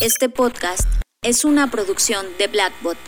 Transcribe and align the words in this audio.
Este 0.00 0.28
podcast 0.28 0.88
es 1.22 1.44
una 1.44 1.70
producción 1.70 2.26
de 2.38 2.48
Blackbot. 2.48 2.98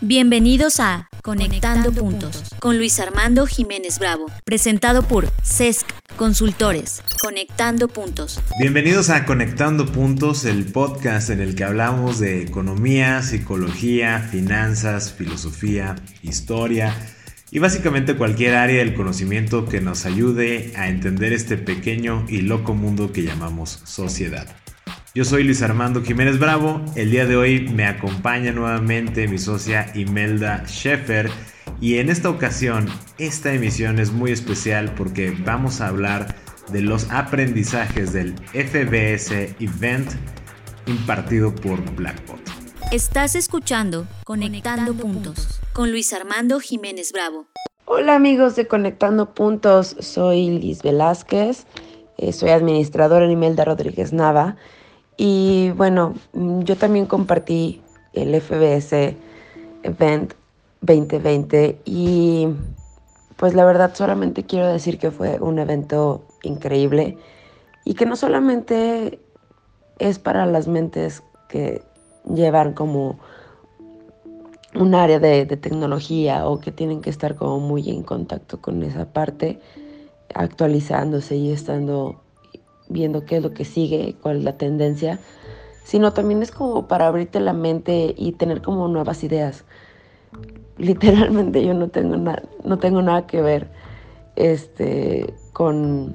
Bienvenidos 0.00 0.80
a 0.80 1.08
Conectando, 1.22 1.92
puntos, 1.92 2.44
con 2.60 2.76
Luis 2.76 3.00
Armando 3.00 3.46
Jiménez 3.46 3.98
Bravo, 3.98 4.26
presentado 4.44 5.02
por 5.02 5.28
CESC 5.42 5.86
Consultores. 6.16 7.02
Conectando 7.22 7.88
Puntos. 7.88 8.40
Bienvenidos 8.60 9.08
a 9.10 9.24
Conectando 9.24 9.86
Puntos, 9.86 10.44
el 10.44 10.66
podcast 10.66 11.30
en 11.30 11.40
el 11.40 11.54
que 11.54 11.64
hablamos 11.64 12.20
de 12.20 12.42
economía, 12.42 13.22
psicología, 13.22 14.20
finanzas, 14.20 15.12
filosofía, 15.12 15.96
historia 16.22 16.94
y 17.50 17.60
básicamente 17.60 18.14
cualquier 18.14 18.56
área 18.56 18.78
del 18.78 18.94
conocimiento 18.94 19.66
que 19.66 19.80
nos 19.80 20.04
ayude 20.04 20.72
a 20.76 20.88
entender 20.88 21.32
este 21.32 21.56
pequeño 21.56 22.26
y 22.28 22.42
loco 22.42 22.74
mundo 22.74 23.12
que 23.12 23.22
llamamos 23.22 23.80
sociedad. 23.84 24.46
Yo 25.18 25.24
soy 25.24 25.42
Luis 25.42 25.62
Armando 25.62 26.00
Jiménez 26.00 26.38
Bravo, 26.38 26.80
el 26.94 27.10
día 27.10 27.26
de 27.26 27.36
hoy 27.36 27.68
me 27.70 27.86
acompaña 27.86 28.52
nuevamente 28.52 29.26
mi 29.26 29.36
socia 29.36 29.90
Imelda 29.96 30.62
Sheffer 30.68 31.28
y 31.80 31.98
en 31.98 32.08
esta 32.08 32.30
ocasión 32.30 32.86
esta 33.18 33.52
emisión 33.52 33.98
es 33.98 34.12
muy 34.12 34.30
especial 34.30 34.94
porque 34.96 35.36
vamos 35.44 35.80
a 35.80 35.88
hablar 35.88 36.36
de 36.70 36.82
los 36.82 37.10
aprendizajes 37.10 38.12
del 38.12 38.36
FBS 38.52 39.56
Event 39.58 40.08
impartido 40.86 41.52
por 41.52 41.80
Blackbot. 41.96 42.38
Estás 42.92 43.34
escuchando 43.34 44.06
Conectando, 44.22 44.94
Puntos 44.94 45.60
con 45.72 45.90
Luis 45.90 46.12
Armando 46.12 46.60
Jiménez 46.60 47.10
Bravo. 47.10 47.48
Hola 47.86 48.14
amigos 48.14 48.54
de 48.54 48.68
Conectando 48.68 49.34
Puntos, 49.34 49.96
soy 49.98 50.60
Liz 50.60 50.84
Velázquez, 50.84 51.66
eh, 52.18 52.32
soy 52.32 52.50
administradora 52.50 53.24
en 53.24 53.32
Imelda 53.32 53.64
Rodríguez 53.64 54.12
Nava 54.12 54.54
y 55.18 55.70
bueno, 55.72 56.14
yo 56.32 56.76
también 56.76 57.06
compartí 57.06 57.82
el 58.12 58.40
FBS 58.40 59.16
Event 59.82 60.32
2020 60.80 61.80
y 61.84 62.48
pues 63.36 63.54
la 63.54 63.64
verdad 63.64 63.94
solamente 63.94 64.44
quiero 64.44 64.68
decir 64.68 64.98
que 64.98 65.10
fue 65.10 65.38
un 65.40 65.58
evento 65.58 66.22
increíble 66.44 67.18
y 67.84 67.94
que 67.94 68.06
no 68.06 68.14
solamente 68.14 69.18
es 69.98 70.20
para 70.20 70.46
las 70.46 70.68
mentes 70.68 71.24
que 71.48 71.82
llevan 72.32 72.72
como 72.72 73.18
un 74.74 74.94
área 74.94 75.18
de, 75.18 75.46
tecnología 75.46 76.46
o 76.46 76.60
que 76.60 76.70
tienen 76.70 77.00
que 77.00 77.10
estar 77.10 77.34
como 77.34 77.58
muy 77.58 77.90
en 77.90 78.04
contacto 78.04 78.60
con 78.60 78.84
esa 78.84 79.12
parte, 79.12 79.58
actualizándose 80.34 81.36
y 81.36 81.50
estando 81.50 82.20
viendo 82.88 83.24
qué 83.24 83.36
es 83.36 83.42
lo 83.42 83.52
que 83.52 83.64
sigue, 83.64 84.16
cuál 84.22 84.38
es 84.38 84.44
la 84.44 84.56
tendencia, 84.56 85.18
sino 85.84 86.12
también 86.12 86.42
es 86.42 86.50
como 86.50 86.86
para 86.86 87.06
abrirte 87.06 87.40
la 87.40 87.52
mente 87.52 88.14
y 88.16 88.32
tener 88.32 88.62
como 88.62 88.88
nuevas 88.88 89.24
ideas. 89.24 89.64
Literalmente 90.78 91.64
yo 91.64 91.74
no 91.74 91.88
tengo, 91.88 92.16
no 92.64 92.78
tengo 92.78 93.02
nada 93.02 93.26
que 93.26 93.40
ver 93.42 93.68
este, 94.36 95.34
con, 95.52 96.14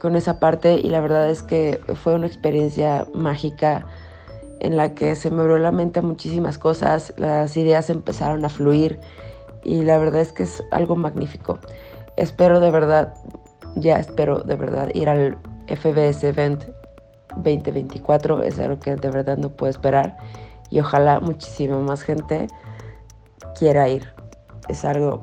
con 0.00 0.16
esa 0.16 0.40
parte 0.40 0.74
y 0.74 0.88
la 0.88 1.00
verdad 1.00 1.30
es 1.30 1.42
que 1.42 1.80
fue 1.94 2.14
una 2.14 2.26
experiencia 2.26 3.06
mágica 3.14 3.86
en 4.60 4.76
la 4.76 4.94
que 4.94 5.14
se 5.14 5.30
me 5.30 5.42
abrió 5.42 5.58
la 5.58 5.72
mente 5.72 6.00
a 6.00 6.02
muchísimas 6.02 6.58
cosas, 6.58 7.14
las 7.16 7.56
ideas 7.56 7.90
empezaron 7.90 8.44
a 8.44 8.48
fluir 8.48 8.98
y 9.62 9.82
la 9.82 9.98
verdad 9.98 10.20
es 10.20 10.32
que 10.32 10.44
es 10.44 10.62
algo 10.70 10.96
magnífico. 10.96 11.58
Espero 12.16 12.60
de 12.60 12.70
verdad, 12.70 13.14
ya 13.74 13.98
espero 13.98 14.40
de 14.40 14.56
verdad 14.56 14.90
ir 14.94 15.08
al 15.08 15.36
FBS 15.68 16.24
Event 16.24 16.64
2024, 17.36 18.42
es 18.42 18.58
algo 18.58 18.78
que 18.80 18.96
de 18.96 19.10
verdad 19.10 19.36
no 19.36 19.50
puedo 19.50 19.70
esperar 19.70 20.16
y 20.70 20.80
ojalá 20.80 21.20
muchísima 21.20 21.78
más 21.80 22.02
gente 22.02 22.48
quiera 23.58 23.88
ir. 23.88 24.12
Es 24.68 24.84
algo 24.84 25.22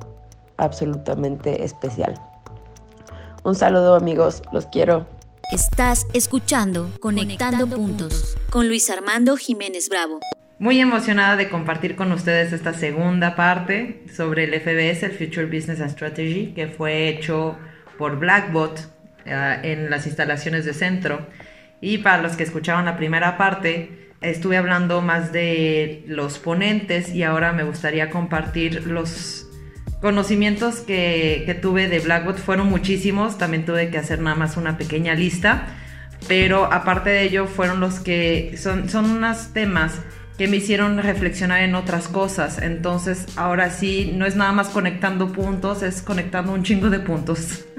absolutamente 0.57 1.63
especial. 1.63 2.13
Un 3.43 3.55
saludo 3.55 3.95
amigos, 3.95 4.41
los 4.51 4.65
quiero. 4.67 5.05
Estás 5.51 6.07
escuchando 6.13 6.89
Conectando, 7.01 7.67
Puntos 7.67 8.37
con 8.49 8.67
Luis 8.67 8.89
Armando 8.89 9.35
Jiménez 9.35 9.89
Bravo. 9.89 10.19
Muy 10.59 10.79
emocionada 10.79 11.35
de 11.35 11.49
compartir 11.49 11.95
con 11.95 12.11
ustedes 12.11 12.53
esta 12.53 12.73
segunda 12.73 13.35
parte 13.35 14.05
sobre 14.15 14.45
el 14.45 14.53
FBS, 14.53 15.03
el 15.03 15.11
Future 15.11 15.45
Business 15.45 15.81
and 15.81 15.91
Strategy, 15.91 16.53
que 16.53 16.67
fue 16.67 17.09
hecho 17.09 17.57
por 17.97 18.17
Blackbot 18.17 18.79
en 19.25 19.89
las 19.89 20.05
instalaciones 20.07 20.65
de 20.65 20.73
centro. 20.73 21.27
Y 21.81 21.99
para 21.99 22.21
los 22.21 22.35
que 22.35 22.43
escuchaban 22.43 22.85
la 22.85 22.97
primera 22.97 23.37
parte, 23.37 24.03
estuve 24.21 24.57
hablando 24.57 25.01
más 25.01 25.31
de 25.31 26.03
los 26.07 26.39
ponentes 26.39 27.13
y 27.13 27.23
ahora 27.23 27.51
me 27.51 27.63
gustaría 27.63 28.09
compartir 28.09 28.87
los 28.87 29.47
conocimientos 30.01 30.81
que, 30.81 31.57
tuve 31.61 31.87
de 31.87 31.99
Blackbot 31.99 32.37
fueron 32.37 32.67
muchísimos, 32.67 33.37
también 33.37 33.65
tuve 33.65 33.89
que 33.89 33.97
hacer 33.97 34.19
nada 34.19 34.35
más 34.35 34.57
una 34.57 34.77
pequeña 34.77 35.13
lista, 35.13 35.67
pero 36.27 36.71
aparte 36.71 37.09
de 37.09 37.23
ello 37.23 37.47
fueron 37.47 37.79
los 37.79 37.99
que 37.99 38.55
son, 38.57 38.89
son 38.89 39.09
unos 39.09 39.53
temas 39.53 40.01
que 40.37 40.47
me 40.47 40.57
hicieron 40.57 40.97
reflexionar 40.97 41.61
en 41.61 41.75
otras 41.75 42.07
cosas, 42.09 42.61
entonces 42.61 43.27
ahora 43.37 43.69
sí, 43.69 44.11
no 44.13 44.25
es 44.25 44.35
nada 44.35 44.51
más 44.51 44.69
conectando 44.69 45.31
puntos, 45.31 45.83
es 45.83 46.01
conectando 46.01 46.51
un 46.51 46.63
chingo 46.63 46.89
de 46.89 46.99
puntos. 46.99 47.65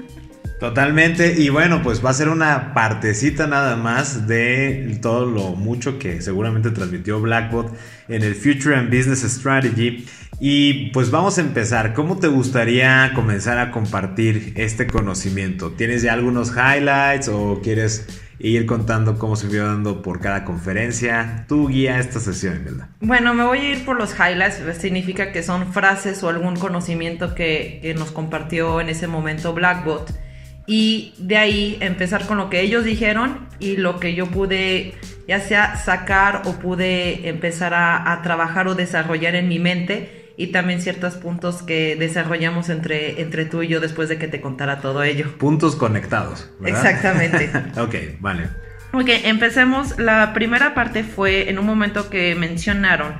Totalmente, 0.59 1.35
y 1.37 1.49
bueno, 1.49 1.81
pues 1.83 2.03
va 2.03 2.11
a 2.11 2.13
ser 2.13 2.29
una 2.29 2.73
partecita 2.73 3.45
nada 3.45 3.75
más 3.75 4.25
de 4.25 4.97
todo 5.01 5.25
lo 5.25 5.49
mucho 5.51 5.99
que 5.99 6.21
seguramente 6.21 6.71
transmitió 6.71 7.19
Blackbot 7.19 7.75
en 8.07 8.23
el 8.23 8.35
Future 8.35 8.75
and 8.75 8.89
Business 8.89 9.23
Strategy. 9.23 10.05
Y 10.39 10.91
pues 10.91 11.11
vamos 11.11 11.37
a 11.37 11.41
empezar. 11.41 11.93
¿Cómo 11.93 12.17
te 12.19 12.27
gustaría 12.27 13.11
comenzar 13.13 13.57
a 13.57 13.71
compartir 13.71 14.53
este 14.55 14.87
conocimiento? 14.87 15.71
¿Tienes 15.71 16.01
ya 16.01 16.13
algunos 16.13 16.51
highlights 16.51 17.29
o 17.29 17.61
quieres 17.61 18.05
ir 18.39 18.65
contando 18.65 19.17
cómo 19.17 19.37
se 19.37 19.47
vio 19.47 19.65
dando 19.65 20.01
por 20.01 20.19
cada 20.19 20.43
conferencia? 20.43 21.45
Tú 21.47 21.67
guía 21.67 21.99
esta 21.99 22.19
sesión, 22.19 22.61
¿verdad? 22.65 22.87
Bueno, 22.99 23.33
me 23.33 23.43
voy 23.43 23.59
a 23.59 23.71
ir 23.71 23.85
por 23.85 23.97
los 23.97 24.13
highlights. 24.13 24.61
Significa 24.79 25.31
que 25.31 25.43
son 25.43 25.71
frases 25.71 26.21
o 26.23 26.29
algún 26.29 26.55
conocimiento 26.57 27.33
que, 27.33 27.79
que 27.81 27.93
nos 27.93 28.11
compartió 28.11 28.81
en 28.81 28.89
ese 28.89 29.07
momento 29.07 29.53
Blackbot. 29.53 30.24
Y 30.67 31.13
de 31.17 31.37
ahí 31.37 31.77
empezar 31.79 32.25
con 32.25 32.37
lo 32.37 32.49
que 32.49 32.61
ellos 32.61 32.83
dijeron 32.83 33.47
y 33.59 33.77
lo 33.77 33.99
que 33.99 34.15
yo 34.15 34.27
pude 34.27 34.93
ya 35.27 35.39
sea 35.39 35.75
sacar 35.75 36.41
o 36.45 36.53
pude 36.53 37.29
empezar 37.29 37.73
a, 37.73 38.11
a 38.11 38.21
trabajar 38.21 38.67
o 38.67 38.75
desarrollar 38.75 39.35
en 39.35 39.47
mi 39.47 39.59
mente 39.59 40.25
y 40.37 40.47
también 40.47 40.81
ciertos 40.81 41.15
puntos 41.15 41.63
que 41.63 41.95
desarrollamos 41.95 42.69
entre, 42.69 43.21
entre 43.21 43.45
tú 43.45 43.61
y 43.61 43.67
yo 43.67 43.79
después 43.79 44.09
de 44.09 44.17
que 44.17 44.27
te 44.27 44.41
contara 44.41 44.81
todo 44.81 45.03
ello. 45.03 45.37
Puntos 45.37 45.75
conectados. 45.75 46.49
Exactamente. 46.63 47.49
ok, 47.79 48.19
vale. 48.19 48.49
Ok, 48.91 49.09
empecemos. 49.23 49.97
La 49.97 50.33
primera 50.33 50.73
parte 50.73 51.03
fue 51.03 51.49
en 51.49 51.59
un 51.59 51.65
momento 51.65 52.09
que 52.09 52.35
mencionaron 52.35 53.13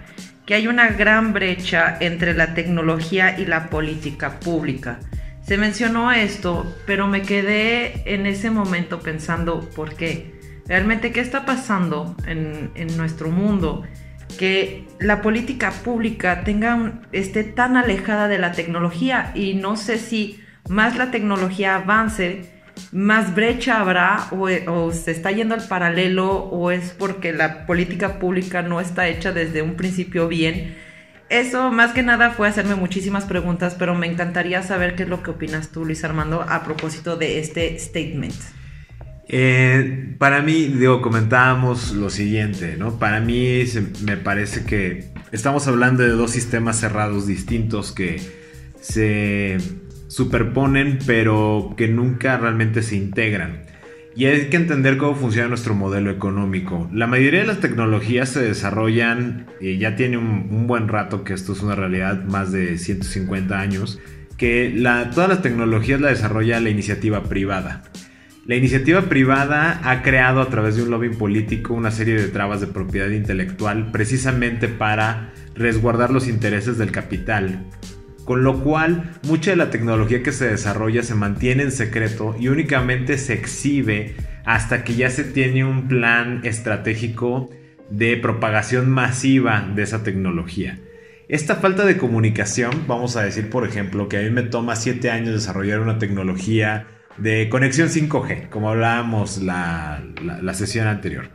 que 0.45 0.53
hay 0.53 0.67
una 0.67 0.89
gran 0.89 1.33
brecha 1.33 1.97
entre 1.99 2.33
la 2.33 2.53
tecnología 2.53 3.39
y 3.39 3.45
la 3.45 3.69
política 3.69 4.39
pública. 4.39 4.99
Se 5.45 5.57
mencionó 5.57 6.11
esto, 6.11 6.75
pero 6.85 7.07
me 7.07 7.21
quedé 7.21 8.01
en 8.13 8.25
ese 8.25 8.49
momento 8.49 8.99
pensando, 8.99 9.61
¿por 9.75 9.95
qué? 9.95 10.33
Realmente, 10.67 11.11
¿qué 11.11 11.19
está 11.19 11.45
pasando 11.45 12.15
en, 12.25 12.71
en 12.75 12.97
nuestro 12.97 13.29
mundo? 13.29 13.83
que 14.37 14.85
la 14.99 15.21
política 15.21 15.71
pública 15.71 16.43
tenga 16.43 17.01
esté 17.11 17.43
tan 17.43 17.77
alejada 17.77 18.27
de 18.27 18.37
la 18.37 18.51
tecnología 18.51 19.31
y 19.33 19.53
no 19.53 19.77
sé 19.77 19.97
si 19.97 20.41
más 20.67 20.97
la 20.97 21.11
tecnología 21.11 21.75
avance, 21.75 22.51
más 22.91 23.33
brecha 23.35 23.79
habrá 23.79 24.27
o, 24.31 24.91
se 24.91 25.11
está 25.11 25.31
yendo 25.31 25.55
al 25.55 25.67
paralelo 25.67 26.31
o 26.31 26.71
es 26.71 26.91
porque 26.91 27.33
la 27.33 27.65
política 27.65 28.19
pública 28.19 28.61
no 28.61 28.81
está 28.81 29.07
hecha 29.07 29.31
desde 29.31 29.61
un 29.61 29.75
principio 29.75 30.27
bien. 30.27 30.75
Eso 31.29 31.71
más 31.71 31.91
que 31.93 32.03
nada 32.03 32.31
fue 32.31 32.47
hacerme 32.47 32.75
muchísimas 32.75 33.25
preguntas, 33.25 33.75
pero 33.77 33.95
me 33.95 34.07
encantaría 34.07 34.61
saber 34.61 34.95
qué 34.95 35.03
es 35.03 35.09
lo 35.09 35.23
que 35.23 35.31
opinas 35.31 35.69
tú, 35.69 35.83
Luis 35.83 36.03
Armando, 36.03 36.45
a 36.47 36.63
propósito 36.63 37.17
de 37.17 37.39
este 37.39 37.77
statement. 37.79 38.35
Eh, 39.27 40.15
para 40.19 40.43
mí, 40.43 40.67
digo, 40.67 41.01
comentábamos 41.01 41.93
lo 41.93 42.11
siguiente, 42.11 42.75
¿no? 42.77 42.99
Para 42.99 43.19
mí 43.21 43.63
me 44.03 44.17
parece 44.17 44.65
que 44.65 45.05
estamos 45.31 45.67
hablando 45.67 46.03
de 46.03 46.09
dos 46.09 46.29
sistemas 46.29 46.79
cerrados 46.79 47.25
distintos 47.25 47.91
que 47.91 48.21
se 48.79 49.57
superponen, 50.07 50.99
pero 51.07 51.73
que 51.75 51.87
nunca 51.87 52.37
realmente 52.37 52.83
se 52.83 52.97
integran. 52.97 53.63
Y 54.15 54.27
hay 54.27 54.47
que 54.47 54.55
entender 54.55 54.97
cómo 54.97 55.13
funciona 55.13 55.49
nuestro 55.49 55.75
modelo 55.75 56.09
económico. 56.09 56.89
La 56.93 57.05
mayoría 57.05 57.41
de 57.41 57.47
las 57.47 57.59
tecnologías 57.59 58.29
se 58.29 58.41
desarrollan, 58.41 59.47
y 59.59 59.77
ya 59.77 59.97
tiene 59.97 60.17
un, 60.17 60.67
buen 60.67 60.87
rato 60.87 61.25
que 61.25 61.33
esto 61.33 61.51
es 61.51 61.61
una 61.61 61.75
realidad, 61.75 62.23
más 62.23 62.53
de 62.53 62.77
150 62.77 63.59
años, 63.59 63.99
que 64.37 64.73
todas 65.13 65.27
las 65.27 65.41
tecnologías 65.41 65.99
la 65.99 66.09
desarrolla 66.09 66.61
la 66.61 66.69
iniciativa 66.69 67.23
privada. 67.23 67.83
La 68.45 68.55
iniciativa 68.55 69.01
privada 69.09 69.81
ha 69.83 70.01
creado 70.01 70.39
a 70.39 70.49
través 70.49 70.77
de 70.77 70.83
un 70.83 70.91
lobbying 70.91 71.17
político 71.17 71.73
una 71.73 71.91
serie 71.91 72.15
de 72.15 72.27
trabas 72.29 72.61
de 72.61 72.67
propiedad 72.67 73.09
intelectual 73.09 73.91
precisamente 73.91 74.69
para 74.69 75.33
resguardar 75.55 76.11
los 76.11 76.27
intereses 76.27 76.77
del 76.77 76.91
capital, 76.91 77.65
con 78.25 78.43
lo 78.43 78.61
cual 78.61 79.11
mucha 79.23 79.51
de 79.51 79.57
la 79.57 79.69
tecnología 79.69 80.23
que 80.23 80.31
se 80.31 80.49
desarrolla 80.49 81.03
se 81.03 81.15
mantiene 81.15 81.63
en 81.63 81.71
secreto 81.71 82.35
y 82.39 82.49
únicamente 82.49 83.17
se 83.17 83.33
exhibe 83.33 84.15
hasta 84.43 84.83
que 84.83 84.95
ya 84.95 85.09
se 85.09 85.23
tiene 85.23 85.63
un 85.63 85.87
plan 85.87 86.41
estratégico 86.43 87.49
de 87.89 88.17
propagación 88.17 88.89
masiva 88.89 89.65
de 89.73 89.83
esa 89.83 90.03
tecnología. 90.03 90.79
Esta 91.27 91.55
falta 91.55 91.85
de 91.85 91.97
comunicación, 91.97 92.71
vamos 92.87 93.15
a 93.15 93.23
decir 93.23 93.49
por 93.49 93.65
ejemplo 93.67 94.09
que 94.09 94.17
a 94.17 94.21
mí 94.21 94.29
me 94.31 94.43
toma 94.43 94.75
7 94.75 95.09
años 95.09 95.33
desarrollar 95.33 95.79
una 95.79 95.97
tecnología 95.97 96.87
de 97.17 97.47
conexión 97.49 97.89
5G, 97.89 98.49
como 98.49 98.69
hablábamos 98.69 99.41
la, 99.41 100.03
la, 100.23 100.53
sesión 100.53 100.87
anterior. 100.87 101.29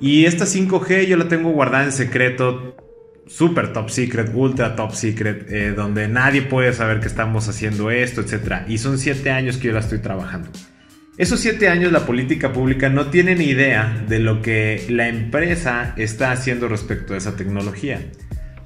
Y 0.00 0.24
esta 0.24 0.44
5G 0.44 1.06
yo 1.06 1.16
la 1.16 1.28
tengo 1.28 1.50
guardada 1.50 1.84
en 1.84 1.92
secreto, 1.92 2.76
super 3.26 3.72
top 3.72 3.90
secret, 3.90 4.30
ultra 4.34 4.76
top 4.76 4.92
secret, 4.92 5.50
eh, 5.50 5.72
donde 5.72 6.08
nadie 6.08 6.42
puede 6.42 6.72
saber 6.72 7.00
que 7.00 7.08
estamos 7.08 7.48
haciendo 7.48 7.90
esto, 7.90 8.20
etc. 8.20 8.62
Y 8.68 8.78
son 8.78 8.98
7 8.98 9.30
años 9.30 9.56
que 9.56 9.68
yo 9.68 9.72
la 9.72 9.80
estoy 9.80 9.98
trabajando. 9.98 10.48
Esos 11.18 11.40
7 11.40 11.68
años 11.68 11.92
la 11.92 12.06
política 12.06 12.52
pública 12.52 12.88
no 12.88 13.06
tiene 13.06 13.34
ni 13.34 13.46
idea 13.46 14.04
de 14.06 14.18
lo 14.18 14.42
que 14.42 14.84
la 14.88 15.08
empresa 15.08 15.94
está 15.96 16.30
haciendo 16.30 16.68
respecto 16.68 17.14
a 17.14 17.16
esa 17.16 17.36
tecnología. 17.36 18.00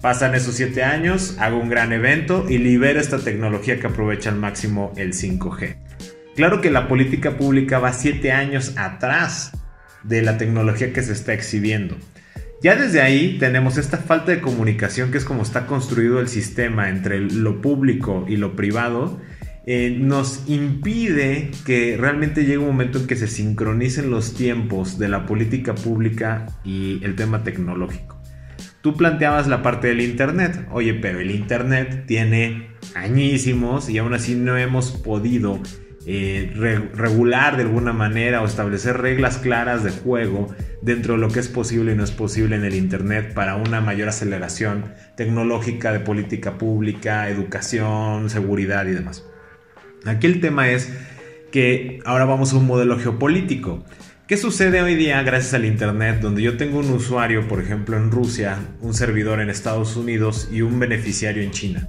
Pasan 0.00 0.34
esos 0.34 0.54
7 0.56 0.82
años, 0.82 1.36
hago 1.38 1.58
un 1.58 1.68
gran 1.68 1.92
evento 1.92 2.46
y 2.48 2.58
libero 2.58 3.00
esta 3.00 3.18
tecnología 3.18 3.78
que 3.78 3.86
aprovecha 3.86 4.30
al 4.30 4.36
máximo 4.36 4.92
el 4.96 5.12
5G. 5.12 5.76
Claro 6.36 6.60
que 6.60 6.70
la 6.70 6.88
política 6.88 7.36
pública 7.36 7.78
va 7.78 7.92
7 7.92 8.32
años 8.32 8.72
atrás 8.76 9.52
de 10.02 10.22
la 10.22 10.38
tecnología 10.38 10.92
que 10.92 11.02
se 11.02 11.12
está 11.12 11.34
exhibiendo. 11.34 11.96
Ya 12.62 12.76
desde 12.76 13.00
ahí 13.00 13.38
tenemos 13.38 13.78
esta 13.78 13.96
falta 13.96 14.32
de 14.32 14.42
comunicación 14.42 15.10
que 15.10 15.16
es 15.16 15.24
como 15.24 15.42
está 15.42 15.66
construido 15.66 16.20
el 16.20 16.28
sistema 16.28 16.90
entre 16.90 17.18
lo 17.18 17.62
público 17.62 18.26
y 18.28 18.36
lo 18.36 18.54
privado. 18.54 19.18
Eh, 19.64 19.96
nos 19.98 20.44
impide 20.46 21.50
que 21.64 21.96
realmente 21.98 22.42
llegue 22.42 22.58
un 22.58 22.66
momento 22.66 22.98
en 22.98 23.06
que 23.06 23.16
se 23.16 23.28
sincronicen 23.28 24.10
los 24.10 24.34
tiempos 24.34 24.98
de 24.98 25.08
la 25.08 25.24
política 25.24 25.74
pública 25.74 26.48
y 26.62 27.02
el 27.02 27.16
tema 27.16 27.44
tecnológico. 27.44 28.20
Tú 28.82 28.94
planteabas 28.94 29.46
la 29.46 29.62
parte 29.62 29.88
del 29.88 30.02
Internet. 30.02 30.66
Oye, 30.70 30.92
pero 30.94 31.20
el 31.20 31.30
Internet 31.30 32.04
tiene 32.06 32.70
añísimos 32.94 33.88
y 33.88 33.98
aún 33.98 34.12
así 34.12 34.34
no 34.34 34.58
hemos 34.58 34.90
podido 34.90 35.60
eh, 36.06 36.50
regular 36.94 37.56
de 37.56 37.64
alguna 37.64 37.92
manera 37.92 38.40
o 38.42 38.46
establecer 38.46 38.98
reglas 38.98 39.36
claras 39.36 39.84
de 39.84 39.90
juego 39.90 40.48
dentro 40.80 41.14
de 41.14 41.20
lo 41.20 41.28
que 41.28 41.40
es 41.40 41.48
posible 41.48 41.92
y 41.92 41.94
no 41.94 42.04
es 42.04 42.10
posible 42.10 42.56
en 42.56 42.64
el 42.64 42.74
Internet 42.74 43.34
para 43.34 43.56
una 43.56 43.82
mayor 43.82 44.08
aceleración 44.08 44.94
tecnológica 45.16 45.92
de 45.92 46.00
política 46.00 46.56
pública, 46.56 47.28
educación, 47.28 48.30
seguridad 48.30 48.86
y 48.86 48.92
demás. 48.92 49.26
Aquí 50.06 50.26
el 50.26 50.40
tema 50.40 50.70
es 50.70 50.90
que 51.52 52.00
ahora 52.06 52.24
vamos 52.24 52.52
a 52.52 52.56
un 52.56 52.66
modelo 52.66 52.98
geopolítico. 52.98 53.84
¿Qué 54.26 54.36
sucede 54.36 54.80
hoy 54.80 54.94
día 54.94 55.22
gracias 55.22 55.52
al 55.54 55.66
Internet 55.66 56.20
donde 56.20 56.40
yo 56.40 56.56
tengo 56.56 56.78
un 56.78 56.90
usuario, 56.90 57.46
por 57.46 57.60
ejemplo, 57.60 57.96
en 57.96 58.10
Rusia, 58.10 58.58
un 58.80 58.94
servidor 58.94 59.40
en 59.40 59.50
Estados 59.50 59.96
Unidos 59.96 60.48
y 60.50 60.62
un 60.62 60.78
beneficiario 60.78 61.42
en 61.42 61.50
China? 61.50 61.88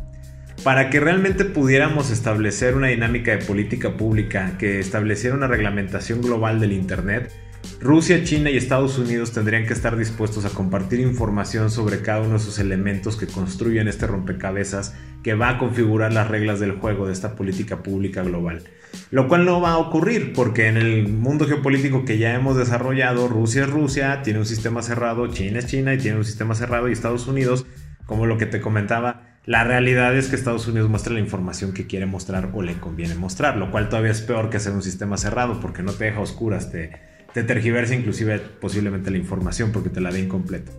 Para 0.63 0.91
que 0.91 0.99
realmente 0.99 1.43
pudiéramos 1.43 2.11
establecer 2.11 2.75
una 2.75 2.87
dinámica 2.87 3.31
de 3.31 3.43
política 3.43 3.97
pública 3.97 4.59
que 4.59 4.79
estableciera 4.79 5.35
una 5.35 5.47
reglamentación 5.47 6.21
global 6.21 6.59
del 6.59 6.71
Internet, 6.71 7.31
Rusia, 7.79 8.23
China 8.23 8.51
y 8.51 8.57
Estados 8.57 8.99
Unidos 8.99 9.31
tendrían 9.31 9.65
que 9.65 9.73
estar 9.73 9.97
dispuestos 9.97 10.45
a 10.45 10.51
compartir 10.51 10.99
información 10.99 11.71
sobre 11.71 12.03
cada 12.03 12.21
uno 12.21 12.31
de 12.31 12.37
esos 12.37 12.59
elementos 12.59 13.17
que 13.17 13.25
construyen 13.25 13.87
este 13.87 14.05
rompecabezas 14.05 14.95
que 15.23 15.33
va 15.33 15.49
a 15.49 15.57
configurar 15.57 16.13
las 16.13 16.27
reglas 16.27 16.59
del 16.59 16.73
juego 16.73 17.07
de 17.07 17.13
esta 17.13 17.35
política 17.35 17.81
pública 17.81 18.21
global. 18.21 18.61
Lo 19.09 19.27
cual 19.27 19.45
no 19.45 19.61
va 19.61 19.71
a 19.71 19.77
ocurrir 19.79 20.31
porque 20.33 20.67
en 20.67 20.77
el 20.77 21.07
mundo 21.07 21.47
geopolítico 21.47 22.05
que 22.05 22.19
ya 22.19 22.35
hemos 22.35 22.55
desarrollado, 22.55 23.27
Rusia 23.27 23.63
es 23.63 23.69
Rusia, 23.71 24.21
tiene 24.21 24.37
un 24.37 24.45
sistema 24.45 24.83
cerrado, 24.83 25.25
China 25.25 25.57
es 25.57 25.65
China 25.65 25.95
y 25.95 25.97
tiene 25.97 26.19
un 26.19 26.25
sistema 26.25 26.53
cerrado 26.53 26.87
y 26.87 26.91
Estados 26.91 27.25
Unidos, 27.25 27.65
como 28.05 28.27
lo 28.27 28.37
que 28.37 28.45
te 28.45 28.61
comentaba, 28.61 29.30
la 29.45 29.63
realidad 29.63 30.15
es 30.15 30.27
que 30.27 30.35
Estados 30.35 30.67
Unidos 30.67 30.89
muestra 30.89 31.13
la 31.13 31.19
información 31.19 31.73
que 31.73 31.87
quiere 31.87 32.05
mostrar 32.05 32.51
o 32.53 32.61
le 32.61 32.75
conviene 32.75 33.15
mostrar, 33.15 33.57
lo 33.57 33.71
cual 33.71 33.89
todavía 33.89 34.11
es 34.11 34.21
peor 34.21 34.49
que 34.49 34.57
hacer 34.57 34.73
un 34.73 34.83
sistema 34.83 35.17
cerrado 35.17 35.59
porque 35.59 35.81
no 35.81 35.93
te 35.93 36.05
deja 36.05 36.19
oscuras, 36.19 36.71
te, 36.71 36.91
te 37.33 37.43
tergiversa 37.43 37.95
inclusive 37.95 38.39
posiblemente 38.39 39.09
la 39.09 39.17
información 39.17 39.71
porque 39.71 39.89
te 39.89 39.99
la 39.99 40.11
da 40.11 40.19
incompleta. 40.19 40.71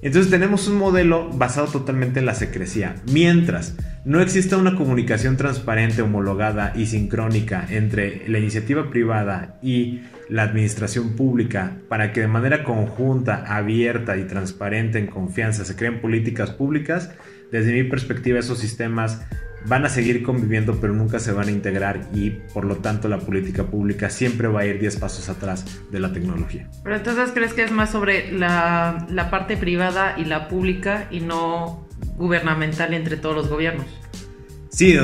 Entonces 0.00 0.30
tenemos 0.30 0.68
un 0.68 0.76
modelo 0.76 1.30
basado 1.30 1.66
totalmente 1.66 2.20
en 2.20 2.26
la 2.26 2.34
secrecía. 2.34 2.94
Mientras 3.10 3.74
no 4.04 4.20
exista 4.20 4.58
una 4.58 4.76
comunicación 4.76 5.38
transparente, 5.38 6.02
homologada 6.02 6.74
y 6.76 6.86
sincrónica 6.86 7.66
entre 7.70 8.28
la 8.28 8.38
iniciativa 8.38 8.90
privada 8.90 9.58
y 9.62 10.02
la 10.28 10.42
administración 10.42 11.16
pública 11.16 11.78
para 11.88 12.12
que 12.12 12.20
de 12.20 12.28
manera 12.28 12.64
conjunta, 12.64 13.44
abierta 13.46 14.18
y 14.18 14.24
transparente 14.24 14.98
en 14.98 15.06
confianza 15.06 15.64
se 15.64 15.74
creen 15.74 16.02
políticas 16.02 16.50
públicas, 16.50 17.10
desde 17.50 17.72
mi 17.72 17.84
perspectiva 17.84 18.38
esos 18.38 18.58
sistemas 18.58 19.20
van 19.66 19.84
a 19.84 19.88
seguir 19.88 20.22
conviviendo 20.22 20.78
pero 20.80 20.92
nunca 20.92 21.18
se 21.18 21.32
van 21.32 21.48
a 21.48 21.50
integrar 21.50 22.08
y 22.12 22.30
por 22.30 22.64
lo 22.64 22.76
tanto 22.76 23.08
la 23.08 23.18
política 23.18 23.64
pública 23.64 24.10
siempre 24.10 24.48
va 24.48 24.60
a 24.60 24.66
ir 24.66 24.78
10 24.78 24.96
pasos 24.96 25.28
atrás 25.28 25.64
de 25.90 26.00
la 26.00 26.12
tecnología. 26.12 26.68
Pero 26.82 26.96
entonces 26.96 27.30
crees 27.32 27.54
que 27.54 27.64
es 27.64 27.70
más 27.70 27.90
sobre 27.90 28.30
la, 28.32 29.06
la 29.10 29.30
parte 29.30 29.56
privada 29.56 30.14
y 30.18 30.24
la 30.24 30.48
pública 30.48 31.08
y 31.10 31.20
no 31.20 31.86
gubernamental 32.16 32.94
entre 32.94 33.16
todos 33.16 33.34
los 33.34 33.48
gobiernos. 33.48 33.86
Sí, 34.68 34.96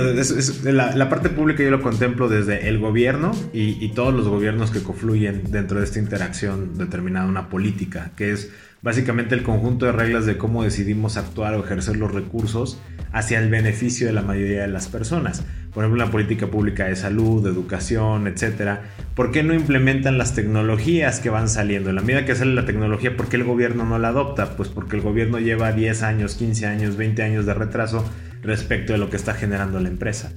la, 0.64 1.08
parte 1.08 1.28
pública 1.28 1.62
yo 1.62 1.70
lo 1.70 1.80
contemplo 1.80 2.28
desde 2.28 2.68
el 2.68 2.80
gobierno 2.80 3.30
y, 3.52 3.84
y, 3.84 3.92
todos 3.92 4.12
los 4.12 4.26
gobiernos 4.26 4.72
que 4.72 4.82
confluyen 4.82 5.44
dentro 5.52 5.78
de 5.78 5.84
esta 5.84 6.00
interacción 6.00 6.76
determinada, 6.76 7.28
una 7.28 7.48
política, 7.48 8.10
que 8.16 8.32
es 8.32 8.50
básicamente 8.82 9.34
el 9.34 9.42
conjunto 9.42 9.86
de 9.86 9.92
reglas 9.92 10.26
de 10.26 10.36
cómo 10.36 10.62
decidimos 10.62 11.16
actuar 11.16 11.54
o 11.54 11.64
ejercer 11.64 11.96
los 11.96 12.12
recursos 12.12 12.80
hacia 13.12 13.38
el 13.38 13.50
beneficio 13.50 14.06
de 14.06 14.12
la 14.12 14.22
mayoría 14.22 14.62
de 14.62 14.68
las 14.68 14.88
personas. 14.88 15.44
Por 15.72 15.84
ejemplo, 15.84 16.04
la 16.04 16.10
política 16.10 16.48
pública 16.48 16.86
de 16.86 16.96
salud, 16.96 17.42
de 17.44 17.50
educación, 17.50 18.26
etcétera. 18.26 18.82
¿Por 19.14 19.30
qué 19.30 19.42
no 19.42 19.54
implementan 19.54 20.18
las 20.18 20.34
tecnologías 20.34 21.20
que 21.20 21.30
van 21.30 21.48
saliendo? 21.48 21.90
En 21.90 21.96
la 21.96 22.02
medida 22.02 22.24
que 22.24 22.34
sale 22.34 22.54
la 22.54 22.66
tecnología, 22.66 23.16
¿por 23.16 23.28
qué 23.28 23.36
el 23.36 23.44
gobierno 23.44 23.84
no 23.84 23.98
la 23.98 24.08
adopta? 24.08 24.56
Pues 24.56 24.68
porque 24.68 24.96
el 24.96 25.02
gobierno 25.02 25.38
lleva 25.38 25.72
10 25.72 26.02
años, 26.02 26.34
15 26.34 26.66
años, 26.66 26.96
20 26.96 27.22
años 27.22 27.46
de 27.46 27.54
retraso 27.54 28.04
respecto 28.42 28.92
de 28.92 28.98
lo 28.98 29.10
que 29.10 29.16
está 29.16 29.34
generando 29.34 29.78
la 29.80 29.88
empresa. 29.88 30.32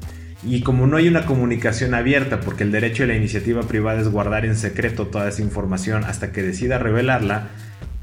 Y 0.45 0.61
como 0.61 0.87
no 0.87 0.97
hay 0.97 1.07
una 1.07 1.25
comunicación 1.25 1.93
abierta, 1.93 2.41
porque 2.41 2.63
el 2.63 2.71
derecho 2.71 3.03
de 3.03 3.07
la 3.07 3.15
iniciativa 3.15 3.61
privada 3.63 4.01
es 4.01 4.09
guardar 4.09 4.45
en 4.45 4.57
secreto 4.57 5.07
toda 5.07 5.29
esa 5.29 5.41
información 5.41 6.03
hasta 6.03 6.33
que 6.33 6.43
decida 6.43 6.79
revelarla, 6.79 7.47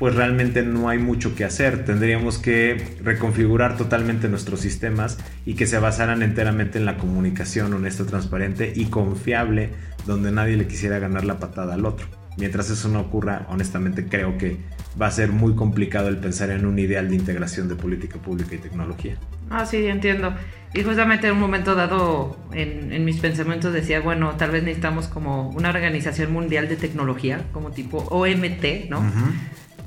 pues 0.01 0.15
realmente 0.15 0.63
no 0.63 0.89
hay 0.89 0.97
mucho 0.97 1.35
que 1.35 1.45
hacer. 1.45 1.85
Tendríamos 1.85 2.39
que 2.39 2.97
reconfigurar 3.05 3.77
totalmente 3.77 4.31
nuestros 4.31 4.61
sistemas 4.61 5.19
y 5.45 5.55
que 5.55 5.67
se 5.67 5.79
basaran 5.79 6.23
enteramente 6.23 6.79
en 6.79 6.87
la 6.87 6.97
comunicación 6.97 7.75
honesta, 7.75 8.07
transparente 8.07 8.73
y 8.75 8.87
confiable, 8.87 9.69
donde 10.07 10.33
nadie 10.33 10.57
le 10.57 10.67
quisiera 10.67 10.99
ganar 10.99 11.27
la 11.27 11.39
patada 11.39 11.75
al 11.75 11.85
otro. 11.85 12.07
Mientras 12.39 12.71
eso 12.71 12.89
no 12.89 13.01
ocurra, 13.01 13.47
honestamente 13.51 14.07
creo 14.07 14.39
que 14.39 14.57
va 15.01 15.07
a 15.07 15.11
ser 15.11 15.33
muy 15.33 15.55
complicado 15.55 16.09
el 16.09 16.17
pensar 16.17 16.49
en 16.49 16.65
un 16.65 16.79
ideal 16.79 17.11
de 17.11 17.17
integración 17.17 17.69
de 17.69 17.75
política 17.75 18.19
pública 18.19 18.55
y 18.55 18.59
tecnología. 18.59 19.19
Ah, 19.51 19.67
sí, 19.67 19.85
entiendo. 19.85 20.33
Y 20.73 20.83
justamente 20.83 21.27
en 21.27 21.35
un 21.35 21.41
momento 21.41 21.75
dado 21.75 22.39
en, 22.53 23.05
mis 23.05 23.19
pensamientos 23.19 23.75
decía, 23.75 24.01
bueno, 24.01 24.31
tal 24.39 24.51
vez 24.51 24.63
necesitamos 24.63 25.09
como 25.09 25.51
una 25.51 25.69
organización 25.69 26.33
mundial 26.33 26.71
de 26.71 26.77
tecnología, 26.77 27.45
como 27.53 27.71
tipo 27.71 27.99
OMT, 27.99 28.89
¿no? 28.89 29.03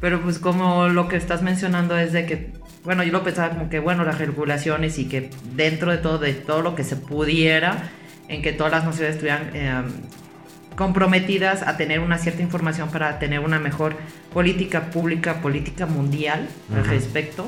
Pero 0.04 0.20
pues 0.20 0.38
como 0.38 0.90
lo 0.90 1.08
que 1.08 1.16
estás 1.16 1.44
mencionando 1.44 1.98
es 1.98 2.12
de 2.12 2.26
que, 2.26 2.52
bueno, 2.84 3.04
yo 3.04 3.14
lo 3.14 3.24
pensaba 3.24 3.52
como 3.52 3.70
que, 3.70 3.80
bueno, 3.80 4.04
las 4.04 4.18
regulaciones 4.18 5.00
y 5.00 5.06
que 5.06 5.30
dentro 5.56 5.92
de 5.92 5.98
todo, 5.98 6.18
de 6.18 6.34
todo 6.34 6.62
lo 6.62 6.76
que 6.76 6.84
se 6.84 6.98
pudiera, 6.98 7.90
en 8.28 8.42
que 8.42 8.52
todas 8.52 8.74
las 8.74 8.84
naciones 8.84 9.14
estuvieran 9.14 9.56
em, 9.56 9.86
comprometidas 10.76 11.62
a 11.62 11.78
tener 11.78 12.02
una 12.02 12.18
cierta 12.18 12.42
información 12.42 12.90
para 12.90 13.18
tener 13.18 13.40
una 13.40 13.60
mejor 13.60 13.96
política 14.34 14.92
pública, 14.92 15.36
política 15.36 15.86
mundial 15.86 16.50
al 16.76 16.84
respecto. 16.84 17.48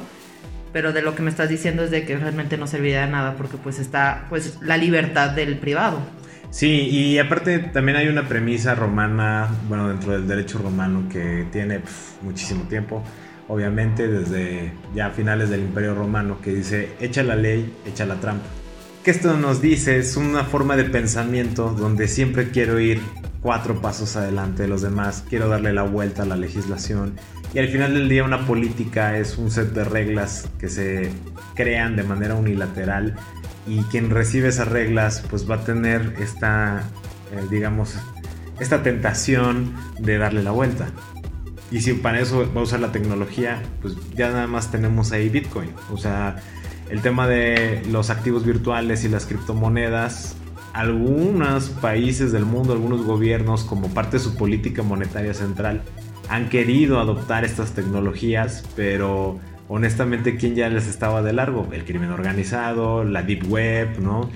Pero 0.72 0.94
de 0.94 1.02
lo 1.02 1.14
que 1.14 1.24
me 1.24 1.32
estás 1.32 1.50
diciendo 1.50 1.84
es 1.84 1.92
de 1.92 2.06
que 2.06 2.16
realmente 2.16 2.58
no 2.58 2.68
serviría 2.68 3.02
de 3.02 3.12
nada 3.12 3.34
porque 3.34 3.58
pues 3.58 3.80
está 3.80 4.28
pues 4.30 4.60
la 4.62 4.78
libertad 4.78 5.32
del 5.32 5.58
privado. 5.58 6.00
Sí, 6.50 6.68
y 6.68 7.20
aparte 7.20 7.60
también 7.60 7.98
hay 7.98 8.08
una 8.08 8.28
premisa 8.28 8.76
romana, 8.76 9.50
bueno, 9.68 9.90
dentro 9.90 10.14
del 10.14 10.28
derecho 10.28 10.58
romano 10.58 11.08
que 11.10 11.48
tiene 11.52 11.82
muchísimo 12.22 12.64
tiempo, 12.64 13.04
obviamente 13.48 14.08
desde 14.08 14.72
ya 14.94 15.10
finales 15.10 15.50
del 15.50 15.62
Imperio 15.62 15.96
Romano, 15.96 16.40
que 16.42 16.54
dice, 16.54 16.90
echa 17.00 17.24
la 17.24 17.36
ley, 17.36 17.74
echa 17.86 18.06
la 18.06 18.16
trampa. 18.22 18.46
Que 19.04 19.12
esto 19.12 19.38
nos 19.38 19.62
dice 19.62 20.00
es 20.00 20.18
una 20.18 20.46
forma 20.46 20.76
de 20.76 20.86
pensamiento 20.86 21.76
donde 21.78 22.08
siempre 22.08 22.50
quiero 22.50 22.80
ir 22.80 23.02
cuatro 23.42 23.80
pasos 23.80 24.16
adelante 24.16 24.64
de 24.64 24.68
los 24.68 24.82
demás, 24.82 25.24
quiero 25.30 25.48
darle 25.48 25.74
la 25.74 25.84
vuelta 25.84 26.24
a 26.24 26.26
la 26.26 26.36
legislación. 26.36 27.14
Y 27.56 27.60
al 27.60 27.70
final 27.70 27.94
del 27.94 28.10
día 28.10 28.26
una 28.26 28.46
política 28.46 29.18
es 29.18 29.38
un 29.38 29.50
set 29.50 29.72
de 29.72 29.86
reglas 29.86 30.50
que 30.60 30.68
se 30.68 31.10
crean 31.56 31.96
de 31.96 32.04
manera 32.04 32.36
unilateral 32.36 33.16
y 33.66 33.82
quien 33.84 34.10
recibe 34.10 34.50
esas 34.50 34.68
reglas 34.68 35.24
pues 35.30 35.50
va 35.50 35.56
a 35.56 35.64
tener 35.64 36.16
esta, 36.20 36.84
eh, 37.32 37.46
digamos, 37.50 37.96
esta 38.60 38.84
tentación 38.84 39.74
de 40.00 40.18
darle 40.18 40.44
la 40.44 40.52
vuelta. 40.52 40.90
Y 41.72 41.80
si 41.80 41.94
para 41.94 42.20
eso 42.20 42.46
va 42.54 42.60
a 42.60 42.64
usar 42.66 42.82
la 42.82 42.92
tecnología, 42.92 43.64
pues 43.82 43.96
ya 44.14 44.32
nada 44.32 44.48
más 44.48 44.70
tenemos 44.70 45.14
ahí 45.14 45.30
Bitcoin. 45.30 45.70
O 45.94 45.98
sea, 45.98 46.36
el 46.90 47.02
tema 47.02 47.26
de 47.26 47.82
los 47.90 48.10
activos 48.10 48.46
virtuales 48.46 49.06
y 49.06 49.08
las 49.08 49.26
criptomonedas 49.26 50.36
algunos 50.76 51.70
países 51.70 52.34
del 52.34 52.44
mundo, 52.44 52.74
algunos 52.74 53.06
gobiernos, 53.06 53.64
como 53.64 53.88
parte 53.94 54.18
de 54.18 54.24
su 54.24 54.36
política 54.36 54.84
monetaria 54.84 55.34
central, 55.34 55.84
han 56.30 56.50
querido 56.50 57.00
adoptar 57.00 57.46
estas 57.46 57.74
tecnologías, 57.74 58.64
pero 58.76 59.40
honestamente, 59.68 60.38
¿quién 60.38 60.56
ya 60.56 60.70
les 60.70 60.88
estaba 60.88 61.22
de 61.22 61.34
largo? 61.34 61.68
El 61.72 61.86
crimen 61.86 62.12
organizado, 62.12 63.04
la 63.04 63.24
deep 63.24 63.50
web, 63.50 64.00
¿no? 64.00 64.30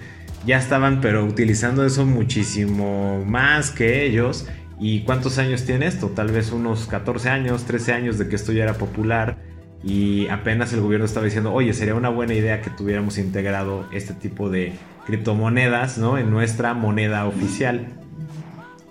Ya 0.46 0.58
estaban, 0.58 1.02
pero 1.02 1.26
utilizando 1.26 1.86
eso 1.86 2.06
muchísimo 2.06 3.24
más 3.26 3.72
que 3.72 4.06
ellos. 4.06 4.48
¿Y 4.80 5.02
cuántos 5.02 5.38
años 5.38 5.66
tiene 5.66 5.88
esto? 5.88 6.10
Tal 6.10 6.32
vez 6.32 6.52
unos 6.52 6.88
14 6.88 7.30
años, 7.30 7.66
13 7.66 7.94
años 7.94 8.18
de 8.18 8.30
que 8.30 8.36
esto 8.36 8.54
ya 8.54 8.64
era 8.64 8.76
popular. 8.76 9.38
Y 9.84 10.28
apenas 10.28 10.74
el 10.74 10.82
gobierno 10.82 11.06
estaba 11.06 11.26
diciendo, 11.26 11.54
oye, 11.54 11.74
sería 11.74 11.96
una 11.96 12.10
buena 12.10 12.34
idea 12.34 12.62
que 12.62 12.70
tuviéramos 12.70 13.18
integrado 13.18 13.88
este 13.92 14.14
tipo 14.14 14.50
de 14.50 14.74
criptomonedas 15.06 15.98
¿no? 15.98 16.18
en 16.18 16.32
nuestra 16.32 16.74
moneda 16.74 17.26
oficial. 17.26 17.88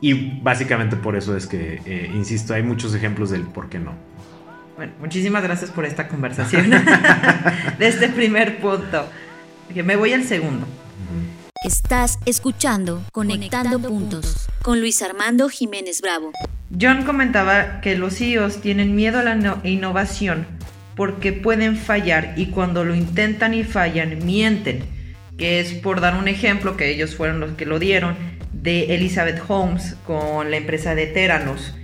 Y 0.01 0.41
básicamente 0.41 0.97
por 0.97 1.17
eso 1.17 1.37
es 1.37 1.47
que, 1.47 1.81
eh, 1.85 2.11
insisto, 2.15 2.55
hay 2.55 2.63
muchos 2.63 2.95
ejemplos 2.95 3.31
del 3.31 3.43
por 3.43 3.69
qué 3.69 3.79
no. 3.79 3.95
Bueno, 4.77 4.93
muchísimas 5.01 5.43
gracias 5.43 5.71
por 5.71 5.85
esta 5.85 6.07
conversación 6.07 6.71
de 7.79 7.89
este 7.89 8.09
primer 8.09 8.61
punto. 8.61 9.07
Me 9.75 9.97
voy 9.97 10.13
al 10.13 10.25
segundo. 10.25 10.67
Estás 11.65 12.21
escuchando 12.25 13.03
Conectando, 13.11 13.81
puntos, 13.81 14.49
con 14.63 14.81
Luis 14.81 15.03
Armando 15.03 15.49
Jiménez 15.49 16.01
Bravo. 16.01 16.31
John 16.81 17.03
comentaba 17.03 17.81
que 17.81 17.99
los 17.99 18.15
CEOs 18.19 18.61
tienen 18.61 18.95
miedo 18.95 19.19
a 19.19 19.25
la 19.25 19.61
innovación 19.65 20.47
porque 20.95 21.33
pueden 21.33 21.77
fallar 21.77 22.35
y 22.37 22.47
cuando 22.47 22.85
lo 22.85 22.95
intentan 22.95 23.55
y 23.55 23.65
fallan, 23.65 24.25
mienten 24.25 24.85
que 25.39 25.61
es 25.61 25.73
por 25.73 26.01
dar 26.01 26.17
un 26.17 26.29
ejemplo, 26.29 26.77
que 26.77 26.91
ellos 26.91 27.15
fueron 27.15 27.41
los 27.41 27.53
que 27.53 27.65
lo 27.65 27.79
dieron, 27.79 28.17
de 28.69 28.95
Elizabeth 28.95 29.41
Holmes 29.49 29.97
con 30.07 30.51
la 30.51 30.59
empresa 30.59 30.95
de 30.95 31.07
Teranos. 31.07 31.75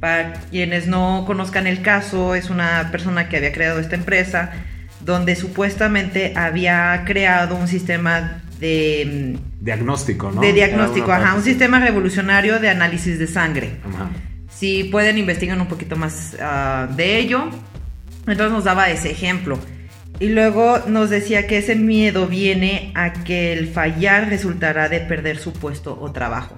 Para 0.00 0.32
quienes 0.50 0.88
no 0.88 1.22
conozcan 1.24 1.68
el 1.68 1.82
caso, 1.82 2.34
es 2.34 2.50
una 2.50 2.88
persona 2.90 3.28
que 3.28 3.36
había 3.36 3.52
creado 3.52 3.78
esta 3.78 3.94
empresa, 3.94 4.50
donde 4.98 5.36
supuestamente 5.36 6.32
había 6.34 7.04
creado 7.06 7.54
un 7.54 7.68
sistema 7.68 8.42
de... 8.58 9.36
Mm, 9.38 9.64
diagnóstico, 9.64 10.32
¿no? 10.32 10.40
De 10.40 10.52
diagnóstico, 10.52 11.12
ajá, 11.12 11.36
un 11.36 11.44
sistema 11.44 11.78
revolucionario 11.78 12.58
de 12.58 12.70
análisis 12.70 13.20
de 13.20 13.28
sangre. 13.28 13.76
Si 14.50 14.82
pueden, 14.82 15.18
investigar 15.18 15.56
un 15.60 15.68
poquito 15.68 15.94
más 15.94 16.36
ah, 16.40 16.88
de 16.96 17.18
ello. 17.18 17.50
Entonces 18.26 18.50
nos 18.50 18.64
daba 18.64 18.90
ese 18.90 19.12
ejemplo. 19.12 19.60
Y 20.22 20.28
luego 20.28 20.78
nos 20.86 21.10
decía 21.10 21.48
que 21.48 21.58
ese 21.58 21.74
miedo 21.74 22.28
viene 22.28 22.92
a 22.94 23.12
que 23.12 23.52
el 23.52 23.66
fallar 23.66 24.28
resultará 24.28 24.88
de 24.88 25.00
perder 25.00 25.36
su 25.36 25.52
puesto 25.52 25.98
o 26.00 26.12
trabajo. 26.12 26.56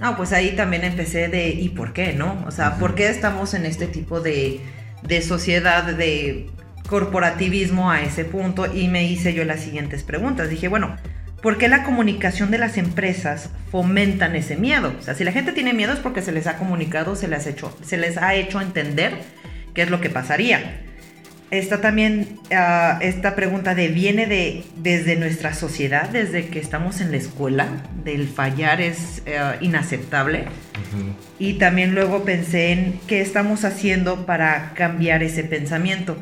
No, 0.00 0.16
pues 0.16 0.32
ahí 0.32 0.52
también 0.52 0.82
empecé 0.82 1.28
de, 1.28 1.50
¿y 1.50 1.68
por 1.68 1.92
qué, 1.92 2.14
no? 2.14 2.42
O 2.46 2.50
sea, 2.50 2.78
¿por 2.78 2.94
qué 2.94 3.10
estamos 3.10 3.52
en 3.52 3.66
este 3.66 3.86
tipo 3.86 4.22
de, 4.22 4.62
de 5.02 5.20
sociedad, 5.20 5.84
de 5.84 6.46
corporativismo 6.88 7.90
a 7.90 8.00
ese 8.00 8.24
punto? 8.24 8.74
Y 8.74 8.88
me 8.88 9.04
hice 9.04 9.34
yo 9.34 9.44
las 9.44 9.60
siguientes 9.60 10.04
preguntas. 10.04 10.48
Dije, 10.48 10.68
bueno, 10.68 10.96
¿por 11.42 11.58
qué 11.58 11.68
la 11.68 11.84
comunicación 11.84 12.50
de 12.50 12.56
las 12.56 12.78
empresas 12.78 13.50
fomentan 13.70 14.36
ese 14.36 14.56
miedo? 14.56 14.94
O 14.98 15.02
sea, 15.02 15.14
si 15.14 15.22
la 15.22 15.32
gente 15.32 15.52
tiene 15.52 15.74
miedo 15.74 15.92
es 15.92 15.98
porque 15.98 16.22
se 16.22 16.32
les 16.32 16.46
ha 16.46 16.56
comunicado, 16.56 17.14
se 17.14 17.28
les, 17.28 17.46
hecho, 17.46 17.76
se 17.84 17.98
les 17.98 18.16
ha 18.16 18.34
hecho 18.36 18.62
entender 18.62 19.12
qué 19.74 19.82
es 19.82 19.90
lo 19.90 20.00
que 20.00 20.08
pasaría 20.08 20.86
está 21.52 21.82
también 21.82 22.38
ah, 22.50 22.98
esta 23.02 23.34
pregunta 23.34 23.74
de 23.74 23.88
viene 23.88 24.26
de 24.26 24.64
desde 24.76 25.16
nuestra 25.16 25.52
sociedad, 25.52 26.08
desde 26.08 26.48
que 26.48 26.58
estamos 26.58 27.02
en 27.02 27.10
la 27.10 27.18
escuela, 27.18 27.66
del 28.04 28.26
fallar 28.26 28.80
es 28.80 29.22
ah, 29.38 29.56
inaceptable. 29.60 30.46
Y 31.38 31.54
también 31.54 31.94
luego 31.94 32.24
pensé 32.24 32.72
en 32.72 32.98
qué 33.06 33.20
estamos 33.20 33.64
haciendo 33.64 34.24
para 34.24 34.72
cambiar 34.74 35.22
ese 35.22 35.44
pensamiento. 35.44 36.16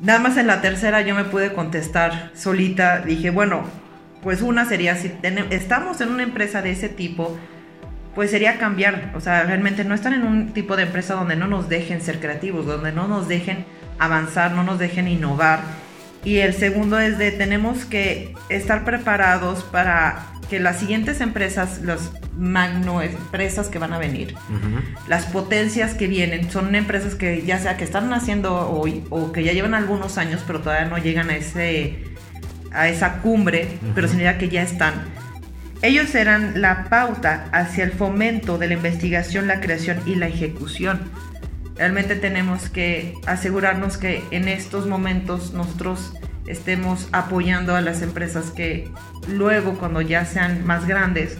Nada 0.00 0.20
más 0.20 0.36
en 0.36 0.46
la 0.46 0.60
tercera 0.60 1.02
yo 1.02 1.16
me 1.16 1.24
pude 1.24 1.52
contestar 1.52 2.30
solita, 2.34 3.00
dije, 3.00 3.30
bueno, 3.30 3.64
pues 4.22 4.40
una 4.40 4.66
sería 4.66 4.94
si 4.94 5.12
estamos 5.50 6.00
en 6.00 6.10
una 6.10 6.22
empresa 6.22 6.62
de 6.62 6.70
ese 6.70 6.88
tipo, 6.88 7.36
pues 8.14 8.30
sería 8.30 8.58
cambiar, 8.58 9.12
o 9.16 9.20
sea, 9.20 9.42
realmente 9.42 9.84
no 9.84 9.94
estar 9.94 10.12
en 10.12 10.22
un 10.22 10.52
tipo 10.52 10.76
de 10.76 10.84
empresa 10.84 11.14
donde 11.14 11.36
no 11.36 11.48
nos 11.48 11.68
dejen 11.68 12.00
ser 12.00 12.20
creativos, 12.20 12.66
donde 12.66 12.92
no 12.92 13.08
nos 13.08 13.28
dejen 13.28 13.64
avanzar, 14.00 14.52
no 14.52 14.64
nos 14.64 14.78
dejen 14.80 15.06
innovar. 15.06 15.60
Y 16.24 16.38
el 16.38 16.54
segundo 16.54 16.98
es 16.98 17.18
de 17.18 17.30
tenemos 17.30 17.84
que 17.84 18.34
estar 18.48 18.84
preparados 18.84 19.62
para 19.62 20.26
que 20.50 20.58
las 20.58 20.80
siguientes 20.80 21.20
empresas, 21.20 21.80
las 21.82 22.10
magno 22.36 23.02
empresas 23.02 23.68
que 23.68 23.78
van 23.78 23.92
a 23.92 23.98
venir, 23.98 24.34
las 25.06 25.26
potencias 25.26 25.94
que 25.94 26.08
vienen, 26.08 26.50
son 26.50 26.74
empresas 26.74 27.14
que 27.14 27.42
ya 27.42 27.58
sea 27.58 27.76
que 27.76 27.84
están 27.84 28.10
naciendo 28.10 28.70
hoy 28.70 29.04
o 29.10 29.32
que 29.32 29.44
ya 29.44 29.52
llevan 29.52 29.74
algunos 29.74 30.18
años, 30.18 30.42
pero 30.46 30.60
todavía 30.60 30.88
no 30.88 30.98
llegan 30.98 31.30
a 31.30 31.36
ese 31.36 32.04
a 32.72 32.88
esa 32.88 33.18
cumbre, 33.18 33.78
pero 33.94 34.08
significa 34.08 34.38
que 34.38 34.48
ya 34.48 34.62
están. 34.62 34.94
Ellos 35.82 36.10
serán 36.10 36.60
la 36.60 36.84
pauta 36.90 37.48
hacia 37.52 37.84
el 37.84 37.92
fomento 37.92 38.58
de 38.58 38.68
la 38.68 38.74
investigación, 38.74 39.46
la 39.46 39.60
creación 39.60 39.98
y 40.06 40.14
la 40.14 40.28
ejecución 40.28 41.00
Realmente 41.80 42.14
tenemos 42.14 42.68
que 42.68 43.14
asegurarnos 43.24 43.96
que 43.96 44.22
en 44.32 44.48
estos 44.48 44.86
momentos 44.86 45.54
nosotros 45.54 46.12
estemos 46.46 47.08
apoyando 47.10 47.74
a 47.74 47.80
las 47.80 48.02
empresas 48.02 48.50
que 48.50 48.86
luego 49.26 49.78
cuando 49.78 50.02
ya 50.02 50.26
sean 50.26 50.66
más 50.66 50.86
grandes 50.86 51.38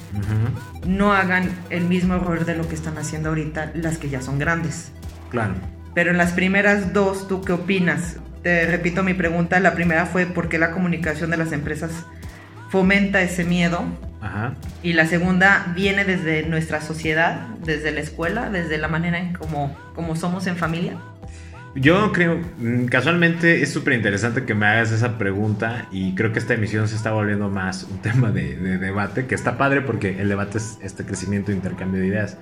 no 0.86 1.12
hagan 1.12 1.50
el 1.68 1.84
mismo 1.84 2.14
error 2.14 2.46
de 2.46 2.54
lo 2.54 2.66
que 2.66 2.74
están 2.74 2.96
haciendo 2.96 3.28
ahorita 3.28 3.72
las 3.74 3.98
que 3.98 4.08
ya 4.08 4.22
son 4.22 4.38
grandes. 4.38 4.92
Claro. 5.28 5.52
Pero 5.92 6.10
en 6.10 6.16
las 6.16 6.32
primeras 6.32 6.94
dos, 6.94 7.28
¿tú 7.28 7.42
qué 7.42 7.52
opinas? 7.52 8.16
Te 8.42 8.64
repito 8.64 9.02
mi 9.02 9.12
pregunta, 9.12 9.60
la 9.60 9.74
primera 9.74 10.06
fue 10.06 10.24
¿por 10.24 10.48
qué 10.48 10.58
la 10.58 10.70
comunicación 10.70 11.28
de 11.28 11.36
las 11.36 11.52
empresas 11.52 12.06
fomenta 12.70 13.20
ese 13.20 13.44
miedo? 13.44 13.84
Y 14.82 14.92
la 14.92 15.06
segunda 15.06 15.72
viene 15.74 16.04
desde 16.04 16.46
nuestra 16.46 16.80
sociedad, 16.80 17.48
desde 17.64 17.90
la 17.90 18.00
escuela, 18.00 18.50
desde 18.50 18.78
la 18.78 18.88
manera 18.88 19.18
en 19.18 19.32
cómo, 19.32 19.76
somos 20.14 20.46
en 20.46 20.56
familia. 20.56 20.96
Yo 21.74 22.12
creo, 22.12 22.40
mm, 22.58 22.86
casualmente 22.86 23.62
es 23.62 23.72
súper 23.72 23.94
interesante 23.94 24.44
que 24.44 24.54
me 24.54 24.66
hagas 24.66 24.90
esa 24.90 25.18
pregunta 25.18 25.86
y 25.92 26.14
creo 26.14 26.32
que 26.32 26.40
esta 26.40 26.54
emisión 26.54 26.88
se 26.88 26.96
está 26.96 27.12
volviendo 27.12 27.48
más 27.48 27.84
un 27.84 27.98
tema 28.02 28.30
de, 28.30 28.56
debate, 28.56 29.26
que 29.26 29.34
está 29.34 29.56
padre 29.56 29.80
porque 29.80 30.20
el 30.20 30.28
debate 30.28 30.58
es 30.58 30.78
este 30.82 31.04
crecimiento 31.04 31.52
e 31.52 31.54
intercambio 31.54 32.00
de 32.00 32.08
ideas. 32.08 32.36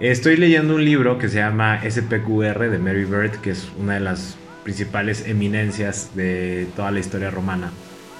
Estoy 0.00 0.36
leyendo 0.36 0.74
un 0.74 0.84
libro 0.84 1.18
que 1.18 1.28
se 1.28 1.36
llama 1.36 1.80
SPQR 1.88 2.70
de 2.70 2.78
Mary 2.78 3.04
Bird, 3.04 3.40
que 3.40 3.50
es 3.50 3.70
una 3.78 3.94
de 3.94 4.00
las 4.00 4.36
principales 4.62 5.26
eminencias 5.26 6.10
de 6.14 6.66
toda 6.76 6.90
la 6.90 7.00
historia 7.00 7.30
romana 7.30 7.70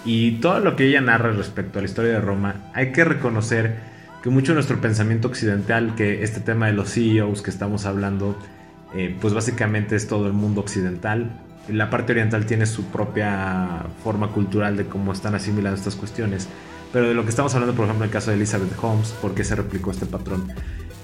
y 0.05 0.33
todo 0.33 0.61
lo 0.61 0.77
que 0.77 0.89
ella 0.89 1.01
narra 1.01 1.33
respecto 1.33 1.79
a 1.79 1.83
la 1.83 1.87
historia 1.87 2.13
de 2.13 2.21
Roma, 2.21 2.71
hay 2.75 2.93
que 2.93 3.05
reconocer 3.05 3.77
que 4.23 4.31
mucho 4.31 4.53
de 4.53 4.55
nuestro 4.55 4.81
pensamiento 4.81 5.29
occidental, 5.29 5.95
que 5.97 6.23
este 6.23 6.41
tema 6.41 6.67
de 6.67 6.73
los 6.73 6.93
CEOs 6.93 7.43
que 7.43 7.51
estamos 7.51 7.87
hablando, 7.87 8.39
eh, 8.95 9.15
pues 9.21 9.35
básicamente 9.35 9.97
es 9.97 10.07
todo 10.07 10.27
el 10.27 10.33
mundo 10.33 10.61
occidental. 10.61 11.41
La 11.69 11.91
parte 11.91 12.13
oriental 12.13 12.47
tiene 12.47 12.67
su 12.67 12.85
propia 12.87 13.85
forma 14.03 14.29
cultural 14.29 14.77
de 14.77 14.87
cómo 14.87 15.13
están 15.13 15.35
asimilando 15.35 15.77
estas 15.79 15.97
cuestiones. 15.97 16.49
Pero 16.93 17.09
de 17.09 17.15
lo 17.15 17.25
que 17.25 17.31
estamos 17.31 17.55
hablando, 17.55 17.75
por 17.75 17.85
ejemplo, 17.87 18.05
en 18.05 18.09
el 18.09 18.13
caso 18.13 18.31
de 18.31 18.37
Elizabeth 18.37 18.73
Holmes, 18.81 19.11
¿por 19.21 19.35
qué 19.35 19.45
se 19.45 19.57
replicó 19.57 19.91
este 19.91 20.07
patrón? 20.07 20.49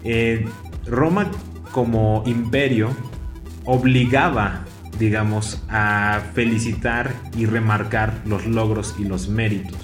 Eh, 0.05 0.47
Roma 0.87 1.31
como 1.73 2.23
imperio 2.27 2.91
obligaba 3.65 4.65
digamos, 4.99 5.63
a 5.69 6.21
felicitar 6.35 7.15
y 7.37 7.47
remarcar 7.47 8.23
los 8.27 8.47
logros 8.47 8.95
y 8.99 9.05
los 9.05 9.29
méritos. 9.29 9.79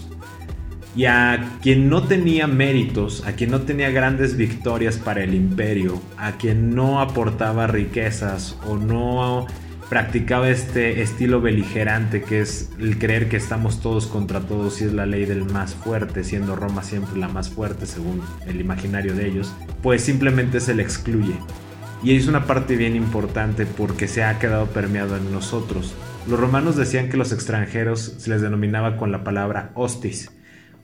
Y 0.95 1.05
a 1.05 1.59
quien 1.61 1.91
no 1.91 2.05
tenía 2.05 2.47
méritos, 2.47 3.27
a 3.27 3.33
quien 3.33 3.51
no 3.51 3.63
tenía 3.63 3.91
grandes 3.91 4.37
victorias 4.37 4.97
para 4.97 5.23
el 5.23 5.35
imperio, 5.35 6.01
a 6.17 6.33
quien 6.33 6.75
no 6.75 7.01
aportaba 7.01 7.67
riquezas 7.67 8.57
o 8.67 8.77
no 8.77 9.47
practicaba 9.89 10.49
este 10.51 11.03
estilo 11.03 11.41
beligerante 11.41 12.23
que 12.23 12.41
es 12.41 12.71
el 12.79 12.99
creer 12.99 13.29
que 13.29 13.37
estamos 13.37 13.81
todos 13.81 14.07
contra 14.07 14.41
todos 14.41 14.81
y 14.81 14.85
es 14.85 14.93
la 14.93 15.07
ley 15.07 15.27
del 15.27 15.45
más 15.45 15.75
fuerte, 15.75 16.25
siendo 16.25 16.57
Roma 16.57 16.83
siempre 16.83 17.19
la 17.19 17.29
más 17.29 17.51
fuerte 17.51 17.87
según 17.87 18.21
el 18.47 18.61
imaginario 18.61 19.15
de 19.15 19.29
ellos, 19.29 19.53
pues 19.83 20.03
simplemente 20.03 20.61
se 20.61 20.75
le 20.75 20.83
excluye. 20.83 21.35
Y 22.03 22.15
es 22.15 22.29
una 22.29 22.47
parte 22.47 22.77
bien 22.77 22.95
importante 22.95 23.67
porque 23.67 24.07
se 24.07 24.23
ha 24.23 24.39
quedado 24.39 24.67
permeado 24.67 25.17
en 25.17 25.33
nosotros. 25.33 25.95
Los 26.29 26.39
romanos 26.39 26.77
decían 26.77 27.09
que 27.09 27.17
los 27.17 27.33
extranjeros 27.33 28.17
se 28.19 28.31
les 28.31 28.43
denominaba 28.43 28.97
con 28.97 29.13
la 29.13 29.25
palabra 29.25 29.71
hostis. 29.75 30.31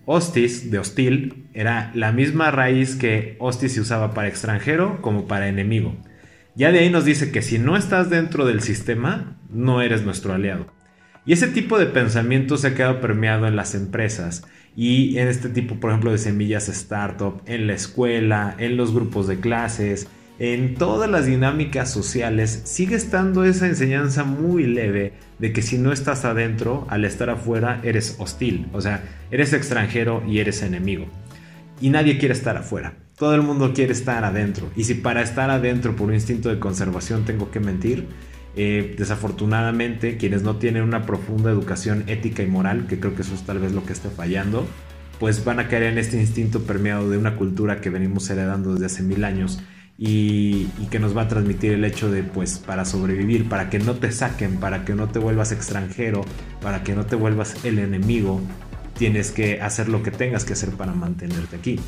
Hostis, 0.05 0.71
de 0.71 0.79
hostil, 0.79 1.47
era 1.53 1.93
la 1.95 2.13
misma 2.13 2.51
raíz 2.51 2.97
que 2.97 3.37
hostis 3.39 3.75
se 3.75 3.81
usaba 3.81 4.15
para 4.15 4.29
extranjero 4.29 5.01
como 5.01 5.27
para 5.27 5.49
enemigo. 5.49 5.97
Ya 6.55 6.73
de 6.73 6.81
ahí 6.81 6.91
nos 6.91 7.05
dice 7.05 7.31
que 7.31 7.43
si 7.43 7.59
no 7.59 7.77
estás 7.77 8.11
dentro 8.11 8.45
del 8.45 8.61
sistema, 8.61 9.37
no 9.49 9.81
eres 9.81 10.03
nuestro 10.05 10.33
aliado. 10.33 10.67
Y 11.25 11.33
ese 11.33 11.47
tipo 11.47 11.79
de 11.79 11.87
pensamiento 11.87 12.57
se 12.57 12.69
ha 12.69 12.75
quedado 12.75 13.01
permeado 13.01 13.47
en 13.47 13.55
las 13.55 13.75
empresas 13.75 14.45
y 14.75 15.19
en 15.19 15.29
este 15.29 15.49
tipo, 15.49 15.77
por 15.77 15.91
ejemplo, 15.91 16.11
de 16.11 16.19
semillas 16.19 16.69
startup, 16.69 17.43
en 17.47 17.67
la 17.67 17.75
escuela, 17.75 18.55
en 18.59 18.77
los 18.77 18.93
grupos 18.93 19.29
de 19.29 19.39
clases, 19.39 20.09
en 20.39 20.75
todas 20.75 21.11
las 21.11 21.27
dinámicas 21.27 21.91
sociales, 21.91 22.63
sigue 22.65 22.97
estando 22.97 23.45
esa 23.45 23.67
enseñanza 23.67 24.25
muy 24.25 24.65
leve 24.65 25.13
de 25.39 25.53
que 25.53 25.63
si 25.63 25.79
no 25.79 25.93
estás 25.93 26.25
adentro, 26.25 26.87
al 26.89 27.05
estar 27.05 27.31
afuera, 27.31 27.81
eres 27.83 28.17
hostil, 28.19 28.69
o 28.73 28.81
sea, 28.81 29.05
eres 29.31 29.53
extranjero 29.53 30.23
y 30.27 30.39
eres 30.39 30.63
enemigo. 30.63 31.07
Y 31.81 31.91
nadie 31.91 32.19
quiere 32.19 32.35
estar 32.35 32.57
afuera. 32.57 32.95
Todo 33.17 33.35
el 33.35 33.43
mundo 33.43 33.73
quiere 33.75 33.93
estar 33.93 34.25
adentro. 34.25 34.71
Y 34.77 34.85
si 34.85 34.95
para 34.95 35.23
estar 35.23 35.51
adentro 35.51 35.95
por 35.95 36.09
un 36.09 36.15
instinto 36.15 36.49
de 36.49 36.59
conservación 36.59 37.25
tengo 37.25 37.51
que 37.51 37.61
mentir, 37.61 38.07
eh, 38.57 38.95
desafortunadamente 38.99 40.17
quienes 40.17 40.43
no 40.43 40.57
tienen 40.57 40.83
una 40.83 41.07
profunda 41.07 41.51
educación 41.51 42.05
ética 42.07 42.43
y 42.43 42.47
moral, 42.47 42.87
que 42.87 43.01
creo 43.01 43.15
que 43.15 43.23
eso 43.23 43.35
es 43.35 43.43
tal 43.43 43.59
vez 43.59 43.73
lo 43.73 43.85
que 43.85 43.93
esté 43.93 44.09
fallando, 44.11 44.67
pues 45.19 45.45
van 45.45 45.61
a 45.61 45.69
caer 45.69 45.85
en 45.85 45.99
este 45.99 46.21
instinto 46.21 46.63
permeado 46.63 47.09
de 47.09 47.19
una 47.19 47.37
cultura 47.37 47.81
que 47.81 47.91
venimos 47.91 48.29
heredando 48.29 48.73
desde 48.75 48.87
hace 48.87 49.03
mil 49.03 49.25
años 49.25 49.61
y, 49.99 50.67
que 50.91 50.99
nos 50.99 51.17
va 51.17 51.23
a 51.23 51.29
transmitir 51.29 51.73
el 51.73 51.85
hecho 51.85 52.11
de 52.11 52.23
pues 52.23 52.59
para 52.59 52.85
sobrevivir, 52.85 53.49
para 53.49 53.71
que 53.71 53.79
no 53.79 53.95
te 53.95 54.13
saquen, 54.13 54.59
para 54.59 54.85
que 54.85 54.95
no 54.95 55.09
te 55.09 55.19
vuelvas 55.19 55.53
extranjero, 55.53 56.23
para 56.61 56.83
que 56.83 56.95
no 56.95 57.07
te 57.07 57.17
vuelvas 57.17 57.65
el 57.65 57.79
enemigo, 57.79 58.41
tienes 58.99 59.31
que 59.31 59.61
hacer 59.61 59.89
lo 59.89 60.03
que 60.03 60.11
tengas 60.11 60.45
que 60.45 60.53
hacer 60.53 60.71
para 60.71 60.93
mantenerte 60.93 61.57
aquí. 61.57 61.81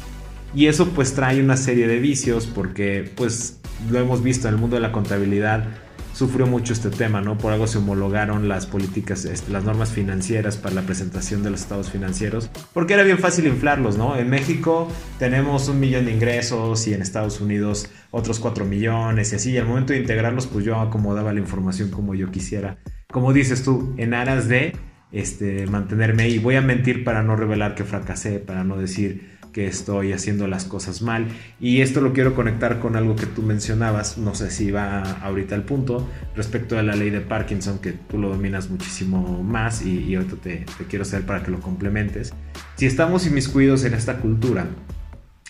Y 0.54 0.66
eso 0.66 0.88
pues 0.90 1.14
trae 1.14 1.42
una 1.42 1.56
serie 1.56 1.86
de 1.86 1.98
vicios 1.98 2.46
porque 2.46 3.10
pues 3.14 3.58
lo 3.90 3.98
hemos 3.98 4.22
visto 4.22 4.48
en 4.48 4.54
el 4.54 4.60
mundo 4.60 4.76
de 4.76 4.82
la 4.82 4.92
contabilidad 4.92 5.66
sufrió 6.14 6.46
mucho 6.46 6.72
este 6.72 6.90
tema, 6.90 7.20
¿no? 7.20 7.36
Por 7.36 7.52
algo 7.52 7.66
se 7.66 7.78
homologaron 7.78 8.48
las 8.48 8.66
políticas, 8.66 9.24
este, 9.24 9.50
las 9.50 9.64
normas 9.64 9.90
financieras 9.90 10.56
para 10.56 10.76
la 10.76 10.82
presentación 10.82 11.42
de 11.42 11.50
los 11.50 11.60
estados 11.60 11.90
financieros, 11.90 12.48
porque 12.72 12.94
era 12.94 13.02
bien 13.02 13.18
fácil 13.18 13.46
inflarlos, 13.46 13.98
¿no? 13.98 14.16
En 14.16 14.30
México 14.30 14.88
tenemos 15.18 15.68
un 15.68 15.80
millón 15.80 16.06
de 16.06 16.12
ingresos 16.12 16.86
y 16.86 16.94
en 16.94 17.02
Estados 17.02 17.40
Unidos 17.40 17.90
otros 18.12 18.38
cuatro 18.38 18.64
millones 18.64 19.32
y 19.32 19.36
así, 19.36 19.50
y 19.50 19.58
al 19.58 19.66
momento 19.66 19.92
de 19.92 19.98
integrarlos, 19.98 20.46
pues 20.46 20.64
yo 20.64 20.80
acomodaba 20.80 21.32
la 21.32 21.40
información 21.40 21.90
como 21.90 22.14
yo 22.14 22.30
quisiera. 22.30 22.78
Como 23.10 23.32
dices 23.32 23.64
tú, 23.64 23.92
en 23.96 24.14
aras 24.14 24.48
de 24.48 24.76
este, 25.10 25.66
mantenerme 25.66 26.24
ahí, 26.24 26.38
voy 26.38 26.56
a 26.56 26.60
mentir 26.60 27.04
para 27.04 27.22
no 27.22 27.36
revelar 27.36 27.74
que 27.74 27.84
fracasé, 27.84 28.38
para 28.38 28.64
no 28.64 28.76
decir 28.76 29.33
que 29.54 29.68
estoy 29.68 30.12
haciendo 30.12 30.48
las 30.48 30.64
cosas 30.64 31.00
mal. 31.00 31.28
Y 31.60 31.80
esto 31.80 32.00
lo 32.00 32.12
quiero 32.12 32.34
conectar 32.34 32.80
con 32.80 32.96
algo 32.96 33.14
que 33.14 33.24
tú 33.24 33.40
mencionabas, 33.40 34.18
no 34.18 34.34
sé 34.34 34.50
si 34.50 34.72
va 34.72 35.00
ahorita 35.22 35.54
al 35.54 35.62
punto, 35.62 36.06
respecto 36.34 36.76
a 36.76 36.82
la 36.82 36.96
ley 36.96 37.10
de 37.10 37.20
Parkinson, 37.20 37.78
que 37.78 37.92
tú 37.92 38.18
lo 38.18 38.28
dominas 38.28 38.68
muchísimo 38.68 39.42
más 39.44 39.86
y, 39.86 40.14
ahorita 40.16 40.36
te, 40.42 40.66
quiero 40.90 41.04
hacer 41.04 41.24
para 41.24 41.44
que 41.44 41.52
lo 41.52 41.60
complementes. 41.60 42.34
Si 42.76 42.84
estamos 42.84 43.26
inmiscuidos 43.26 43.84
en 43.84 43.94
esta 43.94 44.18
cultura 44.18 44.66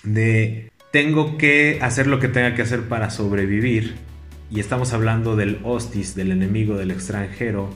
de 0.03 0.71
tengo 0.93 1.39
que 1.39 1.79
hacer 1.81 2.07
lo 2.07 2.21
que 2.21 2.29
tenga 2.29 2.55
que 2.55 2.63
hacer 2.63 2.83
para 2.83 3.09
sobrevivir, 3.09 3.95
y 4.51 4.61
estamos 4.61 4.93
hablando 4.93 5.35
del 5.35 5.59
hostis, 5.65 6.15
del 6.15 6.31
enemigo, 6.31 6.77
del 6.77 6.91
extranjero, 6.91 7.75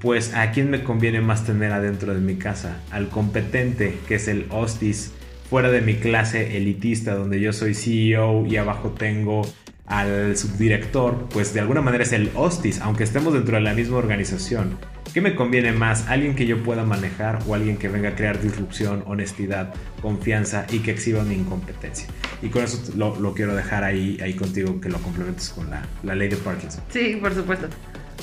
pues 0.00 0.34
a 0.34 0.50
quién 0.52 0.70
me 0.70 0.84
conviene 0.84 1.22
más 1.22 1.44
tener 1.44 1.72
adentro 1.72 2.14
de 2.14 2.20
mi 2.20 2.36
casa, 2.36 2.76
al 2.90 3.08
competente, 3.08 3.98
que 4.06 4.16
es 4.16 4.28
el 4.28 4.46
hostis, 4.50 5.12
fuera 5.50 5.68
de 5.68 5.80
mi 5.80 5.94
clase 5.94 6.56
elitista 6.56 7.14
donde 7.14 7.40
yo 7.40 7.52
soy 7.52 7.74
CEO 7.74 8.46
y 8.46 8.56
abajo 8.56 8.90
tengo 8.90 9.42
al 9.84 10.36
subdirector, 10.36 11.28
pues 11.30 11.52
de 11.52 11.58
alguna 11.58 11.80
manera 11.80 12.04
es 12.04 12.12
el 12.12 12.30
hostis, 12.36 12.80
aunque 12.80 13.02
estemos 13.02 13.34
dentro 13.34 13.56
de 13.56 13.60
la 13.60 13.74
misma 13.74 13.96
organización. 13.96 14.78
¿Qué 15.12 15.20
me 15.20 15.34
conviene 15.34 15.72
más? 15.72 16.06
¿Alguien 16.06 16.36
que 16.36 16.46
yo 16.46 16.62
pueda 16.62 16.84
manejar 16.84 17.40
o 17.48 17.56
alguien 17.56 17.78
que 17.78 17.88
venga 17.88 18.10
a 18.10 18.14
crear 18.14 18.40
disrupción, 18.40 19.02
honestidad, 19.08 19.74
confianza 20.00 20.66
y 20.70 20.78
que 20.78 20.92
exhiba 20.92 21.24
mi 21.24 21.34
incompetencia? 21.34 22.06
Y 22.42 22.50
con 22.50 22.62
eso 22.62 22.80
lo, 22.96 23.34
quiero 23.34 23.56
dejar 23.56 23.82
ahí, 23.82 24.18
ahí 24.22 24.34
contigo, 24.34 24.80
que 24.80 24.88
lo 24.88 24.98
complementes 24.98 25.48
con 25.48 25.68
la, 25.68 25.84
la 26.04 26.14
ley 26.14 26.28
de 26.28 26.36
Parkinson. 26.36 26.84
Sí, 26.90 27.18
por 27.20 27.34
supuesto. 27.34 27.66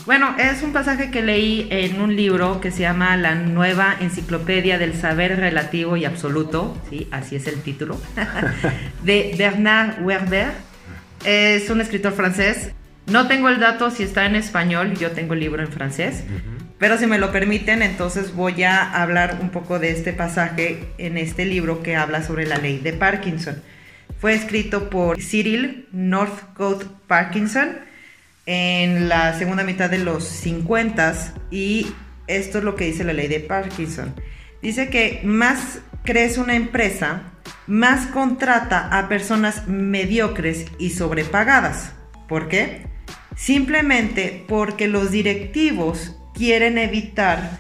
Bueno, 0.08 0.38
es 0.40 0.64
un 0.64 0.72
pasaje 0.72 1.12
que 1.12 1.22
leí 1.22 1.68
en 1.70 2.00
un 2.00 2.16
libro 2.16 2.62
que 2.62 2.72
se 2.72 2.80
llama 2.80 3.18
La 3.18 3.36
nueva 3.36 3.94
enciclopedia 4.00 4.78
del 4.78 4.94
saber 4.94 5.36
relativo 5.36 5.98
y 5.98 6.06
absoluto, 6.06 6.82
¿sí? 6.90 7.10
así 7.12 7.36
es 7.36 7.46
el 7.46 7.62
título, 7.62 8.00
de 9.04 9.36
Bernard 9.38 10.02
Werber. 10.02 10.52
Es 11.26 11.70
un 11.70 11.82
escritor 11.82 12.14
francés. 12.14 12.72
No 13.08 13.28
tengo 13.28 13.50
el 13.50 13.60
dato 13.60 13.92
si 13.92 14.04
está 14.04 14.26
en 14.26 14.38
español, 14.38 14.94
yo 14.98 15.12
tengo 15.12 15.34
el 15.34 15.42
libro 15.42 15.62
en 15.62 15.74
francés, 15.74 16.24
pero 16.78 16.98
si 16.98 17.06
me 17.06 17.18
lo 17.18 17.34
permiten, 17.34 17.82
entonces 17.82 18.34
voy 18.34 18.64
a 18.64 18.90
hablar 18.90 19.40
un 19.42 19.50
poco 19.50 19.78
de 19.78 19.92
este 19.92 20.14
pasaje 20.14 20.86
en 21.00 21.18
este 21.18 21.44
libro 21.44 21.84
que 21.84 21.98
habla 21.98 22.24
sobre 22.24 22.48
la 22.48 22.56
ley 22.56 22.78
de 22.78 22.94
Parkinson. 22.94 23.62
Fue 24.22 24.34
escrito 24.34 24.90
por 24.90 25.18
Cyril 25.18 25.86
Northcote 25.92 26.86
Parkinson 27.08 27.87
en 28.48 29.10
la 29.10 29.38
segunda 29.38 29.64
mitad 29.64 29.90
de 29.90 30.00
los 30.00 30.24
50 30.24 31.34
y 31.52 31.88
esto 32.28 32.58
es 32.58 32.64
lo 32.64 32.76
que 32.76 32.86
dice 32.86 33.04
la 33.04 33.14
ley 33.14 33.28
de 33.28 33.42
Parkinson. 33.42 34.16
Dice 34.62 34.90
que 34.90 35.22
más 35.24 35.80
crece 36.04 36.40
una 36.40 36.56
empresa, 36.56 37.34
más 37.68 38.08
contrata 38.08 38.88
a 38.98 39.10
personas 39.10 39.68
mediocres 39.68 40.66
y 40.80 40.92
sobrepagadas. 40.92 41.94
¿Por 42.28 42.48
qué? 42.48 42.88
Simplemente 43.36 44.46
porque 44.48 44.88
los 44.88 45.12
directivos 45.12 46.18
quieren 46.34 46.78
evitar 46.78 47.60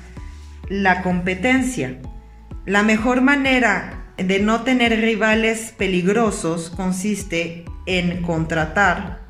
la 0.69 1.01
competencia. 1.01 1.99
La 2.65 2.83
mejor 2.83 3.21
manera 3.21 4.13
de 4.17 4.39
no 4.39 4.63
tener 4.63 4.99
rivales 4.99 5.73
peligrosos 5.77 6.69
consiste 6.69 7.65
en 7.85 8.21
contratar 8.21 9.26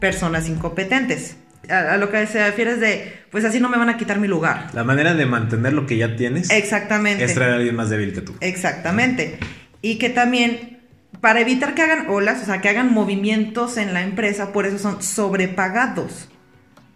personas 0.00 0.48
incompetentes. 0.48 1.36
A, 1.68 1.96
lo 1.96 2.10
que 2.10 2.26
se 2.26 2.44
refiere 2.44 2.72
es 2.72 2.80
de, 2.80 3.12
pues 3.30 3.44
así 3.44 3.58
no 3.58 3.68
me 3.68 3.76
van 3.76 3.88
a 3.88 3.96
quitar 3.96 4.20
mi 4.20 4.28
lugar. 4.28 4.68
La 4.72 4.84
manera 4.84 5.14
de 5.14 5.26
mantener 5.26 5.72
lo 5.72 5.86
que 5.86 5.96
ya 5.96 6.16
tienes. 6.16 6.50
Exactamente. 6.50 7.24
Es 7.24 7.34
traer 7.34 7.52
a 7.52 7.56
alguien 7.56 7.74
más 7.74 7.90
débil 7.90 8.12
que 8.12 8.20
tú. 8.20 8.34
Exactamente. 8.40 9.38
Y 9.82 9.98
que 9.98 10.10
también, 10.10 10.80
para 11.20 11.40
evitar 11.40 11.74
que 11.74 11.82
hagan 11.82 12.08
olas, 12.08 12.42
o 12.42 12.46
sea, 12.46 12.60
que 12.60 12.68
hagan 12.68 12.92
movimientos 12.92 13.76
en 13.78 13.94
la 13.94 14.02
empresa, 14.02 14.52
por 14.52 14.66
eso 14.66 14.78
son 14.78 15.02
sobrepagados. 15.02 16.28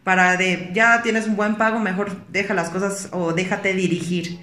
Para 0.05 0.37
de, 0.37 0.71
ya 0.73 1.03
tienes 1.03 1.27
un 1.27 1.37
buen 1.37 1.57
pago, 1.57 1.79
mejor 1.79 2.27
deja 2.29 2.55
las 2.55 2.71
cosas 2.71 3.09
o 3.13 3.33
déjate 3.33 3.75
dirigir. 3.75 4.39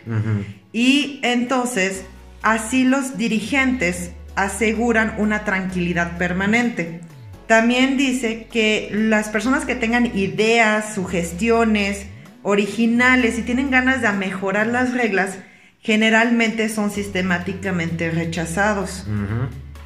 Y 0.72 1.20
entonces, 1.24 2.04
así 2.42 2.84
los 2.84 3.18
dirigentes 3.18 4.12
aseguran 4.36 5.16
una 5.18 5.44
tranquilidad 5.44 6.18
permanente. 6.18 7.02
También 7.48 7.98
dice 7.98 8.48
que 8.52 8.90
las 8.92 9.30
personas 9.30 9.66
que 9.66 9.76
tengan 9.76 10.18
ideas, 10.18 10.94
sugestiones 10.94 12.06
originales 12.44 13.38
y 13.38 13.42
tienen 13.42 13.72
ganas 13.72 14.02
de 14.02 14.12
mejorar 14.12 14.68
las 14.68 14.94
reglas, 14.94 15.38
generalmente 15.80 16.68
son 16.68 16.92
sistemáticamente 16.92 18.12
rechazados. 18.12 19.06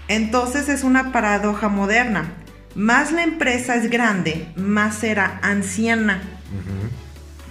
Entonces 0.08 0.69
es 0.69 0.84
una 0.84 1.12
paradoja 1.12 1.69
moderna. 1.69 2.34
Más 2.74 3.12
la 3.12 3.24
empresa 3.24 3.76
es 3.76 3.89
grande, 3.89 4.47
más 4.56 4.95
será 4.95 5.39
anciana. 5.43 6.21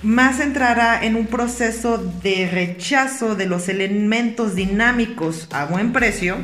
Más 0.03 0.40
entrará 0.40 1.05
en 1.05 1.14
un 1.14 1.27
proceso 1.27 1.99
de 1.99 2.49
rechazo 2.51 3.37
de 3.37 3.46
los 3.46 3.68
elementos 3.68 4.55
dinámicos 4.55 5.46
a 5.53 5.66
buen 5.66 5.92
precio 5.92 6.38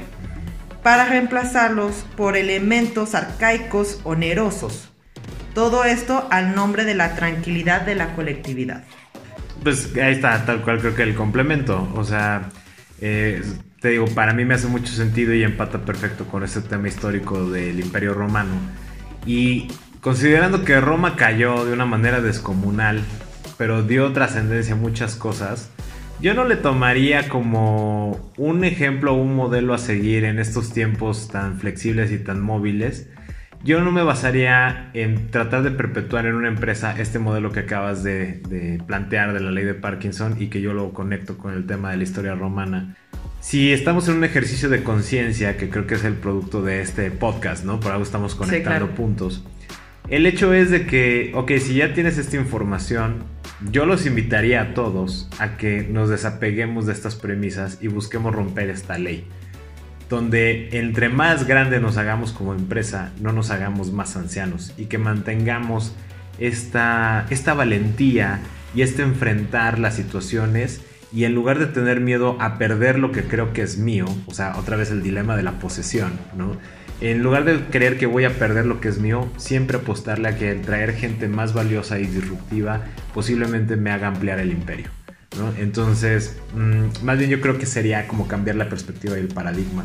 para 0.86 1.06
reemplazarlos 1.06 2.06
por 2.16 2.36
elementos 2.36 3.16
arcaicos 3.16 4.00
onerosos. 4.04 4.88
Todo 5.52 5.82
esto 5.84 6.28
al 6.30 6.54
nombre 6.54 6.84
de 6.84 6.94
la 6.94 7.16
tranquilidad 7.16 7.82
de 7.82 7.96
la 7.96 8.14
colectividad. 8.14 8.84
Pues 9.64 9.90
ahí 9.96 10.12
está, 10.12 10.46
tal 10.46 10.62
cual 10.62 10.78
creo 10.78 10.94
que 10.94 11.02
el 11.02 11.16
complemento. 11.16 11.92
O 11.96 12.04
sea, 12.04 12.50
eh, 13.00 13.42
te 13.80 13.88
digo, 13.88 14.06
para 14.14 14.32
mí 14.32 14.44
me 14.44 14.54
hace 14.54 14.68
mucho 14.68 14.92
sentido 14.92 15.34
y 15.34 15.42
empata 15.42 15.84
perfecto 15.84 16.24
con 16.24 16.44
ese 16.44 16.60
tema 16.60 16.86
histórico 16.86 17.50
del 17.50 17.80
Imperio 17.80 18.14
Romano. 18.14 18.54
Y 19.26 19.66
considerando 20.00 20.64
que 20.64 20.80
Roma 20.80 21.16
cayó 21.16 21.64
de 21.64 21.72
una 21.72 21.86
manera 21.86 22.20
descomunal, 22.20 23.02
pero 23.58 23.82
dio 23.82 24.12
trascendencia 24.12 24.74
a 24.74 24.78
muchas 24.78 25.16
cosas, 25.16 25.68
yo 26.20 26.34
no 26.34 26.44
le 26.44 26.56
tomaría 26.56 27.28
como 27.28 28.32
un 28.36 28.64
ejemplo 28.64 29.14
o 29.14 29.16
un 29.16 29.36
modelo 29.36 29.74
a 29.74 29.78
seguir 29.78 30.24
en 30.24 30.38
estos 30.38 30.72
tiempos 30.72 31.28
tan 31.28 31.58
flexibles 31.58 32.10
y 32.12 32.18
tan 32.18 32.40
móviles. 32.40 33.08
Yo 33.64 33.80
no 33.80 33.90
me 33.90 34.02
basaría 34.02 34.90
en 34.94 35.30
tratar 35.30 35.62
de 35.62 35.72
perpetuar 35.72 36.26
en 36.26 36.34
una 36.34 36.48
empresa 36.48 36.94
este 36.98 37.18
modelo 37.18 37.50
que 37.52 37.60
acabas 37.60 38.02
de, 38.02 38.40
de, 38.48 38.80
plantear 38.86 39.32
de 39.32 39.40
la 39.40 39.50
ley 39.50 39.64
de 39.64 39.74
Parkinson 39.74 40.36
y 40.40 40.48
que 40.48 40.60
yo 40.60 40.72
lo 40.72 40.92
conecto 40.92 41.36
con 41.36 41.52
el 41.52 41.66
tema 41.66 41.90
de 41.90 41.96
la 41.96 42.02
historia 42.04 42.34
romana. 42.34 42.96
Si 43.40 43.72
estamos 43.72 44.08
en 44.08 44.16
un 44.16 44.24
ejercicio 44.24 44.68
de 44.68 44.82
conciencia, 44.82 45.56
que 45.56 45.68
creo 45.68 45.86
que 45.86 45.94
es 45.94 46.04
el 46.04 46.14
producto 46.14 46.62
de 46.62 46.80
este 46.80 47.10
podcast, 47.10 47.64
¿no? 47.64 47.80
Por 47.80 47.92
algo 47.92 48.04
estamos 48.04 48.34
conectando 48.34 48.90
puntos. 48.90 49.44
El 50.08 50.24
hecho 50.26 50.54
es 50.54 50.70
de 50.70 50.86
que, 50.86 51.32
ok, 51.34 51.52
si 51.58 51.74
ya 51.74 51.92
tienes 51.92 52.16
esta 52.16 52.36
información, 52.36 53.24
yo 53.72 53.86
los 53.86 54.06
invitaría 54.06 54.62
a 54.62 54.74
todos 54.74 55.28
a 55.40 55.56
que 55.56 55.82
nos 55.82 56.08
desapeguemos 56.08 56.86
de 56.86 56.92
estas 56.92 57.16
premisas 57.16 57.78
y 57.80 57.88
busquemos 57.88 58.32
romper 58.32 58.70
esta 58.70 58.98
ley. 58.98 59.26
Donde 60.08 60.68
entre 60.78 61.08
más 61.08 61.48
grande 61.48 61.80
nos 61.80 61.96
hagamos 61.96 62.30
como 62.30 62.54
empresa, 62.54 63.12
no 63.20 63.32
nos 63.32 63.50
hagamos 63.50 63.90
más 63.90 64.16
ancianos 64.16 64.72
y 64.76 64.84
que 64.84 64.98
mantengamos 64.98 65.96
esta, 66.38 67.26
esta 67.30 67.54
valentía 67.54 68.38
y 68.76 68.82
este 68.82 69.02
enfrentar 69.02 69.80
las 69.80 69.96
situaciones 69.96 70.82
y 71.12 71.24
en 71.24 71.34
lugar 71.34 71.58
de 71.58 71.66
tener 71.66 72.00
miedo 72.00 72.36
a 72.40 72.58
perder 72.58 73.00
lo 73.00 73.10
que 73.10 73.24
creo 73.24 73.52
que 73.52 73.62
es 73.62 73.78
mío, 73.78 74.06
o 74.26 74.34
sea, 74.34 74.56
otra 74.56 74.76
vez 74.76 74.92
el 74.92 75.02
dilema 75.02 75.36
de 75.36 75.42
la 75.42 75.58
posesión, 75.58 76.12
¿no? 76.36 76.56
En 77.00 77.22
lugar 77.22 77.44
de 77.44 77.58
creer 77.66 77.98
que 77.98 78.06
voy 78.06 78.24
a 78.24 78.30
perder 78.38 78.64
lo 78.64 78.80
que 78.80 78.88
es 78.88 78.98
mío, 78.98 79.30
siempre 79.36 79.76
apostarle 79.76 80.28
a 80.28 80.36
que 80.36 80.50
el 80.50 80.62
traer 80.62 80.94
gente 80.94 81.28
más 81.28 81.52
valiosa 81.52 81.98
y 81.98 82.06
disruptiva 82.06 82.84
posiblemente 83.12 83.76
me 83.76 83.90
haga 83.90 84.08
ampliar 84.08 84.40
el 84.40 84.50
imperio. 84.50 84.88
Entonces, 85.58 86.38
mmm, 86.54 87.04
más 87.04 87.18
bien 87.18 87.30
yo 87.30 87.40
creo 87.42 87.58
que 87.58 87.66
sería 87.66 88.08
como 88.08 88.26
cambiar 88.26 88.56
la 88.56 88.70
perspectiva 88.70 89.16
y 89.16 89.20
el 89.20 89.28
paradigma. 89.28 89.84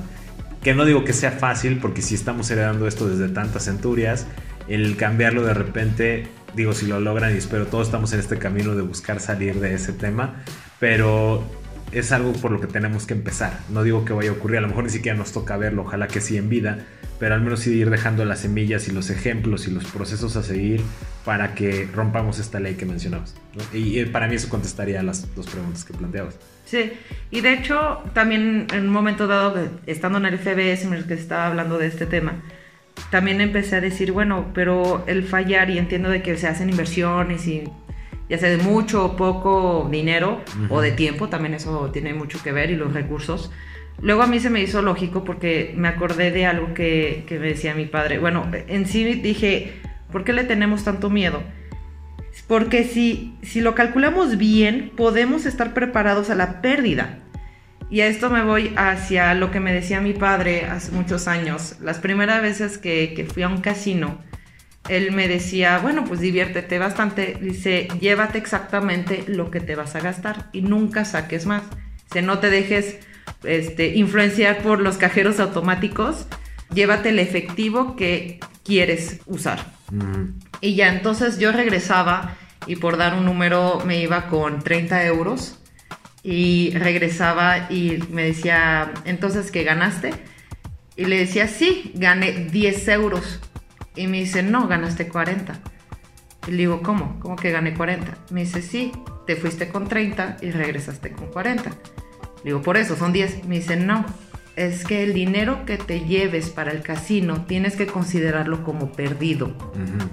Que 0.63 0.73
no 0.73 0.85
digo 0.85 1.03
que 1.03 1.11
sea 1.11 1.31
fácil, 1.31 1.79
porque 1.79 2.01
si 2.01 2.15
estamos 2.15 2.49
heredando 2.51 2.87
esto 2.87 3.09
desde 3.09 3.33
tantas 3.33 3.65
centurias, 3.65 4.27
el 4.67 4.95
cambiarlo 4.95 5.43
de 5.43 5.53
repente, 5.53 6.27
digo, 6.55 6.73
si 6.73 6.85
lo 6.85 6.99
logran 6.99 7.33
y 7.33 7.37
espero 7.37 7.67
todos 7.67 7.87
estamos 7.87 8.13
en 8.13 8.19
este 8.19 8.37
camino 8.37 8.75
de 8.75 8.83
buscar 8.83 9.19
salir 9.19 9.59
de 9.59 9.73
ese 9.73 9.91
tema, 9.91 10.35
pero 10.79 11.43
es 11.91 12.11
algo 12.11 12.33
por 12.33 12.51
lo 12.51 12.61
que 12.61 12.67
tenemos 12.67 13.05
que 13.05 13.13
empezar. 13.13 13.59
No 13.69 13.83
digo 13.83 14.05
que 14.05 14.13
vaya 14.13 14.29
a 14.29 14.33
ocurrir, 14.33 14.57
a 14.57 14.61
lo 14.61 14.67
mejor 14.67 14.85
ni 14.85 14.89
siquiera 14.89 15.17
nos 15.17 15.31
toca 15.31 15.57
verlo, 15.57 15.83
ojalá 15.83 16.07
que 16.07 16.21
sí 16.21 16.37
en 16.37 16.49
vida, 16.49 16.85
pero 17.19 17.35
al 17.35 17.41
menos 17.41 17.59
sí 17.59 17.71
ir 17.71 17.89
dejando 17.89 18.25
las 18.25 18.39
semillas 18.39 18.87
y 18.87 18.91
los 18.91 19.09
ejemplos 19.09 19.67
y 19.67 19.71
los 19.71 19.85
procesos 19.85 20.35
a 20.35 20.43
seguir 20.43 20.81
para 21.25 21.53
que 21.53 21.87
rompamos 21.93 22.39
esta 22.39 22.59
ley 22.59 22.75
que 22.75 22.85
mencionabas. 22.85 23.35
Y 23.73 24.03
para 24.05 24.27
mí 24.27 24.35
eso 24.35 24.49
contestaría 24.49 25.03
las 25.03 25.33
dos 25.35 25.47
preguntas 25.47 25.85
que 25.85 25.93
planteabas. 25.93 26.35
Sí, 26.65 26.93
y 27.29 27.41
de 27.41 27.53
hecho 27.53 28.01
también 28.13 28.67
en 28.73 28.87
un 28.87 28.93
momento 28.93 29.27
dado, 29.27 29.55
estando 29.85 30.17
en 30.17 30.25
el 30.25 30.39
FBS 30.39 30.85
en 30.85 30.93
el 30.93 31.05
que 31.05 31.13
estaba 31.13 31.47
hablando 31.47 31.77
de 31.77 31.87
este 31.87 32.05
tema, 32.05 32.41
también 33.09 33.41
empecé 33.41 33.75
a 33.77 33.81
decir, 33.81 34.11
bueno, 34.11 34.51
pero 34.53 35.03
el 35.07 35.23
fallar, 35.23 35.69
y 35.69 35.77
entiendo 35.77 36.09
de 36.09 36.21
que 36.21 36.37
se 36.37 36.47
hacen 36.47 36.69
inversiones 36.69 37.47
y 37.47 37.63
ya 38.31 38.37
sea 38.37 38.49
de 38.49 38.57
mucho 38.57 39.05
o 39.05 39.15
poco 39.17 39.89
dinero 39.91 40.39
uh 40.39 40.59
-huh. 40.61 40.67
o 40.69 40.81
de 40.81 40.93
tiempo, 40.93 41.27
también 41.27 41.53
eso 41.53 41.91
tiene 41.91 42.13
mucho 42.13 42.41
que 42.41 42.53
ver 42.53 42.71
y 42.71 42.77
los 42.77 42.93
recursos, 42.93 43.51
Luego 44.01 44.23
a 44.23 44.27
mí 44.27 44.39
se 44.39 44.49
me 44.49 44.61
hizo 44.61 44.81
lógico 44.81 45.23
porque 45.23 45.73
me 45.77 45.87
acordé 45.87 46.31
de 46.31 46.47
algo 46.47 46.73
que, 46.73 47.23
que, 47.27 47.37
me 47.37 47.49
decía 47.49 47.75
mi 47.75 47.85
padre. 47.85 48.17
Bueno, 48.17 48.49
en 48.67 48.87
sí 48.87 49.03
dije, 49.03 49.73
¿por 50.11 50.23
qué 50.23 50.33
le 50.33 50.43
tenemos 50.43 50.83
tanto 50.83 51.11
miedo? 51.11 51.43
Porque 52.47 52.83
si, 52.83 53.35
si 53.43 53.61
lo 53.61 53.75
calculamos 53.75 54.37
bien, 54.37 54.91
podemos 54.97 55.45
estar 55.45 55.75
preparados 55.75 56.31
a 56.31 56.35
la 56.35 56.61
pérdida. 56.61 57.19
Y 57.91 58.01
a 58.01 58.07
esto 58.07 58.29
me 58.29 58.43
voy 58.43 58.73
hacia 58.75 59.35
lo 59.35 59.51
que 59.51 59.59
me 59.59 59.73
decía 59.73 60.01
mi 60.01 60.13
padre 60.13 60.65
hace 60.65 60.91
muchos 60.93 61.27
años. 61.27 61.75
Las 61.81 61.99
primeras 61.99 62.41
veces 62.41 62.79
que, 62.79 63.13
que 63.13 63.25
fui 63.25 63.43
a 63.43 63.49
un 63.49 63.61
casino, 63.61 64.17
él 64.89 65.11
me 65.11 65.27
decía, 65.27 65.79
bueno, 65.79 66.03
pues 66.05 66.19
diviértete 66.19 66.79
bastante. 66.79 67.37
Dice, 67.39 67.87
llévate 67.99 68.37
exactamente 68.37 69.23
lo 69.27 69.51
que 69.51 69.59
te 69.59 69.75
vas 69.75 69.95
a 69.95 69.99
gastar 69.99 70.49
y 70.53 70.61
nunca 70.61 71.05
saques 71.05 71.45
más. 71.45 71.63
Dice, 72.05 72.21
no 72.21 72.39
te 72.39 72.49
dejes 72.49 72.97
este, 73.43 73.95
influenciar 73.95 74.61
por 74.61 74.81
los 74.81 74.97
cajeros 74.97 75.39
automáticos, 75.39 76.27
llévate 76.73 77.09
el 77.09 77.19
efectivo 77.19 77.95
que 77.95 78.39
quieres 78.63 79.21
usar. 79.25 79.65
Mm. 79.91 80.39
Y 80.61 80.75
ya 80.75 80.89
entonces 80.89 81.39
yo 81.39 81.51
regresaba 81.51 82.35
y 82.67 82.75
por 82.75 82.97
dar 82.97 83.15
un 83.15 83.25
número 83.25 83.81
me 83.85 84.01
iba 84.01 84.27
con 84.27 84.61
30 84.61 85.05
euros 85.05 85.57
y 86.23 86.71
regresaba 86.71 87.67
y 87.71 87.99
me 88.11 88.25
decía, 88.25 88.93
entonces, 89.05 89.51
¿qué 89.51 89.63
ganaste? 89.63 90.13
Y 90.95 91.05
le 91.05 91.17
decía, 91.17 91.47
sí, 91.47 91.91
gané 91.95 92.31
10 92.51 92.87
euros. 92.89 93.39
Y 93.95 94.07
me 94.07 94.19
dice, 94.19 94.43
no, 94.43 94.67
ganaste 94.67 95.07
40. 95.07 95.59
Y 96.47 96.51
le 96.51 96.57
digo, 96.57 96.81
¿cómo? 96.81 97.19
¿Cómo 97.19 97.35
que 97.35 97.51
gané 97.51 97.73
40? 97.73 98.17
Me 98.31 98.41
dice, 98.41 98.61
sí, 98.61 98.91
te 99.27 99.35
fuiste 99.35 99.69
con 99.69 99.87
30 99.87 100.37
y 100.41 100.51
regresaste 100.51 101.11
con 101.11 101.27
40. 101.27 101.71
Digo, 102.43 102.61
por 102.61 102.77
eso, 102.77 102.95
son 102.95 103.13
10. 103.13 103.45
Me 103.45 103.55
dicen, 103.55 103.85
no, 103.85 104.05
es 104.55 104.83
que 104.85 105.03
el 105.03 105.13
dinero 105.13 105.65
que 105.65 105.77
te 105.77 106.01
lleves 106.01 106.49
para 106.49 106.71
el 106.71 106.81
casino 106.81 107.45
tienes 107.45 107.75
que 107.75 107.87
considerarlo 107.87 108.63
como 108.63 108.91
perdido. 108.91 109.47
Uh 109.47 109.79
-huh. 109.79 110.09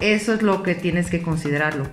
Eso 0.00 0.34
es 0.34 0.42
lo 0.42 0.62
que 0.62 0.74
tienes 0.74 1.10
que 1.10 1.22
considerarlo. 1.22 1.84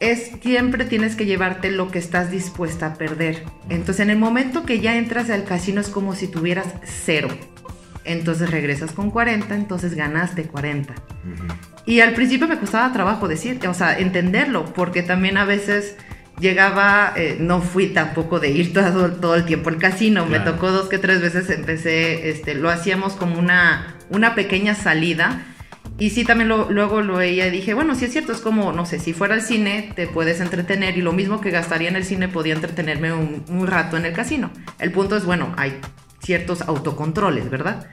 Es 0.00 0.32
siempre 0.42 0.84
tienes 0.84 1.16
que 1.16 1.26
llevarte 1.26 1.70
lo 1.70 1.90
que 1.90 1.98
estás 1.98 2.30
dispuesta 2.30 2.86
a 2.86 2.94
perder. 2.94 3.44
Entonces, 3.68 4.00
en 4.00 4.10
el 4.10 4.18
momento 4.18 4.64
que 4.64 4.80
ya 4.80 4.96
entras 4.96 5.28
al 5.30 5.44
casino 5.44 5.80
es 5.80 5.88
como 5.88 6.14
si 6.14 6.28
tuvieras 6.28 6.68
cero. 6.84 7.28
Entonces 8.08 8.50
regresas 8.50 8.92
con 8.92 9.10
40, 9.10 9.54
entonces 9.54 9.94
ganaste 9.94 10.44
40. 10.44 10.92
Uh 10.92 10.96
-huh. 10.96 11.54
Y 11.86 12.00
al 12.00 12.14
principio 12.14 12.48
me 12.48 12.58
costaba 12.58 12.92
trabajo 12.92 13.28
decir, 13.28 13.60
o 13.66 13.74
sea, 13.74 13.98
entenderlo, 13.98 14.66
porque 14.74 15.02
también 15.02 15.36
a 15.36 15.44
veces 15.44 15.96
llegaba, 16.40 17.12
eh, 17.16 17.36
no 17.40 17.60
fui 17.60 17.88
tampoco 17.88 18.40
de 18.40 18.50
ir 18.50 18.72
todo, 18.72 19.12
todo 19.12 19.34
el 19.34 19.44
tiempo 19.44 19.70
al 19.70 19.78
casino, 19.78 20.26
claro. 20.26 20.44
me 20.44 20.50
tocó 20.50 20.70
dos 20.70 20.88
que 20.88 20.98
tres 20.98 21.20
veces 21.20 21.50
empecé, 21.50 22.30
este, 22.30 22.54
lo 22.54 22.70
hacíamos 22.70 23.14
como 23.14 23.38
una, 23.38 23.96
una 24.10 24.34
pequeña 24.34 24.74
salida. 24.74 25.46
Y 25.98 26.10
sí, 26.10 26.24
también 26.24 26.48
lo, 26.48 26.70
luego 26.70 27.00
lo 27.00 27.16
veía 27.16 27.48
y 27.48 27.50
dije, 27.50 27.74
bueno, 27.74 27.94
sí 27.96 28.04
es 28.04 28.12
cierto, 28.12 28.32
es 28.32 28.40
como, 28.40 28.72
no 28.72 28.86
sé, 28.86 29.00
si 29.00 29.12
fuera 29.12 29.34
al 29.34 29.42
cine 29.42 29.92
te 29.96 30.06
puedes 30.06 30.40
entretener 30.40 30.96
y 30.96 31.02
lo 31.02 31.12
mismo 31.12 31.40
que 31.40 31.50
gastaría 31.50 31.88
en 31.88 31.96
el 31.96 32.04
cine 32.04 32.28
podía 32.28 32.54
entretenerme 32.54 33.12
un, 33.12 33.44
un 33.48 33.66
rato 33.66 33.96
en 33.96 34.04
el 34.04 34.12
casino. 34.12 34.50
El 34.78 34.92
punto 34.92 35.16
es, 35.16 35.24
bueno, 35.24 35.52
hay 35.56 35.80
ciertos 36.20 36.62
autocontroles, 36.62 37.50
¿verdad? 37.50 37.90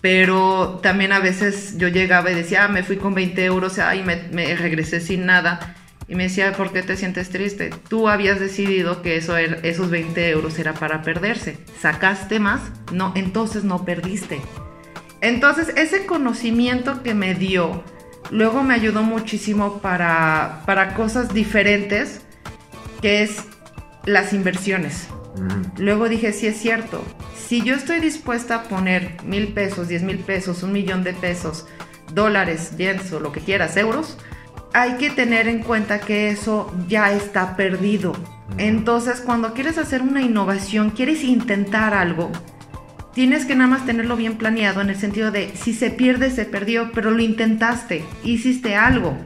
Pero 0.00 0.80
también 0.82 1.12
a 1.12 1.18
veces 1.18 1.78
yo 1.78 1.88
llegaba 1.88 2.30
y 2.30 2.34
decía, 2.34 2.64
ah, 2.64 2.68
me 2.68 2.82
fui 2.82 2.96
con 2.96 3.14
20 3.14 3.44
euros, 3.44 3.78
y 3.78 4.02
me, 4.02 4.28
me 4.32 4.54
regresé 4.54 5.00
sin 5.00 5.24
nada. 5.26 5.76
Y 6.06 6.14
me 6.14 6.24
decía, 6.24 6.52
¿por 6.52 6.72
qué 6.72 6.82
te 6.82 6.96
sientes 6.96 7.30
triste? 7.30 7.70
Tú 7.88 8.08
habías 8.08 8.38
decidido 8.38 9.00
que 9.00 9.16
eso 9.16 9.36
era, 9.36 9.56
esos 9.62 9.88
20 9.88 10.28
euros 10.28 10.58
era 10.58 10.74
para 10.74 11.00
perderse. 11.00 11.56
¿Sacaste 11.80 12.38
más? 12.38 12.60
No, 12.92 13.12
entonces 13.16 13.64
no 13.64 13.86
perdiste. 13.86 14.42
Entonces, 15.22 15.72
ese 15.76 16.04
conocimiento 16.04 17.02
que 17.02 17.14
me 17.14 17.34
dio, 17.34 17.82
luego 18.30 18.62
me 18.62 18.74
ayudó 18.74 19.02
muchísimo 19.02 19.78
para, 19.78 20.62
para 20.66 20.92
cosas 20.92 21.32
diferentes, 21.32 22.20
que 23.00 23.22
es 23.22 23.44
las 24.04 24.34
inversiones. 24.34 25.08
Luego 25.78 26.10
dije, 26.10 26.32
sí 26.34 26.46
es 26.46 26.58
cierto, 26.58 27.02
si 27.54 27.62
yo 27.62 27.76
estoy 27.76 28.00
dispuesta 28.00 28.56
a 28.56 28.62
poner 28.64 29.12
mil 29.22 29.52
pesos, 29.52 29.86
diez 29.86 30.02
mil 30.02 30.18
pesos, 30.18 30.64
un 30.64 30.72
millón 30.72 31.04
de 31.04 31.12
pesos, 31.12 31.68
dólares, 32.12 32.76
yens 32.76 33.12
o 33.12 33.20
lo 33.20 33.30
que 33.30 33.38
quieras, 33.38 33.76
euros, 33.76 34.18
hay 34.72 34.94
que 34.94 35.08
tener 35.08 35.46
en 35.46 35.60
cuenta 35.60 36.00
que 36.00 36.30
eso 36.30 36.74
ya 36.88 37.12
está 37.12 37.54
perdido. 37.54 38.12
Entonces, 38.58 39.20
cuando 39.20 39.54
quieres 39.54 39.78
hacer 39.78 40.02
una 40.02 40.20
innovación, 40.20 40.90
quieres 40.90 41.22
intentar 41.22 41.94
algo, 41.94 42.32
tienes 43.14 43.46
que 43.46 43.54
nada 43.54 43.70
más 43.70 43.86
tenerlo 43.86 44.16
bien 44.16 44.36
planeado 44.36 44.80
en 44.80 44.90
el 44.90 44.96
sentido 44.96 45.30
de 45.30 45.52
si 45.54 45.74
se 45.74 45.92
pierde, 45.92 46.32
se 46.32 46.46
perdió, 46.46 46.90
pero 46.92 47.12
lo 47.12 47.22
intentaste, 47.22 48.04
hiciste 48.24 48.74
algo. 48.74 49.16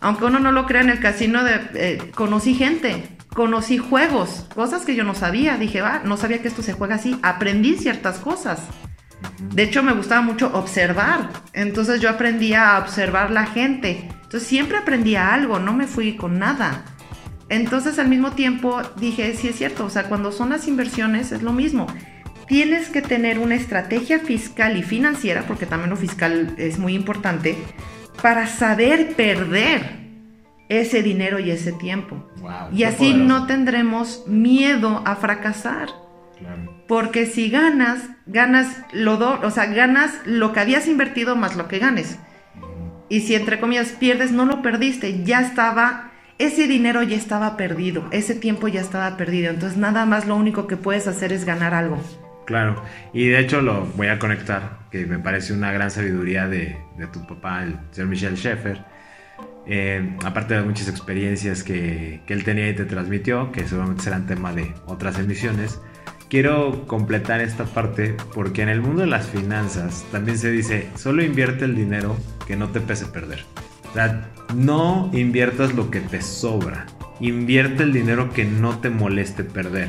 Aunque 0.00 0.24
uno 0.24 0.38
no 0.38 0.50
lo 0.50 0.64
crea 0.64 0.80
en 0.80 0.88
el 0.88 1.00
casino, 1.00 1.44
de, 1.44 1.60
eh, 1.74 1.98
conocí 2.14 2.54
gente, 2.54 3.04
conocí 3.34 3.78
juegos, 3.78 4.46
cosas 4.54 4.84
que 4.84 4.94
yo 4.94 5.04
no 5.04 5.14
sabía. 5.14 5.56
Dije, 5.56 5.80
va, 5.80 6.00
no 6.04 6.16
sabía 6.16 6.42
que 6.42 6.48
esto 6.48 6.62
se 6.62 6.72
juega 6.72 6.96
así. 6.96 7.18
Aprendí 7.22 7.76
ciertas 7.76 8.18
cosas. 8.18 8.60
De 9.52 9.62
hecho, 9.62 9.82
me 9.82 9.92
gustaba 9.92 10.22
mucho 10.22 10.50
observar. 10.54 11.30
Entonces 11.52 12.00
yo 12.00 12.10
aprendí 12.10 12.54
a 12.54 12.78
observar 12.78 13.30
la 13.30 13.46
gente. 13.46 14.08
Entonces 14.22 14.48
siempre 14.48 14.78
aprendía 14.78 15.34
algo, 15.34 15.58
no 15.58 15.72
me 15.72 15.86
fui 15.86 16.16
con 16.16 16.38
nada. 16.38 16.84
Entonces 17.48 17.98
al 17.98 18.08
mismo 18.08 18.30
tiempo 18.32 18.80
dije, 18.96 19.34
sí 19.34 19.48
es 19.48 19.56
cierto, 19.56 19.84
o 19.84 19.90
sea, 19.90 20.04
cuando 20.04 20.30
son 20.30 20.50
las 20.50 20.68
inversiones 20.68 21.32
es 21.32 21.42
lo 21.42 21.52
mismo. 21.52 21.88
Tienes 22.46 22.90
que 22.90 23.02
tener 23.02 23.40
una 23.40 23.56
estrategia 23.56 24.20
fiscal 24.20 24.76
y 24.76 24.84
financiera, 24.84 25.42
porque 25.48 25.66
también 25.66 25.90
lo 25.90 25.96
fiscal 25.96 26.54
es 26.58 26.78
muy 26.78 26.94
importante, 26.94 27.58
para 28.22 28.46
saber 28.46 29.16
perder 29.16 30.09
ese 30.70 31.02
dinero 31.02 31.38
y 31.40 31.50
ese 31.50 31.72
tiempo. 31.72 32.24
y 32.72 32.84
así 32.84 33.12
no 33.12 33.46
tendremos 33.46 34.24
miedo 34.26 35.02
a 35.04 35.16
fracasar. 35.16 35.88
Porque 36.88 37.26
si 37.26 37.50
ganas, 37.50 38.08
ganas 38.24 38.78
lo 38.92 39.18
do, 39.18 39.38
o 39.42 39.50
sea, 39.50 39.66
ganas 39.66 40.18
lo 40.24 40.52
que 40.52 40.60
habías 40.60 40.88
invertido 40.88 41.36
más 41.36 41.56
lo 41.56 41.68
que 41.68 41.78
ganes. 41.78 42.18
Y 43.08 43.20
si 43.20 43.34
entre 43.34 43.60
comillas 43.60 43.90
pierdes, 43.90 44.32
no 44.32 44.46
lo 44.46 44.62
perdiste, 44.62 45.24
ya 45.24 45.40
estaba, 45.40 46.12
ese 46.38 46.66
dinero 46.68 47.02
ya 47.02 47.16
estaba 47.16 47.56
perdido, 47.56 48.08
ese 48.12 48.34
tiempo 48.34 48.68
ya 48.68 48.80
estaba 48.80 49.16
perdido. 49.16 49.50
Entonces 49.50 49.76
nada 49.76 50.06
más 50.06 50.26
lo 50.26 50.36
único 50.36 50.66
que 50.66 50.76
puedes 50.76 51.06
hacer 51.08 51.32
es 51.32 51.44
ganar 51.44 51.74
algo. 51.74 52.00
Claro, 52.46 52.82
y 53.12 53.28
de 53.28 53.40
hecho 53.40 53.60
lo 53.60 53.86
voy 53.96 54.06
a 54.06 54.18
conectar, 54.18 54.78
que 54.90 55.04
me 55.06 55.18
parece 55.18 55.52
una 55.52 55.72
gran 55.72 55.90
sabiduría 55.90 56.48
de, 56.48 56.76
tu 57.12 57.26
papá, 57.26 57.64
el 57.64 57.76
señor 57.90 58.10
Michel 58.10 58.36
Schaeffer. 58.36 58.89
Eh, 59.66 60.16
aparte 60.24 60.54
de 60.54 60.62
muchas 60.62 60.88
experiencias 60.88 61.62
que, 61.62 62.22
que 62.26 62.32
él 62.32 62.44
tenía 62.44 62.68
y 62.68 62.74
te 62.74 62.84
transmitió, 62.84 63.52
que 63.52 63.66
seguramente 63.66 64.02
serán 64.04 64.26
tema 64.26 64.52
de 64.52 64.72
otras 64.86 65.18
emisiones, 65.18 65.80
quiero 66.28 66.86
completar 66.86 67.40
esta 67.40 67.64
parte 67.64 68.16
porque 68.34 68.62
en 68.62 68.68
el 68.68 68.80
mundo 68.80 69.02
de 69.02 69.08
las 69.08 69.26
finanzas 69.26 70.04
también 70.12 70.38
se 70.38 70.50
dice, 70.50 70.88
solo 70.96 71.22
invierte 71.22 71.64
el 71.64 71.76
dinero 71.76 72.16
que 72.46 72.56
no 72.56 72.70
te 72.70 72.80
pese 72.80 73.06
perder. 73.06 73.44
O 73.90 73.94
sea, 73.94 74.30
no 74.54 75.10
inviertas 75.12 75.74
lo 75.74 75.90
que 75.90 76.00
te 76.00 76.22
sobra, 76.22 76.86
invierte 77.18 77.82
el 77.82 77.92
dinero 77.92 78.32
que 78.32 78.44
no 78.44 78.78
te 78.78 78.90
moleste 78.90 79.44
perder 79.44 79.88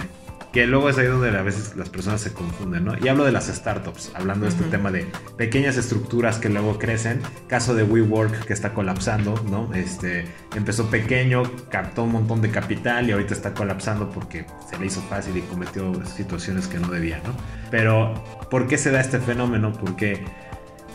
que 0.52 0.68
luego 0.68 0.90
es 0.90 0.98
ahí 0.98 1.08
donde 1.08 1.30
a 1.30 1.42
veces 1.42 1.76
las 1.76 1.90
personas 1.90 2.22
se 2.22 2.34
confunden, 2.34 2.86
¿no? 2.86 2.94
Y 3.02 3.08
hablo 3.08 3.24
de 3.24 3.32
las 3.32 3.48
startups, 3.48 4.12
hablando 4.14 4.46
de 4.46 4.52
este 4.52 4.66
tema 4.66 4.92
de 4.92 5.08
pequeñas 5.38 5.78
estructuras 5.78 6.40
que 6.40 6.50
luego 6.50 6.78
crecen, 6.78 7.22
caso 7.48 7.74
de 7.74 7.84
WeWork 7.84 8.46
que 8.46 8.54
está 8.54 8.74
colapsando, 8.74 9.42
¿no? 9.50 9.74
Este, 9.74 10.26
empezó 10.56 10.90
pequeño, 10.90 11.44
captó 11.70 12.04
un 12.04 12.12
montón 12.12 12.42
de 12.42 12.50
capital 12.50 13.08
y 13.08 13.14
ahorita 13.14 13.34
está 13.34 13.54
colapsando 13.54 14.10
porque 14.10 14.46
se 14.70 14.78
le 14.78 14.88
hizo 14.88 15.02
fácil 15.02 15.38
y 15.38 15.42
cometió 15.42 15.94
situaciones 16.06 16.68
que 16.68 16.80
no 16.80 16.90
debía, 16.90 17.22
¿no? 17.26 17.34
Pero, 17.70 18.14
¿por 18.50 18.68
qué 18.68 18.78
se 18.78 18.92
da 18.92 19.00
este 19.00 19.20
fenómeno? 19.20 19.72
Porque 19.72 20.26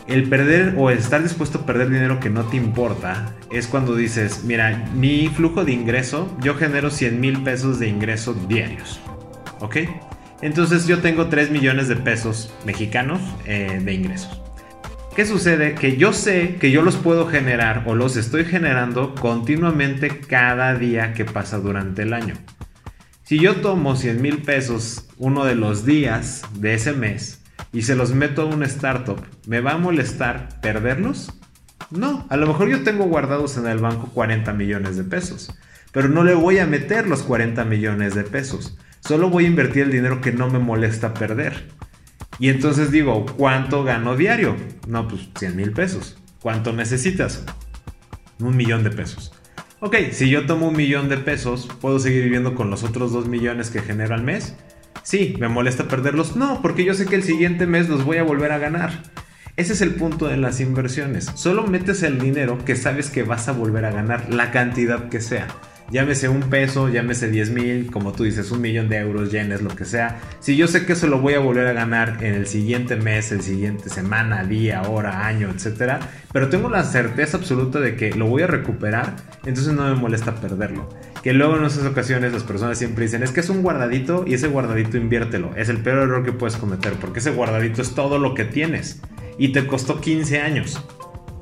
el 0.07 0.29
perder 0.29 0.75
o 0.77 0.91
estar 0.91 1.23
dispuesto 1.23 1.59
a 1.59 1.65
perder 1.65 1.89
dinero 1.89 2.19
que 2.19 2.29
no 2.29 2.45
te 2.45 2.57
importa 2.57 3.33
es 3.51 3.67
cuando 3.67 3.95
dices, 3.95 4.43
mira, 4.43 4.87
mi 4.93 5.27
flujo 5.29 5.65
de 5.65 5.73
ingreso, 5.73 6.33
yo 6.41 6.53
genero 6.53 6.91
100 6.91 7.19
mil 7.19 7.43
pesos 7.43 7.79
de 7.79 7.87
ingreso 7.87 8.33
diarios. 8.33 9.01
¿Ok? 9.59 9.77
Entonces 10.41 10.85
yo 10.87 10.99
tengo 10.99 11.27
3 11.27 11.51
millones 11.51 11.87
de 11.87 11.95
pesos 11.95 12.53
mexicanos 12.65 13.19
eh, 13.45 13.81
de 13.83 13.93
ingresos. 13.93 14.41
¿Qué 15.15 15.25
sucede? 15.25 15.73
Que 15.73 15.97
yo 15.97 16.13
sé 16.13 16.57
que 16.59 16.69
yo 16.69 16.83
los 16.83 16.95
puedo 16.95 17.27
generar 17.27 17.83
o 17.87 17.95
los 17.95 18.17
estoy 18.17 18.45
generando 18.45 19.15
continuamente 19.15 20.19
cada 20.19 20.75
día 20.75 21.13
que 21.15 21.25
pasa 21.25 21.57
durante 21.57 22.03
el 22.03 22.13
año. 22.13 22.35
Si 23.23 23.39
yo 23.39 23.55
tomo 23.55 23.95
100 23.95 24.21
mil 24.21 24.43
pesos 24.43 25.07
uno 25.17 25.43
de 25.43 25.55
los 25.55 25.85
días 25.85 26.43
de 26.53 26.75
ese 26.75 26.93
mes 26.93 27.41
y 27.73 27.81
se 27.81 27.95
los 27.95 28.13
meto 28.13 28.43
a 28.43 28.45
una 28.45 28.67
startup, 28.67 29.19
¿me 29.47 29.59
va 29.59 29.71
a 29.71 29.77
molestar 29.79 30.61
perderlos? 30.61 31.33
No, 31.89 32.27
a 32.29 32.37
lo 32.37 32.45
mejor 32.45 32.69
yo 32.69 32.83
tengo 32.83 33.05
guardados 33.05 33.57
en 33.57 33.65
el 33.65 33.79
banco 33.79 34.11
40 34.13 34.53
millones 34.53 34.97
de 34.97 35.03
pesos, 35.03 35.51
pero 35.91 36.09
no 36.09 36.23
le 36.23 36.35
voy 36.35 36.59
a 36.59 36.67
meter 36.67 37.07
los 37.07 37.23
40 37.23 37.65
millones 37.65 38.13
de 38.13 38.23
pesos. 38.23 38.77
Solo 39.07 39.29
voy 39.29 39.45
a 39.45 39.47
invertir 39.47 39.83
el 39.83 39.91
dinero 39.91 40.19
que 40.19 40.33
no 40.33 40.49
me 40.49 40.59
molesta 40.59 41.13
perder. 41.13 41.69
Y 42.39 42.49
entonces 42.49 42.91
digo, 42.91 43.25
¿cuánto 43.25 43.85
gano 43.85 44.17
diario? 44.17 44.57
No, 44.85 45.07
pues 45.07 45.29
100 45.39 45.55
mil 45.55 45.71
pesos. 45.71 46.17
¿Cuánto 46.41 46.73
necesitas? 46.73 47.45
Un 48.41 48.57
millón 48.57 48.83
de 48.83 48.89
pesos. 48.89 49.31
Ok, 49.79 49.95
si 50.11 50.29
yo 50.29 50.45
tomo 50.45 50.67
un 50.67 50.75
millón 50.75 51.07
de 51.07 51.15
pesos, 51.15 51.69
¿puedo 51.79 51.99
seguir 51.99 52.25
viviendo 52.25 52.53
con 52.53 52.69
los 52.69 52.83
otros 52.83 53.13
dos 53.13 53.29
millones 53.29 53.69
que 53.69 53.79
genero 53.79 54.13
al 54.13 54.23
mes? 54.23 54.57
Sí, 55.03 55.37
¿me 55.39 55.47
molesta 55.47 55.87
perderlos? 55.87 56.35
No, 56.35 56.61
porque 56.61 56.83
yo 56.83 56.93
sé 56.93 57.05
que 57.05 57.15
el 57.15 57.23
siguiente 57.23 57.65
mes 57.65 57.87
los 57.87 58.03
voy 58.03 58.17
a 58.17 58.23
volver 58.23 58.51
a 58.51 58.57
ganar. 58.57 59.03
Ese 59.55 59.71
es 59.71 59.79
el 59.79 59.95
punto 59.95 60.27
de 60.27 60.35
las 60.35 60.59
inversiones. 60.59 61.31
Solo 61.35 61.65
metes 61.65 62.03
el 62.03 62.19
dinero 62.19 62.57
que 62.65 62.75
sabes 62.75 63.09
que 63.09 63.23
vas 63.23 63.47
a 63.47 63.53
volver 63.53 63.85
a 63.85 63.91
ganar, 63.91 64.33
la 64.33 64.51
cantidad 64.51 65.07
que 65.07 65.21
sea 65.21 65.47
llámese 65.89 66.29
un 66.29 66.41
peso, 66.41 66.89
llámese 66.89 67.29
10 67.29 67.49
mil, 67.51 67.91
como 67.91 68.11
tú 68.11 68.23
dices, 68.23 68.51
un 68.51 68.61
millón 68.61 68.89
de 68.89 68.97
euros, 68.97 69.31
yenes, 69.31 69.61
lo 69.61 69.69
que 69.69 69.85
sea. 69.85 70.19
Si 70.39 70.55
yo 70.55 70.67
sé 70.67 70.85
que 70.85 70.93
eso 70.93 71.07
lo 71.07 71.19
voy 71.19 71.33
a 71.33 71.39
volver 71.39 71.67
a 71.67 71.73
ganar 71.73 72.17
en 72.21 72.33
el 72.33 72.47
siguiente 72.47 72.95
mes, 72.95 73.31
el 73.31 73.41
siguiente 73.41 73.89
semana, 73.89 74.43
día, 74.43 74.81
hora, 74.83 75.25
año, 75.25 75.49
etcétera, 75.49 75.99
pero 76.31 76.49
tengo 76.49 76.69
la 76.69 76.83
certeza 76.83 77.37
absoluta 77.37 77.79
de 77.79 77.95
que 77.95 78.11
lo 78.13 78.27
voy 78.27 78.43
a 78.43 78.47
recuperar, 78.47 79.15
entonces 79.45 79.73
no 79.73 79.83
me 79.83 79.99
molesta 79.99 80.35
perderlo. 80.35 80.89
Que 81.23 81.33
luego 81.33 81.57
en 81.57 81.65
esas 81.65 81.85
ocasiones 81.85 82.33
las 82.33 82.43
personas 82.43 82.77
siempre 82.77 83.05
dicen, 83.05 83.23
es 83.23 83.31
que 83.31 83.39
es 83.39 83.49
un 83.49 83.61
guardadito 83.61 84.23
y 84.27 84.33
ese 84.33 84.47
guardadito 84.47 84.97
inviértelo. 84.97 85.51
Es 85.55 85.69
el 85.69 85.77
peor 85.77 85.99
error 85.99 86.23
que 86.23 86.31
puedes 86.31 86.57
cometer, 86.57 86.93
porque 86.93 87.19
ese 87.19 87.31
guardadito 87.31 87.81
es 87.81 87.95
todo 87.95 88.19
lo 88.19 88.33
que 88.33 88.45
tienes 88.45 89.01
y 89.37 89.51
te 89.51 89.67
costó 89.67 89.99
15 89.99 90.41
años 90.41 90.83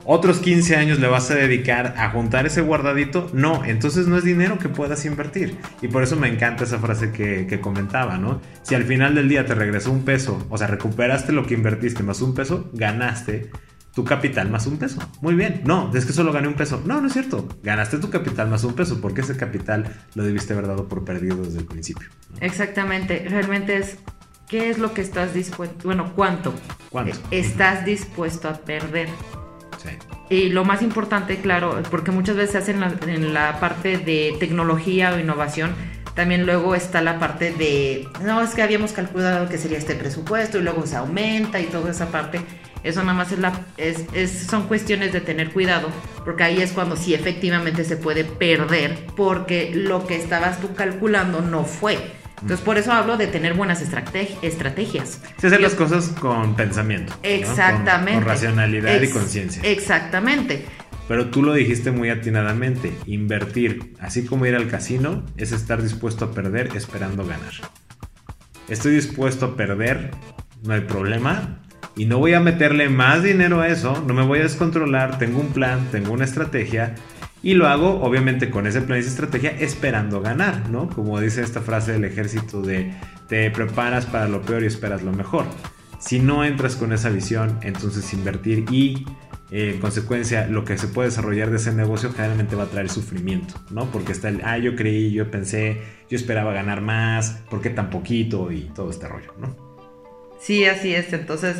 otros 0.05 0.39
15 0.39 0.75
años 0.75 0.99
le 0.99 1.07
vas 1.07 1.29
a 1.31 1.35
dedicar 1.35 1.95
a 1.97 2.11
juntar 2.11 2.45
ese 2.45 2.61
guardadito, 2.61 3.29
no, 3.33 3.65
entonces 3.65 4.07
no 4.07 4.17
es 4.17 4.23
dinero 4.23 4.59
que 4.59 4.69
puedas 4.69 5.03
invertir. 5.05 5.57
Y 5.81 5.87
por 5.87 6.03
eso 6.03 6.15
me 6.15 6.27
encanta 6.27 6.63
esa 6.63 6.79
frase 6.79 7.11
que, 7.11 7.59
comentaba, 7.59 8.17
¿no? 8.17 8.41
Si 8.61 8.75
al 8.75 8.83
final 8.83 9.15
del 9.15 9.29
día 9.29 9.45
te 9.45 9.55
regresó 9.55 9.91
un 9.91 10.03
peso, 10.03 10.45
o 10.49 10.57
sea, 10.57 10.67
recuperaste 10.67 11.31
lo 11.31 11.45
que 11.45 11.55
invertiste 11.55 12.03
más 12.03 12.21
un 12.21 12.35
peso, 12.35 12.69
ganaste 12.73 13.49
tu 13.93 14.03
capital 14.03 14.49
más 14.49 14.67
un 14.67 14.77
peso. 14.77 14.99
Muy 15.21 15.35
bien, 15.35 15.61
no, 15.65 15.89
es 15.95 16.05
que 16.05 16.13
solo 16.13 16.31
gané 16.31 16.47
un 16.47 16.53
peso. 16.53 16.81
No, 16.85 17.01
no 17.01 17.07
es 17.07 17.13
cierto, 17.13 17.47
ganaste 17.63 17.97
tu 17.97 18.09
capital 18.09 18.49
más 18.49 18.63
un 18.63 18.73
peso, 18.73 18.99
porque 19.01 19.21
ese 19.21 19.37
capital 19.37 19.85
lo 20.13 20.23
debiste 20.23 20.53
haber 20.53 20.67
dado 20.67 20.87
por 20.87 21.05
perdido 21.05 21.37
desde 21.37 21.59
el 21.59 21.65
principio. 21.65 22.09
Exactamente, 22.41 23.25
realmente 23.27 23.77
es 23.77 23.97
¿Qué 24.47 24.69
es 24.69 24.77
lo 24.77 24.93
que 24.93 25.01
estás 25.01 25.33
dispuesto? 25.33 25.85
Bueno, 25.85 26.13
¿cuánto? 26.15 26.53
¿Cuánto? 26.91 27.17
Estás 27.31 27.83
dispuesto 27.83 28.47
a 28.47 28.53
perder. 28.53 29.09
Y 30.29 30.49
lo 30.49 30.65
más 30.65 30.81
importante, 30.81 31.37
claro, 31.37 31.81
porque 31.91 32.11
muchas 32.11 32.35
veces 32.35 32.55
hacen 32.55 32.83
en 33.07 33.33
la 33.33 33.59
parte 33.59 33.97
de 33.97 34.35
tecnología 34.39 35.13
o 35.13 35.19
innovación, 35.19 35.75
también 36.15 36.45
luego 36.45 36.75
está 36.75 37.01
la 37.01 37.19
parte 37.19 37.51
de, 37.51 38.07
no, 38.23 38.41
es 38.41 38.55
que 38.55 38.63
habíamos 38.63 38.93
calculado 38.93 39.49
que 39.49 39.57
sería 39.57 39.77
este 39.77 39.95
presupuesto 39.95 40.57
y 40.57 40.61
luego 40.61 40.87
se 40.87 40.95
aumenta 40.95 41.59
y 41.59 41.65
toda 41.65 41.91
esa 41.91 42.07
parte. 42.07 42.41
Eso 42.83 43.01
nada 43.01 43.13
más 43.17 43.31
es 43.31 43.39
la, 43.39 43.65
es, 43.77 44.47
son 44.47 44.67
cuestiones 44.67 45.11
de 45.11 45.19
tener 45.19 45.51
cuidado, 45.51 45.89
porque 46.23 46.43
ahí 46.43 46.61
es 46.61 46.71
cuando 46.71 46.95
sí 46.95 47.13
efectivamente 47.13 47.83
se 47.83 47.97
puede 47.97 48.23
perder, 48.23 49.07
porque 49.15 49.71
lo 49.73 50.07
que 50.07 50.15
estabas 50.15 50.59
tú 50.61 50.73
calculando 50.73 51.41
no 51.41 51.65
fue. 51.65 51.97
Entonces, 52.45 52.63
por 52.63 52.77
eso 52.77 52.91
hablo 52.91 53.17
de 53.17 53.25
tener 53.25 53.55
buenas 53.55 53.81
estrategias. 53.81 55.19
Sí, 55.39 55.47
hacer 55.47 55.61
las 55.61 55.73
cosas 55.73 56.09
con 56.09 56.55
pensamiento. 56.55 57.11
Exactamente. 57.23 58.19
Con, 58.19 58.23
racionalidad 58.23 59.01
y 59.01 59.09
conciencia. 59.09 59.63
Exactamente. 59.63 60.63
Pero 61.07 61.31
tú 61.31 61.41
lo 61.41 61.53
dijiste 61.53 61.89
muy 61.89 62.11
atinadamente, 62.11 62.93
invertir, 63.07 63.95
así 63.99 64.25
como 64.25 64.45
ir 64.45 64.53
al 64.53 64.67
casino, 64.67 65.25
es 65.37 65.53
estar 65.53 65.81
dispuesto 65.81 66.25
a 66.25 66.31
perder 66.33 66.69
esperando 66.75 67.25
ganar. 67.25 67.53
Estoy 68.69 68.93
dispuesto 68.93 69.47
a 69.47 69.55
perder, 69.55 70.11
no 70.61 70.75
hay 70.75 70.81
problema, 70.81 71.61
y 71.95 72.05
no 72.05 72.19
voy 72.19 72.35
a 72.35 72.41
meterle 72.41 72.89
más 72.89 73.23
dinero 73.23 73.61
a 73.61 73.69
eso, 73.69 74.03
no 74.05 74.13
me 74.13 74.21
voy 74.21 74.37
a 74.37 74.43
descontrolar, 74.43 75.17
tengo 75.17 75.39
un 75.39 75.47
plan, 75.47 75.87
tengo 75.91 76.11
una 76.11 76.25
estrategia, 76.25 76.93
y 77.45 77.53
lo 77.53 77.67
hago, 77.67 78.01
obviamente, 78.01 78.49
con 78.49 78.65
ese 78.65 78.81
plan 78.81 78.97
y 78.97 79.01
esa 79.01 79.11
estrategia, 79.11 79.51
esperando 79.51 80.19
ganar, 80.19 80.67
¿no? 80.71 80.89
Como 80.89 81.21
dice 81.21 81.43
esta 81.43 81.61
frase 81.61 81.91
del 81.91 82.03
ejército 82.03 82.63
de 82.63 82.91
te 83.27 83.51
preparas 83.51 84.07
para 84.07 84.27
lo 84.27 84.41
peor 84.41 84.63
y 84.63 84.65
esperas 84.65 85.03
lo 85.03 85.11
mejor. 85.11 85.45
Si 85.99 86.17
no 86.17 86.43
entras 86.43 86.75
con 86.75 86.91
esa 86.91 87.09
visión, 87.09 87.59
entonces 87.61 88.11
invertir 88.13 88.65
y 88.71 89.05
eh, 89.51 89.73
en 89.75 89.79
consecuencia 89.79 90.47
lo 90.47 90.65
que 90.65 90.79
se 90.79 90.87
puede 90.87 91.09
desarrollar 91.09 91.51
de 91.51 91.57
ese 91.57 91.71
negocio 91.71 92.11
generalmente 92.11 92.55
va 92.55 92.63
a 92.63 92.65
traer 92.65 92.89
sufrimiento, 92.89 93.53
¿no? 93.69 93.91
Porque 93.91 94.13
está 94.13 94.29
el, 94.29 94.41
ah, 94.43 94.57
yo 94.57 94.75
creí, 94.75 95.11
yo 95.11 95.29
pensé, 95.29 95.83
yo 96.09 96.17
esperaba 96.17 96.51
ganar 96.51 96.81
más, 96.81 97.43
¿por 97.51 97.61
qué 97.61 97.69
tan 97.69 97.91
poquito? 97.91 98.51
Y 98.51 98.71
todo 98.73 98.89
este 98.89 99.07
rollo, 99.07 99.35
¿no? 99.37 99.55
Sí, 100.41 100.65
así 100.65 100.95
es. 100.95 101.13
Entonces, 101.13 101.57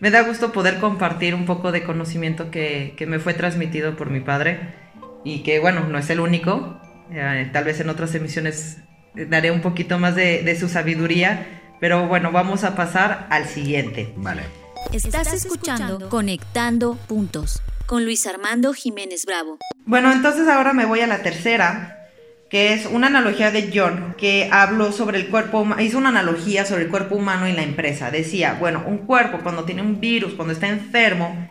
me 0.00 0.10
da 0.10 0.22
gusto 0.22 0.50
poder 0.50 0.80
compartir 0.80 1.36
un 1.36 1.46
poco 1.46 1.70
de 1.70 1.84
conocimiento 1.84 2.50
que, 2.50 2.94
que 2.96 3.06
me 3.06 3.20
fue 3.20 3.32
transmitido 3.32 3.94
por 3.94 4.10
mi 4.10 4.18
padre 4.18 4.82
y 5.24 5.42
que 5.42 5.58
bueno, 5.58 5.88
no 5.88 5.98
es 5.98 6.08
el 6.10 6.20
único. 6.20 6.78
Eh, 7.10 7.50
tal 7.52 7.64
vez 7.64 7.80
en 7.80 7.88
otras 7.88 8.14
emisiones 8.14 8.78
daré 9.14 9.50
un 9.50 9.60
poquito 9.60 9.98
más 9.98 10.14
de, 10.14 10.56
su 10.58 10.68
sabiduría, 10.68 11.74
pero 11.80 12.06
bueno, 12.06 12.30
vamos 12.30 12.64
a 12.64 12.76
pasar 12.76 13.26
al 13.30 13.46
siguiente. 13.46 14.12
Vale. 14.16 14.42
Estás 14.92 15.32
escuchando 15.32 16.08
Conectando 16.08 16.96
Puntos 17.08 17.62
con 17.86 18.04
Luis 18.04 18.26
Armando 18.26 18.72
Jiménez 18.72 19.24
Bravo. 19.26 19.58
Bueno, 19.86 20.12
entonces 20.12 20.48
ahora 20.48 20.72
me 20.72 20.84
voy 20.84 21.00
a 21.00 21.06
la 21.06 21.22
tercera, 21.22 22.08
que 22.48 22.72
es 22.72 22.86
una 22.86 23.08
analogía 23.08 23.50
de 23.50 23.70
John, 23.74 24.14
que 24.16 24.48
habló 24.50 24.92
sobre 24.92 25.18
el 25.18 25.28
cuerpo, 25.28 25.66
hizo 25.80 25.98
una 25.98 26.08
analogía 26.10 26.64
sobre 26.64 26.84
el 26.84 26.90
cuerpo 26.90 27.16
humano 27.16 27.48
y 27.48 27.52
la 27.52 27.62
empresa. 27.62 28.10
Decía, 28.10 28.56
bueno, 28.58 28.82
un 28.86 28.98
cuerpo 28.98 29.40
cuando 29.42 29.64
tiene 29.64 29.82
un 29.82 30.00
virus, 30.00 30.34
cuando 30.34 30.52
está 30.52 30.68
enfermo, 30.68 31.48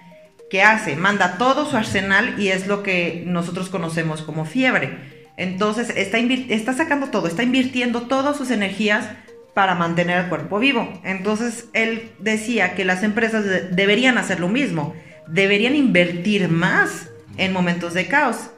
¿qué 0.53 0.61
hace? 0.61 0.95
Manda 0.95 1.39
todo 1.39 1.67
su 1.67 1.75
arsenal 1.75 2.35
y 2.37 2.49
es 2.49 2.67
lo 2.67 2.83
que 2.83 3.23
nosotros 3.25 3.69
conocemos 3.69 4.21
como 4.21 4.45
fiebre. 4.45 4.99
Entonces 5.35 5.89
está, 5.95 6.19
está 6.19 6.73
sacando 6.73 7.07
todo, 7.07 7.25
está 7.25 7.41
invirtiendo 7.41 8.03
todas 8.03 8.37
sus 8.37 8.51
energías 8.51 9.09
para 9.55 9.73
mantener 9.73 10.19
el 10.19 10.29
cuerpo 10.29 10.59
vivo. 10.59 11.01
Entonces 11.03 11.69
él 11.73 12.11
decía 12.19 12.75
que 12.75 12.85
las 12.85 13.01
empresas 13.01 13.43
deberían 13.71 14.19
hacer 14.19 14.39
lo 14.39 14.47
mismo, 14.47 14.93
deberían 15.25 15.75
invertir 15.75 16.49
más 16.49 17.09
en 17.37 17.51
momentos 17.51 17.95
de 17.95 18.05
caos, 18.05 18.51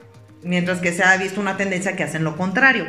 mientras 0.43 0.79
que 0.79 0.91
se 0.91 1.01
ha 1.01 1.15
visto 1.15 1.39
una 1.39 1.55
tendencia 1.55 1.95
que 1.95 2.03
hacen 2.03 2.25
lo 2.25 2.35
contrario. 2.35 2.87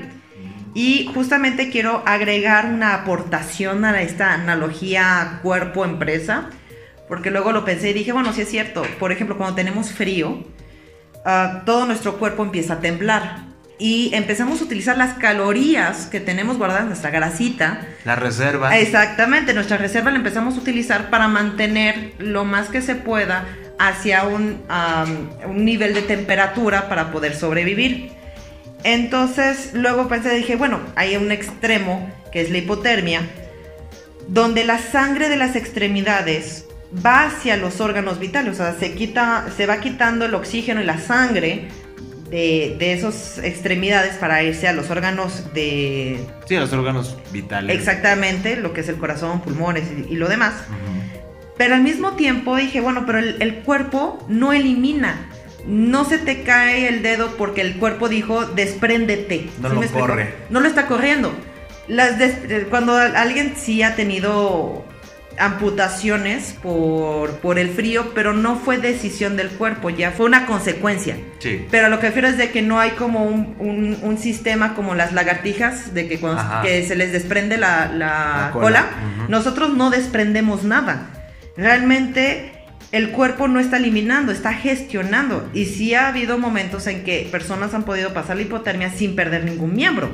Y 0.75 1.09
justamente 1.14 1.71
quiero 1.71 2.03
agregar 2.07 2.66
una 2.66 2.95
aportación 2.95 3.85
a 3.85 4.03
esta 4.03 4.35
analogía 4.35 5.38
cuerpo-empresa 5.45 6.51
porque 7.09 7.31
luego 7.31 7.53
lo 7.53 7.64
pensé 7.64 7.90
y 7.90 7.92
dije, 7.92 8.12
bueno, 8.12 8.33
sí 8.33 8.42
es 8.42 8.51
cierto. 8.51 8.83
Por 8.99 9.12
ejemplo, 9.12 9.37
cuando 9.37 9.55
tenemos 9.55 9.90
frío, 9.90 10.45
ah, 11.25 11.62
todo 11.64 11.87
nuestro 11.87 12.19
cuerpo 12.19 12.42
empieza 12.42 12.75
a 12.75 12.81
temblar. 12.81 13.47
Y 13.79 14.11
empezamos 14.14 14.62
a 14.62 14.64
utilizar 14.64 14.97
las 14.97 15.14
calorías 15.14 16.07
que 16.07 16.19
tenemos 16.19 16.57
guardadas 16.57 16.85
en 16.85 16.88
nuestra 16.88 17.11
grasita. 17.11 17.87
La 18.05 18.16
reserva. 18.16 18.77
Exactamente, 18.79 19.53
nuestra 19.53 19.77
reserva 19.77 20.11
la 20.11 20.16
empezamos 20.16 20.57
a 20.57 20.61
utilizar 20.61 21.11
para 21.11 21.29
mantener 21.29 22.14
lo 22.19 22.45
más 22.47 22.69
que 22.69 22.81
se 22.81 22.95
pueda 22.95 23.45
hacia 23.79 24.25
un, 24.25 24.62
un 25.47 25.64
nivel 25.64 25.92
de 25.92 26.01
temperatura 26.03 26.88
para 26.88 27.12
poder 27.12 27.35
sobrevivir. 27.35 28.12
Entonces, 28.83 29.73
luego 29.75 30.09
pensé, 30.09 30.35
dije, 30.35 30.57
bueno, 30.57 30.81
hay 30.95 31.16
un 31.16 31.31
extremo 31.31 32.11
que 32.33 32.40
es 32.40 32.51
la 32.51 32.59
hipotermia, 32.59 33.21
donde 34.29 34.64
la 34.64 34.79
sangre 34.79 35.29
de 35.29 35.37
las 35.37 35.55
extremidades 35.55 36.66
va 37.05 37.25
hacia 37.25 37.57
los 37.57 37.81
órganos 37.81 38.18
vitales, 38.18 38.55
o 38.55 38.57
sea, 38.57 38.75
se, 38.79 38.94
quita, 38.94 39.46
se 39.57 39.66
va 39.66 39.81
quitando 39.81 40.25
el 40.25 40.35
oxígeno 40.35 40.81
y 40.81 40.85
la 40.85 40.99
sangre 40.99 41.68
de, 42.31 42.77
de 42.79 42.92
esas 42.92 43.38
extremidades 43.38 44.16
para 44.16 44.42
irse 44.42 44.68
a 44.68 44.72
los 44.72 44.90
órganos 44.90 45.53
de... 45.53 46.25
Sí, 46.46 46.57
a 46.57 46.61
los 46.61 46.72
órganos 46.72 47.16
vitales. 47.33 47.77
Exactamente, 47.77 48.57
lo 48.57 48.72
que 48.72 48.81
es 48.81 48.88
el 48.88 48.96
corazón, 48.96 49.40
pulmones 49.40 49.85
y, 50.09 50.14
lo 50.16 50.29
demás. 50.29 50.55
Pero 51.57 51.75
al 51.75 51.83
mismo 51.83 52.12
tiempo 52.12 52.57
dije, 52.57 52.81
bueno, 52.81 53.05
pero 53.07 53.18
el, 53.18 53.55
cuerpo 53.64 54.25
no 54.29 54.53
elimina. 54.53 55.31
No 55.66 56.05
se 56.05 56.18
te 56.18 56.42
cae 56.42 56.87
el 56.88 57.03
dedo 57.03 57.37
porque 57.37 57.61
el 57.61 57.77
cuerpo 57.77 58.09
dijo, 58.09 58.44
despréndete. 58.44 59.49
No 59.61 59.70
lo 59.70 59.83
corre. 59.88 60.35
No 60.51 60.61
lo 60.61 60.68
está 60.68 60.87
corriendo. 60.87 61.33
Las 61.88 62.20
cuando 62.68 62.96
alguien 62.96 63.55
sí 63.57 63.83
ha 63.83 63.94
tenido 63.94 64.85
amputaciones 65.38 66.55
por, 66.62 67.38
por 67.40 67.59
el 67.59 67.70
frío, 67.70 68.12
pero 68.14 68.33
no 68.33 68.57
fue 68.57 68.79
decisión 68.79 69.37
del 69.37 69.51
cuerpo, 69.51 69.90
ya 69.90 70.11
fue 70.11 70.27
una 70.27 70.46
consecuencia. 70.46 71.16
Sí. 71.38 71.66
Pero 71.70 71.88
lo 71.88 72.01
que 72.01 72.07
refiero 72.07 72.29
es 72.29 72.38
de 72.38 72.51
que 72.51 72.62
no 72.62 72.81
hay 72.81 72.90
como 72.92 73.25
un, 73.25 73.57
un, 74.03 74.18
sistema 74.18 74.75
como 74.75 74.94
las 74.94 75.12
lagartijas, 75.12 75.92
de 75.94 76.09
que 76.09 76.18
cuando 76.18 76.42
que 76.62 76.87
se 76.87 76.96
les 76.96 77.12
desprende 77.12 77.59
la, 77.59 77.90
la, 77.92 78.51
cola, 78.53 78.87
nosotros 79.29 79.75
no 79.75 79.90
desprendemos 79.90 80.64
nada. 80.64 81.11
Realmente 81.57 82.53
el 82.92 83.11
cuerpo 83.11 83.49
no 83.49 83.61
está 83.61 83.77
eliminando, 83.77 84.33
está 84.33 84.53
gestionando. 84.55 85.49
Y 85.53 85.66
sí 85.66 85.94
ha 85.94 86.09
habido 86.09 86.38
momentos 86.38 86.87
en 86.87 87.05
que 87.05 87.29
personas 87.31 87.75
han 87.75 87.85
podido 87.85 88.14
pasar 88.14 88.37
la 88.37 88.42
hipotermia 88.42 88.90
sin 88.90 89.16
perder 89.16 89.44
ningún 89.44 89.75
miembro. 89.75 90.11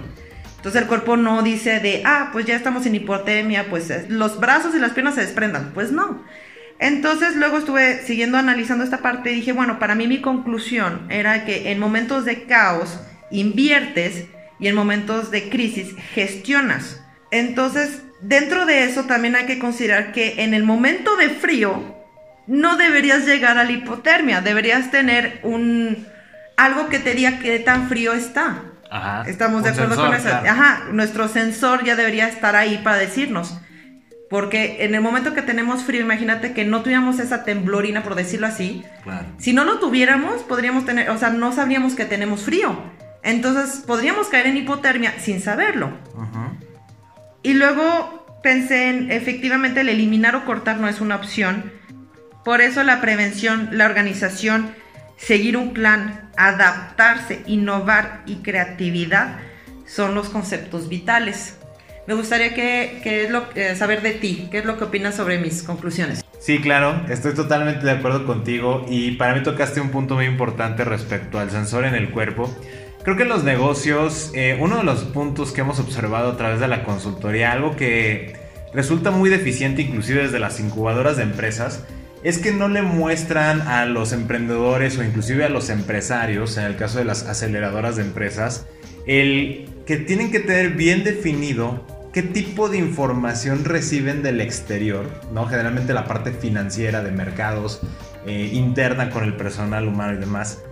Entonces 0.63 0.83
el 0.83 0.87
cuerpo 0.87 1.17
no 1.17 1.43
dice 1.43 1.81
de, 1.81 2.03
ah, 2.05 2.29
pues 2.33 2.47
ya 2.47 2.55
estamos 2.55 2.87
en 2.87 2.95
hipotermia, 2.95 3.67
pues 3.69 3.91
eh, 3.91 4.07
los 4.09 4.39
brazos 4.39 4.77
y 4.77 4.79
las 4.79 4.93
piernas 4.93 5.17
se 5.17 5.23
desprendan. 5.23 5.73
Pues 5.75 5.91
no. 5.91 6.23
Entonces 6.79 7.35
luego 7.35 7.59
estuve 7.59 8.01
siguiendo 8.05 8.39
analizando 8.39 8.85
esta 8.85 8.99
parte 8.99 9.33
y 9.33 9.35
dije, 9.35 9.51
bueno, 9.51 9.81
para 9.81 9.97
mí 9.97 10.07
mi 10.07 10.21
conclusión 10.21 11.09
era 11.11 11.45
que 11.45 11.73
en 11.73 11.81
momentos 11.81 12.25
de 12.25 12.45
caos 12.45 13.01
inviertes 13.33 14.27
y 14.61 14.69
en 14.69 14.77
momentos 14.77 15.33
de 15.33 15.49
crisis 15.49 15.97
gestionas. 16.15 17.03
Entonces, 17.33 18.03
dentro 18.21 18.65
de 18.65 18.85
eso 18.85 19.03
también 19.03 19.35
hay 19.35 19.47
que 19.47 19.59
considerar 19.59 20.13
que 20.13 20.45
en 20.45 20.55
el 20.55 20.63
momento 20.63 21.17
de 21.17 21.31
frío 21.31 21.97
no 22.47 22.77
deberías 22.77 23.27
llegar 23.27 23.59
a 23.59 23.65
la 23.65 23.73
hipotermia, 23.73 24.43
deberías 24.43 24.93
tener 24.93 25.41
un 25.43 26.07
algo 26.57 26.89
que 26.89 27.01
te 27.01 27.15
diga 27.15 27.41
qué 27.41 27.59
tan 27.59 27.89
frío 27.89 28.13
está. 28.13 28.63
Estamos 29.27 29.63
de 29.63 29.71
acuerdo 29.71 29.97
con 29.97 30.15
eso. 30.15 30.29
Ajá, 30.29 30.85
nuestro 30.93 31.29
sensor 31.29 31.85
ya 31.85 31.97
debería 31.97 32.29
estar 32.29 32.57
ahí 32.57 32.81
para 32.85 32.97
decirnos. 32.97 33.59
Porque 34.29 34.85
en 34.85 34.95
el 34.95 35.03
momento 35.03 35.35
que 35.35 35.43
tenemos 35.43 35.85
frío, 35.85 36.01
imagínate 36.01 36.55
que 36.55 36.65
no 36.65 36.83
tuviéramos 36.83 37.19
esa 37.19 37.45
temblorina, 37.45 38.03
por 38.03 38.15
decirlo 38.15 38.47
así. 38.47 38.83
Si 39.39 39.53
no 39.53 39.65
lo 39.65 39.79
tuviéramos, 39.79 40.43
podríamos 40.43 40.87
tener, 40.87 41.11
o 41.11 41.19
sea, 41.19 41.31
no 41.31 41.53
sabríamos 41.53 41.95
que 41.95 42.07
tenemos 42.07 42.43
frío. 42.43 42.75
Entonces 43.23 43.83
podríamos 43.87 44.29
caer 44.29 44.47
en 44.47 44.57
hipotermia 44.57 45.15
sin 45.19 45.41
saberlo. 45.41 45.91
Y 47.43 47.55
luego 47.55 48.41
pensé 48.43 48.89
en, 48.89 49.11
efectivamente, 49.11 49.83
el 49.83 49.91
eliminar 49.91 50.35
o 50.35 50.45
cortar 50.45 50.79
no 50.79 50.89
es 50.89 51.01
una 51.01 51.17
opción. 51.17 51.71
Por 52.45 52.61
eso 52.61 52.83
la 52.83 53.01
prevención, 53.01 53.69
la 53.73 53.85
organización 53.85 54.75
seguir 55.27 55.57
un 55.57 55.73
plan, 55.73 56.31
adaptarse, 56.37 57.43
innovar 57.47 58.23
y 58.27 58.37
creatividad 58.37 59.39
son 59.87 60.15
los 60.15 60.29
conceptos 60.29 60.89
vitales. 60.89 61.59
Me 62.09 62.15
gustaría 62.15 62.55
que, 62.55 63.29
lo, 63.31 63.45
eh, 63.55 63.77
saber 63.77 64.03
de 64.03 64.13
ti, 64.13 64.49
qué 64.51 64.59
es 64.59 64.65
lo 64.65 64.77
que 64.77 64.85
opinas 64.85 65.15
sobre 65.15 65.39
mis 65.39 65.63
conclusiones. 65.63 66.25
Sí, 66.41 66.61
claro, 66.61 67.07
estoy 67.09 67.35
totalmente 67.35 67.87
de 67.87 67.93
acuerdo 67.93 68.27
contigo 68.27 68.85
y 68.89 69.13
para 69.13 69.35
mí 69.35 69.45
tocaste 69.45 69.81
un 69.81 69.91
punto 69.91 70.17
muy 70.17 70.25
importante 70.25 70.85
respecto 70.85 71.39
al 71.39 71.51
sensor 71.51 71.85
en 71.85 71.95
el 71.95 72.11
cuerpo. 72.11 72.53
Creo 73.05 73.17
que 73.17 73.23
en 73.23 73.29
los 73.29 73.45
negocios, 73.45 74.33
eh, 74.35 74.57
uno 74.61 74.79
de 74.79 74.83
los 74.83 75.05
puntos 75.05 75.53
que 75.53 75.61
hemos 75.61 75.79
observado 75.79 76.33
a 76.33 76.37
través 76.37 76.59
de 76.59 76.67
la 76.67 76.83
consultoría, 76.83 77.53
algo 77.53 77.77
que 77.77 78.35
resulta 78.75 79.13
muy 79.13 79.31
deficiente 79.31 79.83
inclusive 79.83 80.23
desde 80.23 80.41
las 80.41 80.59
incubadoras 80.59 81.17
de 81.17 81.23
empresas, 81.23 81.85
es 82.23 82.39
que 82.39 82.53
no 82.53 82.69
le 82.69 82.83
muestran 82.83 83.63
a 83.63 83.85
los 83.85 84.13
emprendedores 84.13 84.97
o 84.99 85.05
inclusive 85.05 85.45
a 85.45 85.49
los 85.49 85.71
empresarios, 85.71 86.57
en 86.57 86.65
el 86.65 86.77
caso 86.77 86.99
de 86.99 87.05
las 87.05 87.25
aceleradoras 87.25 87.97
de 87.97 88.03
empresas, 88.03 88.67
el 89.07 89.69
que 89.87 89.97
tienen 89.97 90.31
que 90.31 90.41
tener 90.41 90.71
bien 90.71 91.03
definido 91.03 91.85
qué 92.13 92.23
tipo 92.23 92.69
de 92.69 92.79
información 92.79 93.65
reciben 93.65 94.23
del 94.23 94.41
exterior, 94.41 95.11
¿no? 95.33 95.47
Generalmente 95.47 95.95
la 95.95 96.05
parte 96.05 96.31
financiera 96.33 97.03
de 97.03 97.11
mercados, 97.11 97.81
eh, 98.27 98.51
interna 98.53 99.11
con 99.11 99.25
el 99.25 99.35
personal 99.35 99.89
humano 99.89 100.15
y 100.15 100.19
demás. 100.19 100.63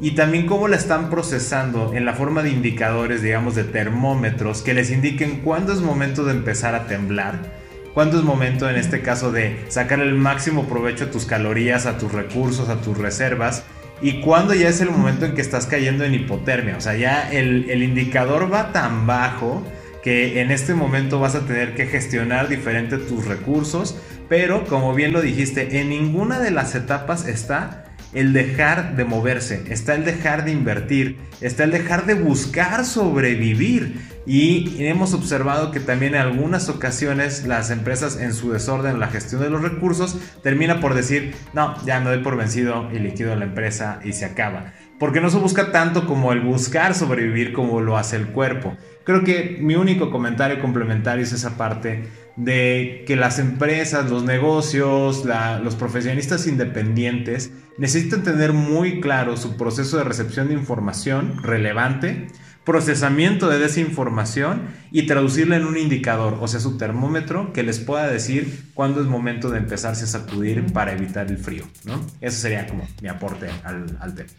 Y 0.00 0.12
también 0.12 0.46
cómo 0.46 0.68
la 0.68 0.76
están 0.76 1.10
procesando 1.10 1.92
en 1.94 2.04
la 2.04 2.14
forma 2.14 2.42
de 2.42 2.50
indicadores, 2.50 3.22
digamos, 3.22 3.54
de 3.54 3.64
termómetros 3.64 4.62
que 4.62 4.74
les 4.74 4.90
indiquen 4.90 5.40
cuándo 5.40 5.72
es 5.72 5.80
momento 5.80 6.24
de 6.24 6.32
empezar 6.32 6.74
a 6.74 6.86
temblar 6.86 7.59
¿Cuándo 7.94 8.18
es 8.18 8.24
momento 8.24 8.70
en 8.70 8.76
este 8.76 9.02
caso 9.02 9.32
de 9.32 9.64
sacar 9.68 9.98
el 10.00 10.14
máximo 10.14 10.68
provecho 10.68 11.04
a 11.04 11.10
tus 11.10 11.24
calorías, 11.24 11.86
a 11.86 11.98
tus 11.98 12.12
recursos, 12.12 12.68
a 12.68 12.80
tus 12.80 12.96
reservas? 12.96 13.64
¿Y 14.00 14.20
cuándo 14.20 14.54
ya 14.54 14.68
es 14.68 14.80
el 14.80 14.90
momento 14.90 15.26
en 15.26 15.34
que 15.34 15.40
estás 15.40 15.66
cayendo 15.66 16.04
en 16.04 16.14
hipotermia? 16.14 16.76
O 16.76 16.80
sea, 16.80 16.96
ya 16.96 17.30
el, 17.30 17.68
el 17.68 17.82
indicador 17.82 18.52
va 18.52 18.72
tan 18.72 19.06
bajo 19.06 19.64
que 20.04 20.40
en 20.40 20.52
este 20.52 20.74
momento 20.74 21.18
vas 21.18 21.34
a 21.34 21.46
tener 21.46 21.74
que 21.74 21.86
gestionar 21.86 22.48
diferente 22.48 22.96
tus 22.96 23.26
recursos, 23.26 23.96
pero 24.28 24.64
como 24.66 24.94
bien 24.94 25.12
lo 25.12 25.20
dijiste, 25.20 25.80
en 25.80 25.90
ninguna 25.90 26.38
de 26.38 26.52
las 26.52 26.74
etapas 26.76 27.26
está 27.26 27.84
el 28.12 28.32
dejar 28.32 28.96
de 28.96 29.04
moverse, 29.04 29.64
está 29.68 29.94
el 29.94 30.04
dejar 30.04 30.44
de 30.44 30.52
invertir, 30.52 31.18
está 31.40 31.64
el 31.64 31.70
dejar 31.70 32.06
de 32.06 32.14
buscar 32.14 32.84
sobrevivir. 32.84 34.00
Y 34.26 34.84
hemos 34.84 35.14
observado 35.14 35.70
que 35.70 35.80
también 35.80 36.14
en 36.14 36.20
algunas 36.20 36.68
ocasiones 36.68 37.46
las 37.46 37.70
empresas 37.70 38.20
en 38.20 38.34
su 38.34 38.52
desorden 38.52 38.92
en 38.92 39.00
la 39.00 39.08
gestión 39.08 39.40
de 39.40 39.50
los 39.50 39.62
recursos 39.62 40.16
termina 40.42 40.80
por 40.80 40.94
decir, 40.94 41.34
no, 41.54 41.74
ya 41.84 42.00
me 42.00 42.10
doy 42.10 42.22
por 42.22 42.36
vencido 42.36 42.88
y 42.92 42.98
liquido 42.98 43.34
la 43.34 43.46
empresa 43.46 44.00
y 44.04 44.12
se 44.12 44.26
acaba. 44.26 44.72
Porque 44.98 45.22
no 45.22 45.30
se 45.30 45.38
busca 45.38 45.72
tanto 45.72 46.06
como 46.06 46.32
el 46.32 46.40
buscar 46.40 46.94
sobrevivir 46.94 47.54
como 47.54 47.80
lo 47.80 47.96
hace 47.96 48.16
el 48.16 48.26
cuerpo. 48.28 48.76
Creo 49.04 49.24
que 49.24 49.56
mi 49.60 49.74
único 49.74 50.10
comentario 50.10 50.60
complementario 50.60 51.24
es 51.24 51.32
esa 51.32 51.56
parte 51.56 52.04
de 52.36 53.04
que 53.06 53.16
las 53.16 53.38
empresas, 53.38 54.10
los 54.10 54.24
negocios, 54.24 55.24
los 55.62 55.74
profesionistas 55.74 56.46
independientes 56.46 57.52
necesitan 57.78 58.22
tener 58.22 58.52
muy 58.52 59.00
claro 59.00 59.38
su 59.38 59.56
proceso 59.56 59.96
de 59.96 60.04
recepción 60.04 60.48
de 60.48 60.54
información 60.54 61.42
relevante, 61.42 62.28
procesamiento 62.70 63.48
de 63.48 63.58
desinformación 63.58 64.68
y 64.92 65.02
traducirla 65.02 65.56
en 65.56 65.66
un 65.66 65.76
indicador, 65.76 66.38
o 66.40 66.46
sea, 66.46 66.60
su 66.60 66.78
termómetro 66.78 67.52
que 67.52 67.64
les 67.64 67.80
pueda 67.80 68.06
decir 68.06 68.66
cuándo 68.74 69.00
es 69.00 69.08
momento 69.08 69.50
de 69.50 69.58
empezarse 69.58 70.04
a 70.04 70.06
sacudir 70.06 70.64
para 70.72 70.92
evitar 70.92 71.26
el 71.26 71.38
frío. 71.38 71.64
¿no? 71.84 72.00
Eso 72.20 72.40
sería 72.40 72.68
como 72.68 72.86
mi 73.02 73.08
aporte 73.08 73.48
al, 73.64 73.98
al 74.00 74.14
tema. 74.14 74.30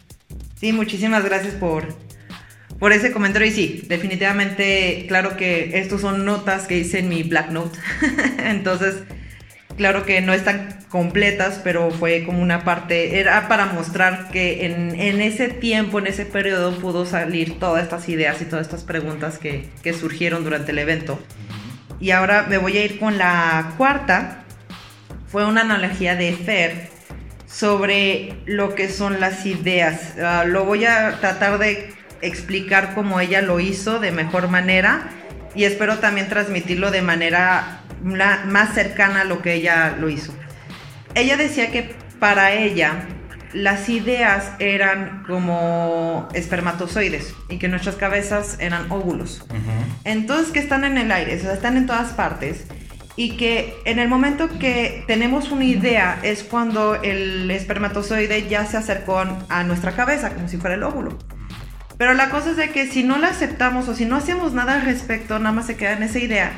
Sí, 0.58 0.72
muchísimas 0.72 1.22
gracias 1.26 1.52
por, 1.52 1.94
por 2.78 2.92
ese 2.92 3.12
comentario. 3.12 3.48
Y 3.48 3.50
sí, 3.50 3.84
definitivamente, 3.86 5.04
claro 5.08 5.36
que 5.36 5.78
estos 5.78 6.00
son 6.00 6.24
notas 6.24 6.66
que 6.66 6.78
hice 6.78 7.00
en 7.00 7.10
mi 7.10 7.24
Black 7.24 7.50
Note. 7.50 7.78
Entonces, 8.46 9.02
Claro 9.76 10.04
que 10.04 10.20
no 10.20 10.34
están 10.34 10.78
completas, 10.90 11.60
pero 11.64 11.90
fue 11.90 12.24
como 12.24 12.42
una 12.42 12.62
parte, 12.62 13.18
era 13.18 13.48
para 13.48 13.66
mostrar 13.66 14.28
que 14.30 14.66
en, 14.66 15.00
en 15.00 15.22
ese 15.22 15.48
tiempo, 15.48 15.98
en 15.98 16.06
ese 16.06 16.26
periodo, 16.26 16.78
pudo 16.78 17.06
salir 17.06 17.58
todas 17.58 17.82
estas 17.82 18.08
ideas 18.08 18.40
y 18.42 18.44
todas 18.44 18.66
estas 18.66 18.84
preguntas 18.84 19.38
que, 19.38 19.70
que 19.82 19.94
surgieron 19.94 20.44
durante 20.44 20.72
el 20.72 20.78
evento. 20.78 21.18
Y 22.00 22.10
ahora 22.10 22.46
me 22.48 22.58
voy 22.58 22.76
a 22.78 22.84
ir 22.84 22.98
con 22.98 23.16
la 23.16 23.74
cuarta. 23.78 24.44
Fue 25.28 25.46
una 25.46 25.62
analogía 25.62 26.16
de 26.16 26.32
Fer 26.32 26.90
sobre 27.46 28.34
lo 28.44 28.74
que 28.74 28.88
son 28.88 29.20
las 29.20 29.46
ideas. 29.46 30.14
Uh, 30.16 30.48
lo 30.48 30.64
voy 30.64 30.84
a 30.84 31.18
tratar 31.20 31.58
de 31.58 31.94
explicar 32.20 32.94
cómo 32.94 33.20
ella 33.20 33.40
lo 33.42 33.60
hizo 33.60 33.98
de 33.98 34.10
mejor 34.10 34.48
manera 34.48 35.10
y 35.54 35.64
espero 35.64 35.98
también 35.98 36.28
transmitirlo 36.28 36.90
de 36.90 37.02
manera 37.02 37.81
más 38.02 38.74
cercana 38.74 39.22
a 39.22 39.24
lo 39.24 39.42
que 39.42 39.54
ella 39.54 39.96
lo 39.98 40.08
hizo. 40.08 40.34
Ella 41.14 41.36
decía 41.36 41.70
que 41.70 41.94
para 42.18 42.52
ella 42.52 43.06
las 43.52 43.88
ideas 43.88 44.52
eran 44.58 45.24
como 45.26 46.28
espermatozoides 46.32 47.34
y 47.48 47.58
que 47.58 47.68
nuestras 47.68 47.96
cabezas 47.96 48.56
eran 48.60 48.90
óvulos. 48.90 49.44
Entonces 50.04 50.52
que 50.52 50.58
están 50.58 50.84
en 50.84 50.98
el 50.98 51.12
aire, 51.12 51.36
o 51.36 51.40
sea, 51.40 51.52
están 51.52 51.76
en 51.76 51.86
todas 51.86 52.12
partes 52.12 52.64
y 53.14 53.36
que 53.36 53.74
en 53.84 53.98
el 53.98 54.08
momento 54.08 54.48
que 54.58 55.04
tenemos 55.06 55.50
una 55.50 55.64
idea 55.64 56.18
es 56.22 56.42
cuando 56.42 56.94
el 57.02 57.50
espermatozoide 57.50 58.48
ya 58.48 58.64
se 58.64 58.78
acercó 58.78 59.22
a 59.48 59.64
nuestra 59.64 59.92
cabeza, 59.92 60.30
como 60.30 60.48
si 60.48 60.56
fuera 60.56 60.76
el 60.76 60.82
óvulo. 60.82 61.18
Pero 61.98 62.14
la 62.14 62.30
cosa 62.30 62.52
es 62.52 62.56
de 62.56 62.70
que 62.70 62.86
si 62.86 63.04
no 63.04 63.18
la 63.18 63.28
aceptamos 63.28 63.86
o 63.88 63.94
si 63.94 64.06
no 64.06 64.16
hacemos 64.16 64.54
nada 64.54 64.74
al 64.74 64.82
respecto, 64.82 65.38
nada 65.38 65.52
más 65.54 65.66
se 65.66 65.76
queda 65.76 65.92
en 65.92 66.02
esa 66.02 66.18
idea 66.18 66.52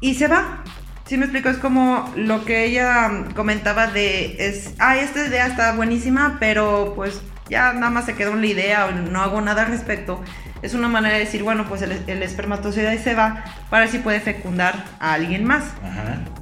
y 0.00 0.14
se 0.14 0.28
va. 0.28 0.62
Sí 1.06 1.16
me 1.16 1.24
explico, 1.24 1.48
es 1.48 1.56
como 1.56 2.12
lo 2.16 2.44
que 2.44 2.66
ella 2.66 3.24
comentaba 3.34 3.86
de, 3.86 4.36
es, 4.38 4.74
ah, 4.78 4.98
esta 4.98 5.26
idea 5.26 5.46
está 5.46 5.72
buenísima, 5.72 6.36
pero 6.38 6.92
pues 6.94 7.22
ya 7.48 7.72
nada 7.72 7.90
más 7.90 8.04
se 8.04 8.14
quedó 8.14 8.32
en 8.32 8.42
la 8.42 8.46
idea 8.46 8.86
o 8.86 8.90
no 8.90 9.22
hago 9.22 9.40
nada 9.40 9.62
al 9.62 9.68
respecto. 9.70 10.22
Es 10.60 10.74
una 10.74 10.88
manera 10.88 11.14
de 11.14 11.20
decir, 11.20 11.42
bueno, 11.42 11.66
pues 11.68 11.82
el, 11.82 11.92
el 12.06 12.22
espermatozoide 12.22 12.98
se 12.98 13.14
va 13.14 13.44
para 13.70 13.84
ver 13.84 13.92
si 13.92 13.98
puede 13.98 14.20
fecundar 14.20 14.84
a 14.98 15.14
alguien 15.14 15.44
más. 15.44 15.64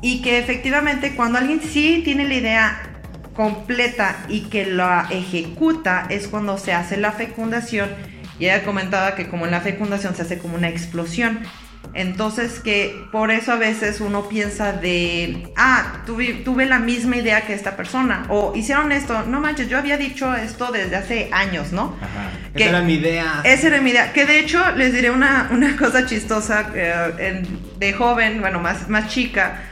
Y 0.01 0.23
que 0.23 0.39
efectivamente 0.39 1.15
cuando 1.15 1.39
alguien 1.39 1.61
sí 1.61 2.01
tiene 2.05 2.27
la 2.27 2.35
idea 2.35 2.83
completa 3.35 4.17
y 4.29 4.43
que 4.49 4.67
la 4.67 5.07
ejecuta 5.11 6.07
es 6.09 6.27
cuando 6.27 6.59
se 6.59 6.73
hace 6.73 6.97
la 6.97 7.13
fecundación. 7.13 7.91
Y 8.39 8.47
ella 8.47 8.65
comentaba 8.65 9.15
que 9.15 9.29
como 9.29 9.45
en 9.45 9.51
la 9.51 9.61
fecundación 9.61 10.15
se 10.15 10.23
hace 10.23 10.39
como 10.39 10.57
una 10.57 10.69
explosión. 10.69 11.41
Entonces 11.97 12.61
que 12.61 13.07
por 13.11 13.31
eso 13.31 13.53
a 13.53 13.57
veces 13.57 14.03
uno 14.03 14.29
piensa 14.29 14.73
de, 14.75 15.51
ah, 15.57 16.03
tuve, 16.05 16.35
tuve, 16.45 16.67
la 16.67 16.79
misma 16.79 17.17
idea 17.17 17.47
que 17.47 17.55
esta 17.55 17.75
persona, 17.75 18.27
o 18.29 18.55
hicieron 18.55 18.93
esto, 18.93 19.23
no 19.23 19.41
manches, 19.41 19.71
yo 19.71 19.79
había 19.79 19.97
dicho 19.97 20.35
esto 20.35 20.71
desde 20.73 20.95
hace 20.95 21.31
años, 21.33 21.73
¿no? 21.73 21.97
Ajá. 22.03 22.33
esa 22.55 22.69
era 22.69 22.83
mi 22.83 22.95
idea. 22.95 23.41
Esa 23.45 23.69
era 23.69 23.81
mi 23.81 23.91
idea, 23.93 24.13
que 24.13 24.27
de 24.27 24.41
hecho 24.41 24.63
les 24.77 24.93
diré 24.93 25.11
una, 25.11 25.49
una 25.51 25.75
cosa 25.79 26.05
chistosa, 26.05 26.71
eh, 26.75 27.43
de 27.79 27.93
joven, 27.95 28.43
bueno, 28.43 28.61
más, 28.61 28.91
más 28.91 29.09
chica, 29.09 29.63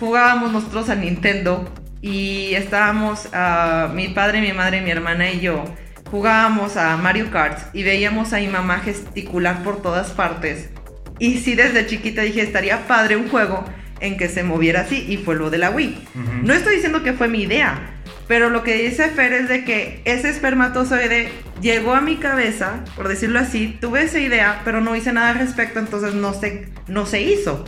jugábamos 0.00 0.50
nosotros 0.50 0.90
a 0.90 0.96
Nintendo 0.96 1.72
y 2.02 2.54
estábamos, 2.54 3.26
uh, 3.26 3.92
mi 3.94 4.08
padre, 4.08 4.40
mi 4.40 4.52
madre, 4.52 4.80
mi 4.80 4.90
hermana 4.90 5.30
y 5.30 5.38
yo, 5.38 5.64
jugábamos 6.10 6.76
a 6.76 6.96
Mario 6.96 7.30
Kart 7.30 7.72
y 7.72 7.84
veíamos 7.84 8.32
a 8.32 8.38
mi 8.38 8.48
mamá 8.48 8.80
gesticular 8.80 9.62
por 9.62 9.80
todas 9.80 10.10
partes 10.10 10.70
y 11.18 11.38
sí, 11.38 11.54
desde 11.54 11.86
chiquita 11.86 12.22
dije, 12.22 12.42
estaría 12.42 12.86
padre 12.86 13.16
un 13.16 13.28
juego 13.28 13.64
en 14.00 14.16
que 14.16 14.28
se 14.28 14.42
moviera 14.42 14.82
así, 14.82 15.04
y 15.08 15.16
fue 15.16 15.34
lo 15.34 15.50
de 15.50 15.58
la 15.58 15.70
Wii. 15.70 15.98
No 16.44 16.54
estoy 16.54 16.76
diciendo 16.76 17.02
que 17.02 17.12
fue 17.12 17.28
mi 17.28 17.42
idea, 17.42 17.98
pero 18.28 18.50
lo 18.50 18.62
que 18.62 18.74
dice 18.74 19.08
Fer 19.08 19.32
es 19.32 19.48
de 19.48 19.64
que 19.64 20.02
ese 20.04 20.28
espermatozoide 20.28 21.30
llegó 21.60 21.94
a 21.94 22.00
mi 22.00 22.16
cabeza, 22.16 22.84
por 22.94 23.08
decirlo 23.08 23.40
así, 23.40 23.76
tuve 23.80 24.02
esa 24.02 24.20
idea, 24.20 24.60
pero 24.64 24.80
no 24.80 24.94
hice 24.94 25.12
nada 25.12 25.30
al 25.30 25.38
respecto, 25.38 25.80
entonces 25.80 26.14
no 26.14 26.34
se, 26.34 26.68
no 26.86 27.06
se 27.06 27.22
hizo. 27.22 27.64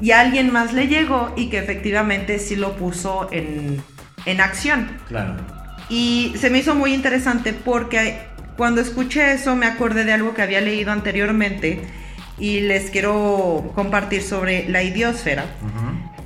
Y 0.00 0.10
a 0.12 0.20
alguien 0.20 0.52
más 0.52 0.72
le 0.72 0.88
llegó 0.88 1.32
y 1.36 1.50
que 1.50 1.58
efectivamente 1.58 2.38
sí 2.38 2.56
lo 2.56 2.76
puso 2.76 3.28
en, 3.30 3.82
en 4.26 4.40
acción. 4.40 4.88
Claro. 5.06 5.36
Y 5.88 6.32
se 6.36 6.50
me 6.50 6.58
hizo 6.58 6.74
muy 6.74 6.94
interesante 6.94 7.52
porque 7.52 8.18
cuando 8.56 8.80
escuché 8.80 9.32
eso 9.32 9.54
me 9.54 9.66
acordé 9.66 10.04
de 10.04 10.12
algo 10.12 10.34
que 10.34 10.42
había 10.42 10.60
leído 10.60 10.92
anteriormente 10.92 11.80
y 12.40 12.60
les 12.60 12.90
quiero 12.90 13.70
compartir 13.74 14.22
sobre 14.22 14.68
la 14.68 14.82
idiosfera. 14.82 15.44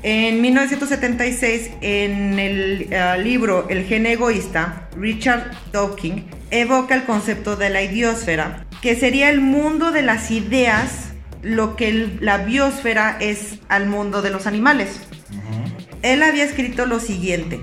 En 0.02 0.40
1976, 0.42 1.70
en 1.80 2.38
el 2.38 2.90
uh, 2.90 3.20
libro 3.20 3.66
El 3.68 3.84
gen 3.84 4.06
egoísta, 4.06 4.88
Richard 4.96 5.50
Dawkins 5.72 6.24
evoca 6.50 6.94
el 6.94 7.04
concepto 7.04 7.56
de 7.56 7.70
la 7.70 7.82
idiosfera, 7.82 8.66
que 8.80 8.96
sería 8.96 9.30
el 9.30 9.40
mundo 9.40 9.92
de 9.92 10.02
las 10.02 10.30
ideas, 10.30 11.12
lo 11.42 11.74
que 11.74 11.88
el, 11.88 12.18
la 12.20 12.38
biosfera 12.38 13.16
es 13.18 13.58
al 13.68 13.86
mundo 13.86 14.22
de 14.22 14.30
los 14.30 14.46
animales. 14.46 15.00
Él 16.02 16.22
había 16.22 16.44
escrito 16.44 16.84
lo 16.84 17.00
siguiente. 17.00 17.60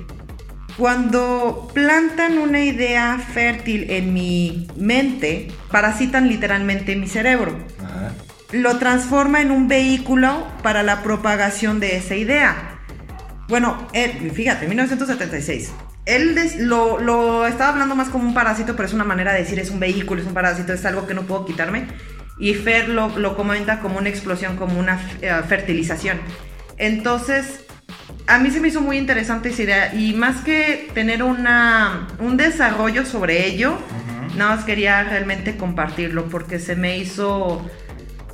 Cuando 0.78 1.70
plantan 1.76 2.40
una 2.40 2.62
idea 2.64 3.20
fértil 3.20 3.92
en 3.92 4.14
mi 4.14 4.68
mente, 4.76 5.50
parasitan 5.70 6.28
literalmente 6.28 6.96
mi 6.96 7.08
cerebro 7.08 7.56
lo 8.52 8.78
transforma 8.78 9.42
en 9.42 9.52
un 9.52 9.68
vehículo 9.68 10.48
para 10.62 10.84
la 10.84 11.04
propagación 11.04 11.80
de 11.80 11.98
esa 11.98 12.16
idea. 12.16 12.80
Bueno, 13.48 13.88
él, 13.94 14.32
fíjate, 14.32 14.68
1976. 14.68 15.74
Él 16.06 16.38
lo, 16.60 17.00
lo, 17.00 17.46
estaba 17.46 17.72
hablando 17.72 17.96
más 17.96 18.10
como 18.10 18.28
un 18.28 18.34
parásito, 18.34 18.76
pero 18.76 18.88
es 18.88 18.94
una 18.94 19.04
manera 19.04 19.34
de 19.34 19.40
decir 19.40 19.60
es 19.60 19.70
un 19.70 19.80
vehículo, 19.80 20.22
es 20.22 20.28
un 20.28 20.34
parásito, 20.34 20.74
es 20.74 20.86
algo 20.86 21.06
que 21.08 21.14
no 21.14 21.24
puedo 21.24 21.46
quitarme. 21.46 21.88
Y 22.40 22.54
Fer 22.56 22.90
lo, 22.90 23.10
lo 23.20 23.36
comenta 23.36 23.80
como 23.80 24.00
una 24.00 24.10
explosión, 24.10 24.58
como 24.58 24.80
una 24.80 25.00
eh, 25.22 25.32
fertilización. 25.48 26.20
Entonces, 26.78 27.66
a 28.28 28.40
mí 28.40 28.50
se 28.50 28.60
me 28.60 28.70
hizo 28.70 28.82
muy 28.82 28.98
interesante 28.98 29.50
esa 29.50 29.64
idea. 29.64 29.94
Y 29.94 30.14
más 30.14 30.42
que 30.42 30.90
tener 30.94 31.22
una, 31.22 32.08
un 32.20 32.38
desarrollo 32.38 33.06
sobre 33.06 33.46
ello, 33.46 33.78
nada 34.38 34.56
más 34.56 34.66
quería 34.66 35.04
realmente 35.04 35.58
compartirlo 35.58 36.30
porque 36.30 36.58
se 36.60 36.76
me 36.76 36.98
hizo 36.98 37.70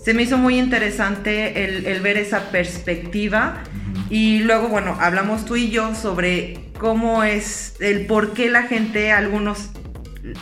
se 0.07 0.13
me 0.13 0.23
hizo 0.23 0.37
muy 0.37 0.57
interesante 0.57 1.65
el, 1.65 1.99
ver 1.99 2.15
esa 2.15 2.49
perspectiva. 2.49 3.61
Y 4.09 4.39
luego, 4.39 4.69
bueno, 4.69 4.95
hablamos 5.01 5.43
tú 5.43 5.57
y 5.57 5.69
yo 5.69 5.95
sobre 5.95 6.71
cómo 6.79 7.25
es, 7.25 7.75
el 7.81 8.05
por 8.05 8.31
qué 8.31 8.49
la 8.49 8.63
gente, 8.63 9.11
algunos 9.11 9.71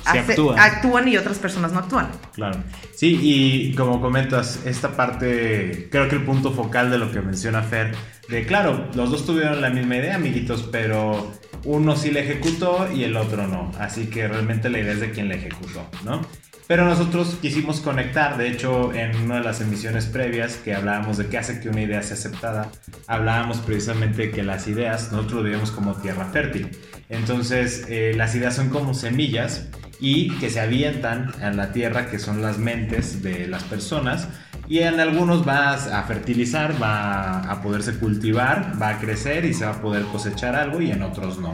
actúan 0.05 1.07
y 1.07 1.17
otras 1.17 1.39
personas 1.39 1.73
no 1.73 1.79
actúan. 1.79 2.11
Claro. 2.35 2.59
Sí, 2.93 3.19
y 3.23 3.73
como 3.73 3.99
comentas, 4.01 4.61
esta 4.67 4.95
parte, 4.95 5.87
creo 5.89 6.09
que 6.09 6.17
el 6.17 6.21
punto 6.21 6.51
focal 6.51 6.91
de 6.91 6.99
lo 6.99 7.11
que 7.11 7.21
menciona 7.21 7.63
Fer, 7.63 7.95
de 8.29 8.45
claro, 8.45 8.91
los 8.93 9.09
dos 9.09 9.25
tuvieron 9.25 9.61
la 9.61 9.71
misma 9.71 9.95
idea, 9.95 10.13
amiguitos, 10.13 10.69
pero 10.71 11.33
uno 11.63 11.95
sí 11.95 12.11
la 12.11 12.19
ejecutó 12.19 12.87
y 12.93 13.03
el 13.03 13.17
otro 13.17 13.47
no. 13.47 13.71
Así 13.79 14.11
que 14.11 14.27
realmente 14.27 14.69
la 14.69 14.77
idea 14.77 14.93
es 14.93 14.99
de 14.99 15.09
quien 15.09 15.27
la 15.27 15.33
ejecutó, 15.33 15.89
¿no? 16.03 16.21
Pero 16.67 16.85
nosotros 16.85 17.37
quisimos 17.39 17.79
conectar, 17.79 18.37
de 18.37 18.49
hecho, 18.49 18.91
en 18.91 19.15
una 19.17 19.35
de 19.35 19.43
las 19.43 19.61
emisiones 19.61 20.07
previas 20.07 20.55
que 20.55 20.73
hablábamos 20.73 21.17
de 21.17 21.27
qué 21.27 21.37
hace 21.37 21.59
que 21.59 21.69
una 21.69 21.83
idea 21.83 22.01
sea 22.01 22.17
aceptada, 22.17 22.71
hablábamos 23.05 23.59
precisamente 23.59 24.23
de 24.23 24.31
que 24.31 24.41
las 24.41 24.67
ideas 24.67 25.11
nosotros 25.11 25.43
lo 25.43 25.49
vemos 25.51 25.69
como 25.69 25.93
tierra 25.93 26.25
fértil. 26.25 26.71
Entonces, 27.09 27.85
eh, 27.87 28.13
las 28.15 28.33
ideas 28.33 28.55
son 28.55 28.69
como 28.69 28.95
semillas 28.95 29.67
y 29.99 30.35
que 30.39 30.49
se 30.49 30.59
avientan 30.59 31.33
a 31.39 31.51
la 31.51 31.71
tierra, 31.71 32.09
que 32.09 32.17
son 32.17 32.41
las 32.41 32.57
mentes 32.57 33.21
de 33.21 33.47
las 33.47 33.63
personas, 33.63 34.27
y 34.67 34.79
en 34.79 34.99
algunos 34.99 35.47
va 35.47 35.73
a 35.73 36.03
fertilizar, 36.03 36.81
va 36.81 37.41
a 37.41 37.61
poderse 37.61 37.93
cultivar, 37.99 38.73
va 38.81 38.89
a 38.89 38.99
crecer 38.99 39.45
y 39.45 39.53
se 39.53 39.65
va 39.65 39.71
a 39.71 39.81
poder 39.81 40.03
cosechar 40.05 40.55
algo, 40.55 40.81
y 40.81 40.89
en 40.89 41.03
otros 41.03 41.37
no. 41.37 41.51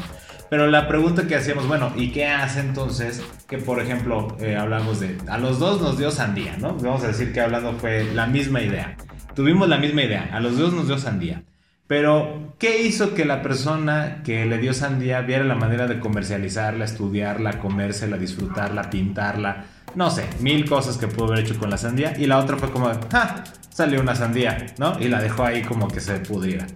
Pero 0.51 0.67
la 0.67 0.85
pregunta 0.85 1.27
que 1.27 1.37
hacíamos, 1.37 1.65
bueno, 1.65 1.93
¿y 1.95 2.11
qué 2.11 2.27
hace 2.27 2.59
entonces 2.59 3.23
que, 3.47 3.57
por 3.57 3.79
ejemplo, 3.79 4.35
eh, 4.41 4.57
hablamos 4.57 4.99
de, 4.99 5.17
a 5.29 5.37
los 5.37 5.59
dos 5.59 5.79
nos 5.79 5.97
dio 5.97 6.11
sandía, 6.11 6.57
¿no? 6.57 6.73
Vamos 6.73 7.05
a 7.05 7.07
decir 7.07 7.31
que 7.31 7.39
hablando 7.39 7.71
fue 7.79 8.03
la 8.13 8.27
misma 8.27 8.61
idea. 8.61 8.97
Tuvimos 9.33 9.69
la 9.69 9.77
misma 9.77 10.03
idea, 10.03 10.29
a 10.33 10.41
los 10.41 10.57
dos 10.57 10.73
nos 10.73 10.87
dio 10.87 10.97
sandía. 10.97 11.43
Pero, 11.87 12.53
¿qué 12.59 12.81
hizo 12.81 13.13
que 13.13 13.23
la 13.23 13.41
persona 13.41 14.23
que 14.25 14.45
le 14.45 14.57
dio 14.57 14.73
sandía 14.73 15.21
viera 15.21 15.45
la 15.45 15.55
manera 15.55 15.87
de 15.87 16.01
comercializarla, 16.01 16.83
estudiarla, 16.83 17.59
comérsela, 17.59 18.17
disfrutarla, 18.17 18.89
pintarla? 18.89 19.67
No 19.95 20.09
sé, 20.09 20.25
mil 20.41 20.67
cosas 20.67 20.97
que 20.97 21.07
pudo 21.07 21.27
haber 21.27 21.45
hecho 21.45 21.57
con 21.57 21.69
la 21.69 21.77
sandía. 21.77 22.13
Y 22.19 22.25
la 22.25 22.39
otra 22.39 22.57
fue 22.57 22.71
como, 22.71 22.91
¡ja! 23.09 23.45
Salió 23.69 24.01
una 24.01 24.15
sandía, 24.15 24.65
¿no? 24.77 24.99
Y 24.99 25.07
la 25.07 25.21
dejó 25.21 25.45
ahí 25.45 25.61
como 25.61 25.87
que 25.87 26.01
se 26.01 26.15
pudiera. 26.15 26.67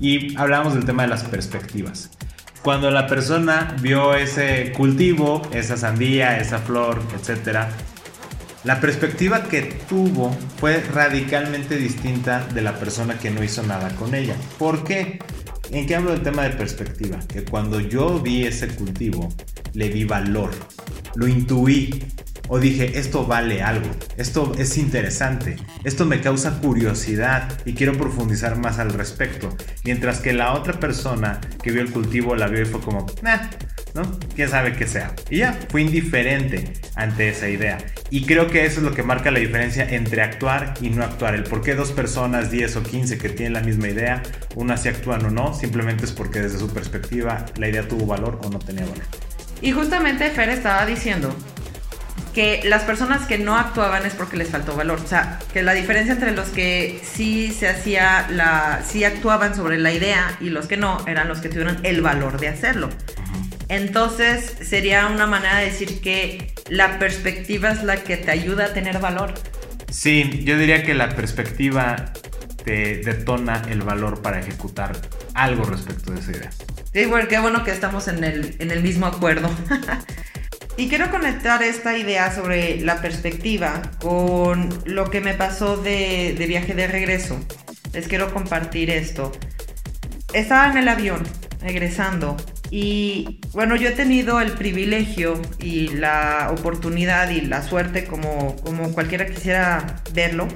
Y 0.00 0.36
hablamos 0.36 0.74
del 0.74 0.84
tema 0.84 1.04
de 1.04 1.08
las 1.08 1.24
perspectivas 1.24 2.10
cuando 2.66 2.90
la 2.90 3.06
persona 3.06 3.76
vio 3.80 4.16
ese 4.16 4.72
cultivo, 4.72 5.40
esa 5.52 5.76
sandía, 5.76 6.40
esa 6.40 6.58
flor, 6.58 7.00
etc., 7.14 7.58
la 8.64 8.80
perspectiva 8.80 9.44
que 9.44 9.62
tuvo 9.88 10.36
fue 10.56 10.80
radicalmente 10.80 11.76
distinta 11.76 12.44
de 12.52 12.62
la 12.62 12.76
persona 12.76 13.20
que 13.20 13.30
no 13.30 13.44
hizo 13.44 13.62
nada 13.62 13.90
con 13.90 14.16
ella. 14.16 14.34
¿Por 14.58 14.82
qué? 14.82 15.20
¿En 15.70 15.86
qué 15.86 15.94
hablo 15.94 16.10
del 16.10 16.24
tema 16.24 16.42
de 16.42 16.56
perspectiva? 16.56 17.20
Que 17.28 17.44
cuando 17.44 17.78
yo 17.78 18.18
vi 18.18 18.44
ese 18.44 18.66
cultivo, 18.66 19.28
le 19.74 19.88
di 19.88 20.02
valor, 20.02 20.50
lo 21.14 21.28
intuí 21.28 22.02
o 22.48 22.58
dije, 22.58 22.98
esto 22.98 23.26
vale 23.26 23.62
algo, 23.62 23.88
esto 24.16 24.52
es 24.58 24.78
interesante, 24.78 25.56
esto 25.84 26.06
me 26.06 26.20
causa 26.20 26.58
curiosidad 26.60 27.60
y 27.64 27.74
quiero 27.74 27.92
profundizar 27.92 28.56
más 28.56 28.78
al 28.78 28.92
respecto. 28.92 29.54
Mientras 29.84 30.20
que 30.20 30.32
la 30.32 30.54
otra 30.54 30.78
persona 30.80 31.40
que 31.62 31.70
vio 31.70 31.82
el 31.82 31.90
cultivo 31.90 32.34
la 32.36 32.48
vio 32.48 32.62
y 32.62 32.66
fue 32.66 32.80
como, 32.80 33.06
¿no? 33.94 34.02
¿Quién 34.34 34.48
sabe 34.48 34.74
qué 34.74 34.86
sea? 34.86 35.14
Y 35.30 35.38
ya, 35.38 35.58
fue 35.68 35.82
indiferente 35.82 36.72
ante 36.94 37.28
esa 37.28 37.48
idea. 37.48 37.78
Y 38.10 38.24
creo 38.24 38.48
que 38.48 38.64
eso 38.64 38.78
es 38.78 38.84
lo 38.84 38.94
que 38.94 39.02
marca 39.02 39.30
la 39.30 39.38
diferencia 39.38 39.88
entre 39.88 40.22
actuar 40.22 40.74
y 40.80 40.90
no 40.90 41.02
actuar. 41.02 41.34
El 41.34 41.44
por 41.44 41.62
qué 41.62 41.74
dos 41.74 41.92
personas, 41.92 42.50
10 42.50 42.76
o 42.76 42.82
15 42.82 43.18
que 43.18 43.28
tienen 43.30 43.54
la 43.54 43.60
misma 43.60 43.88
idea, 43.88 44.22
una 44.54 44.76
si 44.76 44.88
actúan 44.88 45.24
o 45.24 45.30
no, 45.30 45.54
simplemente 45.54 46.04
es 46.04 46.12
porque 46.12 46.40
desde 46.40 46.58
su 46.58 46.72
perspectiva 46.72 47.46
la 47.56 47.68
idea 47.68 47.88
tuvo 47.88 48.06
valor 48.06 48.40
o 48.44 48.50
no 48.50 48.58
tenía 48.58 48.84
valor. 48.84 49.04
Y 49.62 49.72
justamente 49.72 50.30
Fer 50.30 50.50
estaba 50.50 50.84
diciendo 50.84 51.34
que 52.36 52.60
las 52.64 52.82
personas 52.82 53.26
que 53.26 53.38
no 53.38 53.56
actuaban 53.56 54.04
es 54.04 54.12
porque 54.12 54.36
les 54.36 54.50
faltó 54.50 54.76
valor. 54.76 55.00
O 55.02 55.08
sea, 55.08 55.38
que 55.54 55.62
la 55.62 55.72
diferencia 55.72 56.12
entre 56.12 56.32
los 56.32 56.48
que 56.50 57.00
sí 57.02 57.50
se 57.50 57.66
hacía 57.66 58.26
la. 58.28 58.82
sí 58.86 59.04
actuaban 59.04 59.56
sobre 59.56 59.78
la 59.78 59.90
idea 59.90 60.36
y 60.38 60.50
los 60.50 60.66
que 60.66 60.76
no 60.76 61.02
eran 61.06 61.28
los 61.28 61.40
que 61.40 61.48
tuvieron 61.48 61.78
el 61.82 62.02
valor 62.02 62.38
de 62.38 62.48
hacerlo. 62.48 62.90
Entonces, 63.70 64.54
sería 64.60 65.06
una 65.06 65.26
manera 65.26 65.60
de 65.60 65.64
decir 65.64 66.02
que 66.02 66.52
la 66.68 66.98
perspectiva 66.98 67.70
es 67.70 67.82
la 67.82 68.04
que 68.04 68.18
te 68.18 68.30
ayuda 68.32 68.66
a 68.66 68.74
tener 68.74 68.98
valor. 68.98 69.32
Sí, 69.90 70.42
yo 70.44 70.58
diría 70.58 70.82
que 70.82 70.92
la 70.92 71.16
perspectiva 71.16 72.12
te 72.66 72.98
detona 72.98 73.62
el 73.70 73.80
valor 73.80 74.20
para 74.20 74.40
ejecutar 74.40 74.94
algo 75.32 75.64
respecto 75.64 76.12
de 76.12 76.20
esa 76.20 76.32
idea. 76.32 76.50
Sí, 76.92 77.06
bueno, 77.06 77.28
qué 77.28 77.38
bueno 77.38 77.64
que 77.64 77.70
estamos 77.70 78.08
en 78.08 78.24
el, 78.24 78.56
en 78.58 78.70
el 78.70 78.82
mismo 78.82 79.06
acuerdo. 79.06 79.48
Y 80.78 80.88
quiero 80.88 81.10
conectar 81.10 81.62
esta 81.62 81.96
idea 81.96 82.30
sobre 82.30 82.80
la 82.82 83.00
perspectiva 83.00 83.80
con 83.98 84.68
lo 84.84 85.08
que 85.08 85.22
me 85.22 85.32
pasó 85.32 85.78
de, 85.78 86.34
viaje 86.46 86.74
de 86.74 86.86
regreso. 86.86 87.40
Les 87.94 88.06
quiero 88.06 88.30
compartir 88.32 88.90
esto. 88.90 89.32
Estaba 90.34 90.70
en 90.70 90.76
el 90.76 90.88
avión, 90.88 91.22
regresando, 91.62 92.36
y 92.70 93.40
bueno, 93.52 93.76
yo 93.76 93.88
he 93.88 93.92
tenido 93.92 94.40
el 94.42 94.52
privilegio 94.52 95.40
y 95.58 95.88
la 95.88 96.48
oportunidad 96.50 97.30
y 97.30 97.40
la 97.40 97.62
suerte, 97.62 98.04
como, 98.04 98.56
como 98.56 98.92
cualquiera 98.92 99.24
quisiera 99.24 100.02
verlo, 100.12 100.46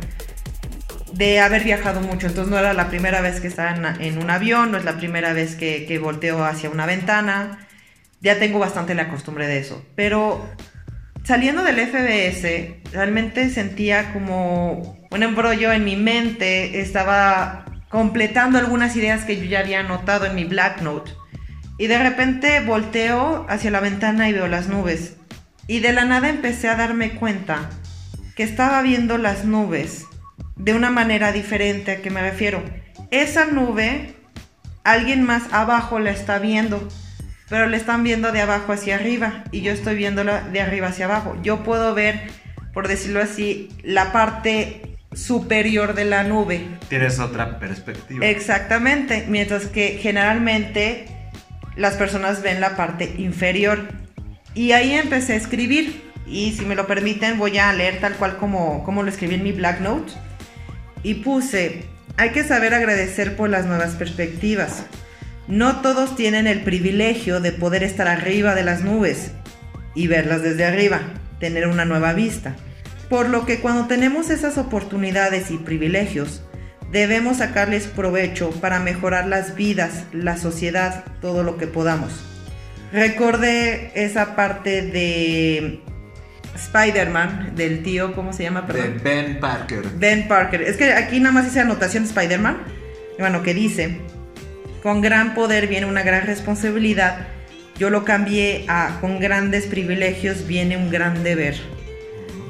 de 1.15 1.41
haber 1.41 1.65
viajado 1.65 2.03
mucho. 2.03 2.27
Entonces 2.27 2.51
no 2.51 2.59
era 2.59 2.75
la 2.75 2.89
primera 2.89 3.23
vez 3.23 3.41
que 3.41 3.47
estaba 3.47 3.95
en, 3.99 4.19
un 4.19 4.29
avión, 4.29 4.71
no 4.71 4.77
es 4.77 4.85
la 4.85 4.99
primera 4.99 5.33
vez 5.33 5.55
que, 5.55 5.87
que 5.87 5.99
volteo 5.99 6.45
hacia 6.45 6.69
una 6.69 6.85
ventana 6.85 7.70
ya 8.21 8.39
tengo 8.39 8.59
bastante 8.59 8.95
la 8.95 9.09
costumbre 9.09 9.47
de 9.47 9.59
eso. 9.59 9.85
Pero 9.95 10.49
saliendo 11.25 11.63
del 11.63 11.81
FBS, 11.81 12.93
realmente 12.93 13.51
sentía 13.51 14.13
como 14.13 14.99
un 15.11 15.23
embrollo 15.23 15.73
en 15.73 15.85
mi 15.85 15.97
mente, 15.97 16.81
estaba 16.81 17.65
completando 17.89 18.59
algunas 18.59 18.95
ideas 18.97 19.25
que 19.25 19.37
yo 19.37 19.45
ya 19.45 19.61
había 19.61 19.81
anotado 19.81 20.27
en 20.27 20.35
mi 20.35 20.45
Black 20.45 20.83
Note. 20.83 21.13
Y 21.79 21.87
de 21.87 21.99
repente 21.99 22.61
volteo 22.61 23.47
hacia 23.49 23.71
la 23.71 23.81
ventana 23.81 24.29
y 24.29 24.33
veo 24.33 24.47
las 24.47 24.69
nubes. 24.69 25.17
Y 25.67 25.81
de 25.81 25.93
la 25.93 26.05
nada 26.05 26.29
empecé 26.29 26.69
a 26.69 26.77
darme 26.77 27.13
cuenta 27.13 27.71
que 28.37 28.43
estaba 28.43 28.83
viendo 28.83 29.19
las 29.19 29.45
nubes 29.45 30.05
de 30.57 30.75
una 30.75 30.91
manera 30.91 31.33
diferente 31.33 31.93
a 31.93 32.03
que 32.03 32.11
me 32.11 32.21
refiero. 32.21 32.63
Esa 33.11 33.47
nube, 33.47 34.15
alguien 34.85 35.23
más 35.23 35.53
abajo 35.53 35.99
la 35.99 36.11
está 36.11 36.39
viendo 36.39 36.87
pero 37.51 37.67
le 37.67 37.77
están 37.77 38.05
viendo 38.05 38.31
de 38.31 38.41
abajo 38.41 38.73
hacia 38.73 38.95
arriba 38.95 39.45
y 39.51 39.61
yo 39.61 39.73
estoy 39.73 39.97
viéndola 39.97 40.41
de 40.43 40.61
arriba 40.61 40.87
hacia 40.87 41.07
abajo. 41.07 41.37
Yo 41.43 41.65
puedo 41.65 41.95
ver, 41.95 42.31
por 42.73 42.87
decirlo 42.87 43.21
así, 43.21 43.69
la 43.83 44.13
parte 44.13 44.97
superior 45.13 45.95
de 45.95 46.05
la 46.05 46.23
nube. 46.23 46.65
Tienes 46.89 47.19
otra 47.19 47.59
perspectiva. 47.59 48.25
Exactamente, 48.25 49.27
mientras 49.29 49.67
que 49.67 49.99
generalmente 50.01 51.07
las 51.75 51.95
personas 51.95 52.41
ven 52.41 52.61
la 52.61 52.77
parte 52.77 53.17
inferior. 53.19 53.89
Y 54.55 54.71
ahí 54.71 54.93
empecé 54.93 55.33
a 55.33 55.37
escribir 55.37 56.09
y 56.27 56.53
si 56.53 56.65
me 56.65 56.77
lo 56.77 56.87
permiten 56.87 57.37
voy 57.37 57.59
a 57.59 57.73
leer 57.73 57.99
tal 57.99 58.15
cual 58.15 58.37
como, 58.37 58.85
como 58.85 59.03
lo 59.03 59.11
escribí 59.11 59.35
en 59.35 59.43
mi 59.43 59.51
Black 59.51 59.81
Note. 59.81 60.13
Y 61.03 61.15
puse, 61.15 61.83
hay 62.17 62.31
que 62.31 62.45
saber 62.45 62.75
agradecer 62.75 63.35
por 63.35 63.51
las 63.51 63.67
nuevas 63.67 63.97
perspectivas. 63.97 64.85
No 65.51 65.81
todos 65.81 66.15
tienen 66.15 66.47
el 66.47 66.63
privilegio 66.63 67.41
de 67.41 67.51
poder 67.51 67.83
estar 67.83 68.07
arriba 68.07 68.55
de 68.55 68.63
las 68.63 68.83
nubes 68.83 69.33
y 69.97 70.07
verlas 70.07 70.43
desde 70.43 70.65
arriba, 70.65 71.01
tener 71.41 71.67
una 71.67 71.85
nueva 71.85 72.13
vista. 72.13 72.55
Por 73.09 73.29
lo 73.29 73.45
que 73.47 73.59
cuando 73.59 73.89
tenemos 73.89 74.31
esas 74.31 74.59
oportunidades 74.59 75.51
y 75.51 75.59
privilegios, 75.59 76.45
debemos 76.93 77.39
sacarles 77.39 77.89
provecho 77.89 78.51
para 78.61 78.79
mejorar 78.79 79.27
las 79.27 79.57
vidas, 79.57 80.05
la 80.13 80.37
sociedad, 80.37 81.05
todo 81.21 81.43
lo 81.43 81.59
que 81.59 81.67
podamos. 81.67 82.13
Recordé 82.93 83.91
esa 83.97 84.37
parte 84.37 84.83
de 84.83 85.81
Spider-Man, 86.55 87.57
del 87.57 87.83
tío, 87.83 88.15
¿cómo 88.15 88.33
se 88.33 88.45
llama? 88.45 88.63
De 88.63 88.89
Ben 89.03 89.41
Parker. 89.41 89.83
Ben 89.97 90.29
Parker. 90.29 90.63
Es 90.63 90.77
que 90.77 90.93
aquí 90.93 91.19
nada 91.19 91.33
más 91.33 91.45
dice 91.47 91.59
anotación 91.59 92.05
Spider-Man. 92.05 92.59
Bueno, 93.19 93.43
que 93.43 93.53
dice, 93.53 93.99
con 94.83 95.01
gran 95.01 95.35
poder 95.35 95.67
viene 95.67 95.87
una 95.87 96.03
gran 96.03 96.27
responsabilidad. 96.27 97.29
Yo 97.79 97.91
lo 97.91 98.05
cambié 98.05 98.65
a 98.69 98.99
con 99.01 99.21
grandes 99.21 99.67
privilegios 99.67 100.47
viene 100.47 100.77
un 100.77 100.91
gran 100.91 101.23
deber. 101.23 101.57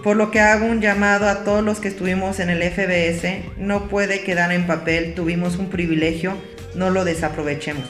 Por 0.02 0.16
lo 0.16 0.30
que 0.30 0.40
hago 0.40 0.66
un 0.66 0.80
llamado 0.80 1.28
a 1.28 1.44
todos 1.44 1.62
los 1.62 1.78
que 1.78 1.88
estuvimos 1.88 2.40
en 2.40 2.48
el 2.48 2.62
FBS, 2.62 3.42
no 3.58 3.88
puede 3.88 4.22
quedar 4.22 4.50
en 4.52 4.66
papel, 4.66 5.14
tuvimos 5.14 5.56
un 5.56 5.68
privilegio, 5.68 6.36
no 6.74 6.90
lo 6.90 7.04
desaprovechemos. 7.04 7.88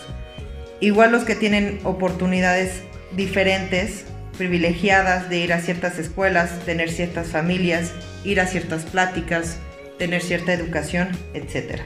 Igual 0.80 1.12
los 1.12 1.24
que 1.24 1.36
tienen 1.36 1.78
oportunidades 1.84 2.82
diferentes, 3.12 4.04
privilegiadas 4.38 5.28
de 5.28 5.38
ir 5.38 5.52
a 5.52 5.60
ciertas 5.60 5.98
escuelas, 5.98 6.58
tener 6.64 6.90
ciertas 6.90 7.28
familias, 7.28 7.92
ir 8.24 8.40
a 8.40 8.46
ciertas 8.46 8.84
pláticas, 8.84 9.58
tener 9.98 10.22
cierta 10.22 10.52
educación, 10.52 11.10
etc. 11.34 11.82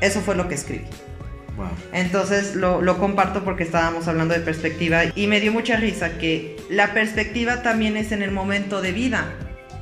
Eso 0.00 0.22
fue 0.22 0.34
lo 0.34 0.48
que 0.48 0.54
escribí. 0.54 0.86
Entonces 1.92 2.54
lo, 2.54 2.98
comparto 2.98 3.44
porque 3.44 3.62
estábamos 3.62 4.08
hablando 4.08 4.34
de 4.34 4.40
perspectiva 4.40 5.02
y 5.14 5.26
me 5.26 5.40
dio 5.40 5.52
mucha 5.52 5.76
risa 5.76 6.18
que 6.18 6.56
la 6.70 6.94
perspectiva 6.94 7.62
también 7.62 7.96
es 7.96 8.12
en 8.12 8.22
el 8.22 8.30
momento 8.30 8.80
de 8.80 8.92
vida. 8.92 9.32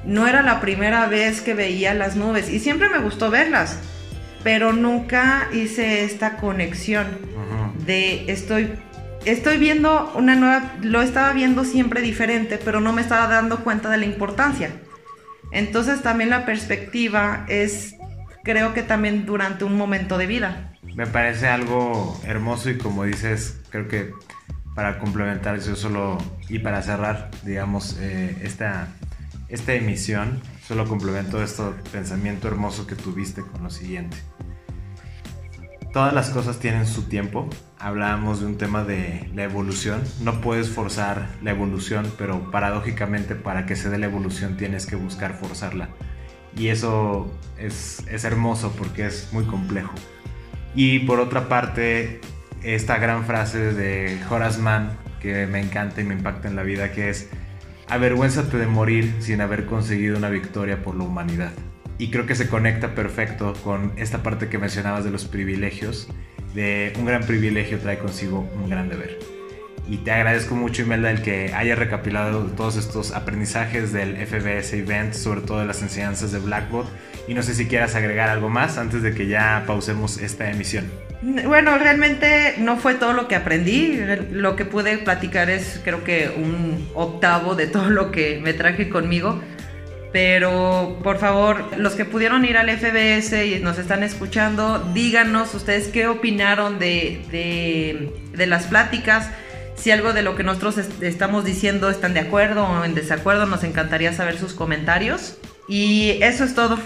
No 0.05 0.27
era 0.27 0.43
la 0.43 0.61
primera 0.61 1.07
vez 1.07 1.41
que 1.41 1.55
veía 1.55 1.95
las 1.95 2.17
nubes 2.17 2.49
y 2.49 2.59
siempre 2.59 2.89
me 2.89 2.99
gustó 2.99 3.31
verlas, 3.31 3.79
pero 4.43 4.73
nunca 4.73 5.49
hice 5.53 6.05
esta 6.05 6.37
conexión 6.37 7.07
de 7.87 8.31
estoy 8.31 8.71
estoy 9.25 9.59
viendo 9.59 10.13
una 10.15 10.35
nueva, 10.35 10.73
lo 10.83 11.03
estaba 11.03 11.33
viendo 11.33 11.65
siempre 11.65 12.01
diferente, 12.01 12.59
pero 12.63 12.81
no 12.81 12.93
me 12.93 13.03
estaba 13.03 13.27
dando 13.27 13.63
cuenta 13.63 13.91
de 13.91 13.99
la 13.99 14.07
importancia. 14.07 14.71
Entonces 15.53 16.01
también 16.03 16.31
la 16.31 16.47
perspectiva 16.47 17.45
es, 17.49 17.97
creo 18.45 18.73
que 18.73 18.83
también 18.83 19.27
durante 19.27 19.65
un 19.65 19.77
momento 19.77 20.17
de 20.17 20.27
vida 20.27 20.70
me 20.95 21.07
parece 21.07 21.49
algo 21.49 22.19
hermoso 22.25 22.71
y 22.71 22.79
como 22.79 23.05
dices, 23.05 23.61
creo 23.71 23.89
que 23.89 24.13
para 24.75 24.99
complementar 24.99 25.61
yo 25.61 25.77
solo 25.77 26.19
y 26.49 26.59
para 26.59 26.83
cerrar, 26.83 27.31
digamos, 27.45 27.97
eh, 28.01 28.37
esta, 28.43 28.89
esta 29.49 29.75
emisión, 29.75 30.41
solo 30.67 30.87
complemento 30.87 31.43
este 31.43 31.63
pensamiento 31.93 32.49
hermoso 32.49 32.87
que 32.87 32.95
tuviste 32.95 33.43
con 33.43 33.63
lo 33.63 33.71
siguiente. 33.71 34.17
Todas 35.93 36.15
las 36.15 36.31
cosas 36.31 36.61
tienen 36.61 36.87
su 36.87 37.03
tiempo. 37.03 37.49
Hablábamos 37.81 38.41
de 38.41 38.47
un 38.47 38.59
tema 38.59 38.85
de 38.85 39.29
la 39.35 39.43
evolución. 39.43 40.03
No 40.21 40.41
puedes 40.41 40.71
forzar 40.71 41.29
la 41.43 41.51
evolución, 41.51 42.13
pero 42.17 42.53
paradójicamente 42.53 43.35
para 43.35 43.67
que 43.67 43.75
se 43.75 43.91
dé 43.91 43.99
la 43.99 44.07
evolución 44.07 44.57
tienes 44.57 44.87
que 44.87 44.95
buscar 44.95 45.35
forzarla. 45.35 45.89
Y 46.57 46.69
eso 46.69 47.37
es, 47.59 48.05
es 48.09 48.23
hermoso 48.23 48.73
porque 48.79 49.07
es 49.07 49.33
muy 49.33 49.45
complejo. 49.47 49.93
Y 50.75 51.01
por 51.01 51.21
otra 51.21 51.49
parte, 51.49 52.21
esta 52.63 52.99
gran 52.99 53.25
frase 53.25 53.73
de 53.73 54.19
Horace 54.29 54.61
Mann 54.61 54.91
que 55.21 55.47
me 55.47 55.61
encanta 55.61 56.01
y 56.01 56.05
me 56.05 56.15
impacta 56.15 56.49
en 56.49 56.57
la 56.57 56.63
vida, 56.63 56.93
que 56.93 57.11
es, 57.11 57.29
avergüénzate 57.89 58.57
de 58.57 58.67
morir 58.67 59.15
sin 59.21 59.41
haber 59.41 59.67
conseguido 59.67 60.17
una 60.17 60.31
victoria 60.31 60.83
por 60.83 60.97
la 60.97 61.05
humanidad. 61.05 61.53
Y 61.99 62.11
creo 62.11 62.27
que 62.27 62.35
se 62.35 62.49
conecta 62.49 62.95
perfecto 62.95 63.53
con 63.63 63.93
esta 63.97 64.23
parte 64.23 64.49
que 64.49 64.59
mencionabas 64.59 65.05
de 65.05 65.11
los 65.11 65.27
privilegios, 65.27 66.09
de 66.55 66.93
un 66.99 67.05
gran 67.05 67.23
privilegio 67.25 67.79
trae 67.79 67.99
consigo 67.99 68.49
un 68.57 68.71
gran 68.71 68.89
deber. 68.89 69.40
Y 69.91 69.97
te 69.97 70.13
agradezco 70.13 70.55
mucho, 70.55 70.83
Imelda, 70.83 71.11
el 71.11 71.21
que 71.21 71.53
haya 71.53 71.75
recapitulado 71.75 72.45
todos 72.57 72.77
estos 72.77 73.11
aprendizajes 73.11 73.93
del 73.93 74.17
FBS 74.25 74.75
Event, 74.75 75.15
sobre 75.15 75.41
todo 75.41 75.59
de 75.59 75.67
las 75.67 75.83
enseñanzas 75.83 76.31
de 76.31 76.39
Blackboard 76.39 76.87
y 77.27 77.35
no 77.35 77.43
sé 77.43 77.55
si 77.55 77.67
quieras 77.67 77.97
agregar 77.97 78.29
algo 78.29 78.49
más 78.49 78.79
antes 78.79 79.03
de 79.03 79.13
que 79.13 79.27
ya 79.27 79.65
pausemos 79.67 80.19
esta 80.19 80.49
emisión. 80.49 80.89
Bueno, 81.23 81.77
realmente 81.77 82.55
no 82.59 82.77
fue 82.77 82.95
todo 82.95 83.13
lo 83.15 83.27
que 83.27 83.35
aprendí. 83.35 84.01
Lo 84.31 84.55
que 84.55 84.65
pude 84.65 84.97
platicar 84.99 85.51
es 85.51 85.81
creo 85.83 86.05
que 86.05 86.33
un 86.37 86.89
octavo 86.95 87.57
de 87.57 87.67
todo 87.67 87.91
lo 87.91 88.13
que 88.13 88.39
me 88.41 88.55
traje 88.55 88.89
conmigo. 88.89 89.41
Pero 90.13 91.01
por 91.03 91.19
favor, 91.19 91.65
los 91.77 91.95
que 91.95 92.05
pudieron 92.05 92.45
ir 92.45 92.57
al 92.57 92.71
FBS 92.71 93.45
y 93.45 93.59
nos 93.61 93.79
están 93.79 94.05
escuchando, 94.05 94.91
díganos 94.95 95.53
ustedes 95.55 95.89
qué 95.89 96.07
opinaron 96.07 96.79
de, 96.79 98.13
de 98.33 98.47
las 98.47 98.67
pláticas. 98.67 99.31
Si 99.81 99.91
algo 99.91 100.13
de 100.13 100.21
lo 100.21 100.37
que 100.37 100.43
nosotros 100.43 100.77
estamos 101.01 101.43
diciendo 101.43 101.89
están 101.89 102.13
de 102.13 102.21
acuerdo 102.21 102.67
o 102.67 102.85
en 102.85 102.95
desacuerdo, 102.95 103.47
nos 103.47 103.65
encantaría 103.65 104.13
saber 104.13 104.37
sus 104.37 104.53
comentarios. 104.53 105.39
Y 105.69 106.19
eso 106.21 106.45
es 106.45 106.55
todo. 106.55 106.79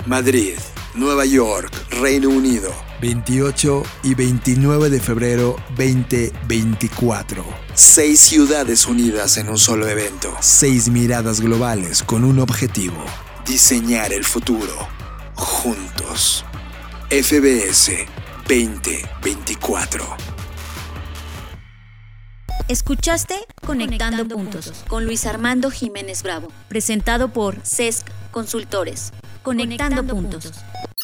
Madrid, 0.06 0.56
Nueva 0.94 1.26
York, 1.26 1.70
Reino 1.90 2.30
Unido. 2.30 2.87
28 3.00 3.82
y 4.02 4.14
29 4.14 4.90
de 4.90 5.00
febrero 5.00 5.56
2024. 5.76 7.44
Seis 7.74 8.20
ciudades 8.20 8.86
unidas 8.86 9.36
en 9.36 9.48
un 9.48 9.58
solo 9.58 9.88
evento. 9.88 10.34
Seis 10.40 10.88
miradas 10.88 11.40
globales 11.40 12.02
con 12.02 12.24
un 12.24 12.38
objetivo. 12.38 13.04
Diseñar 13.46 14.12
el 14.12 14.24
futuro 14.24 14.98
juntos. 15.38 16.44
FBS 17.10 18.06
2024. 18.48 20.04
Escuchaste 22.68 23.34
Conectando, 23.64 24.28
puntos, 24.28 24.84
con 24.88 25.06
Luis 25.06 25.24
Armando 25.24 25.70
Jiménez 25.70 26.22
Bravo, 26.22 26.48
presentado 26.68 27.32
por 27.32 27.56
CESC 27.64 28.06
Consultores. 28.30 29.12
Conectando, 29.42 30.04
puntos. 30.04 30.52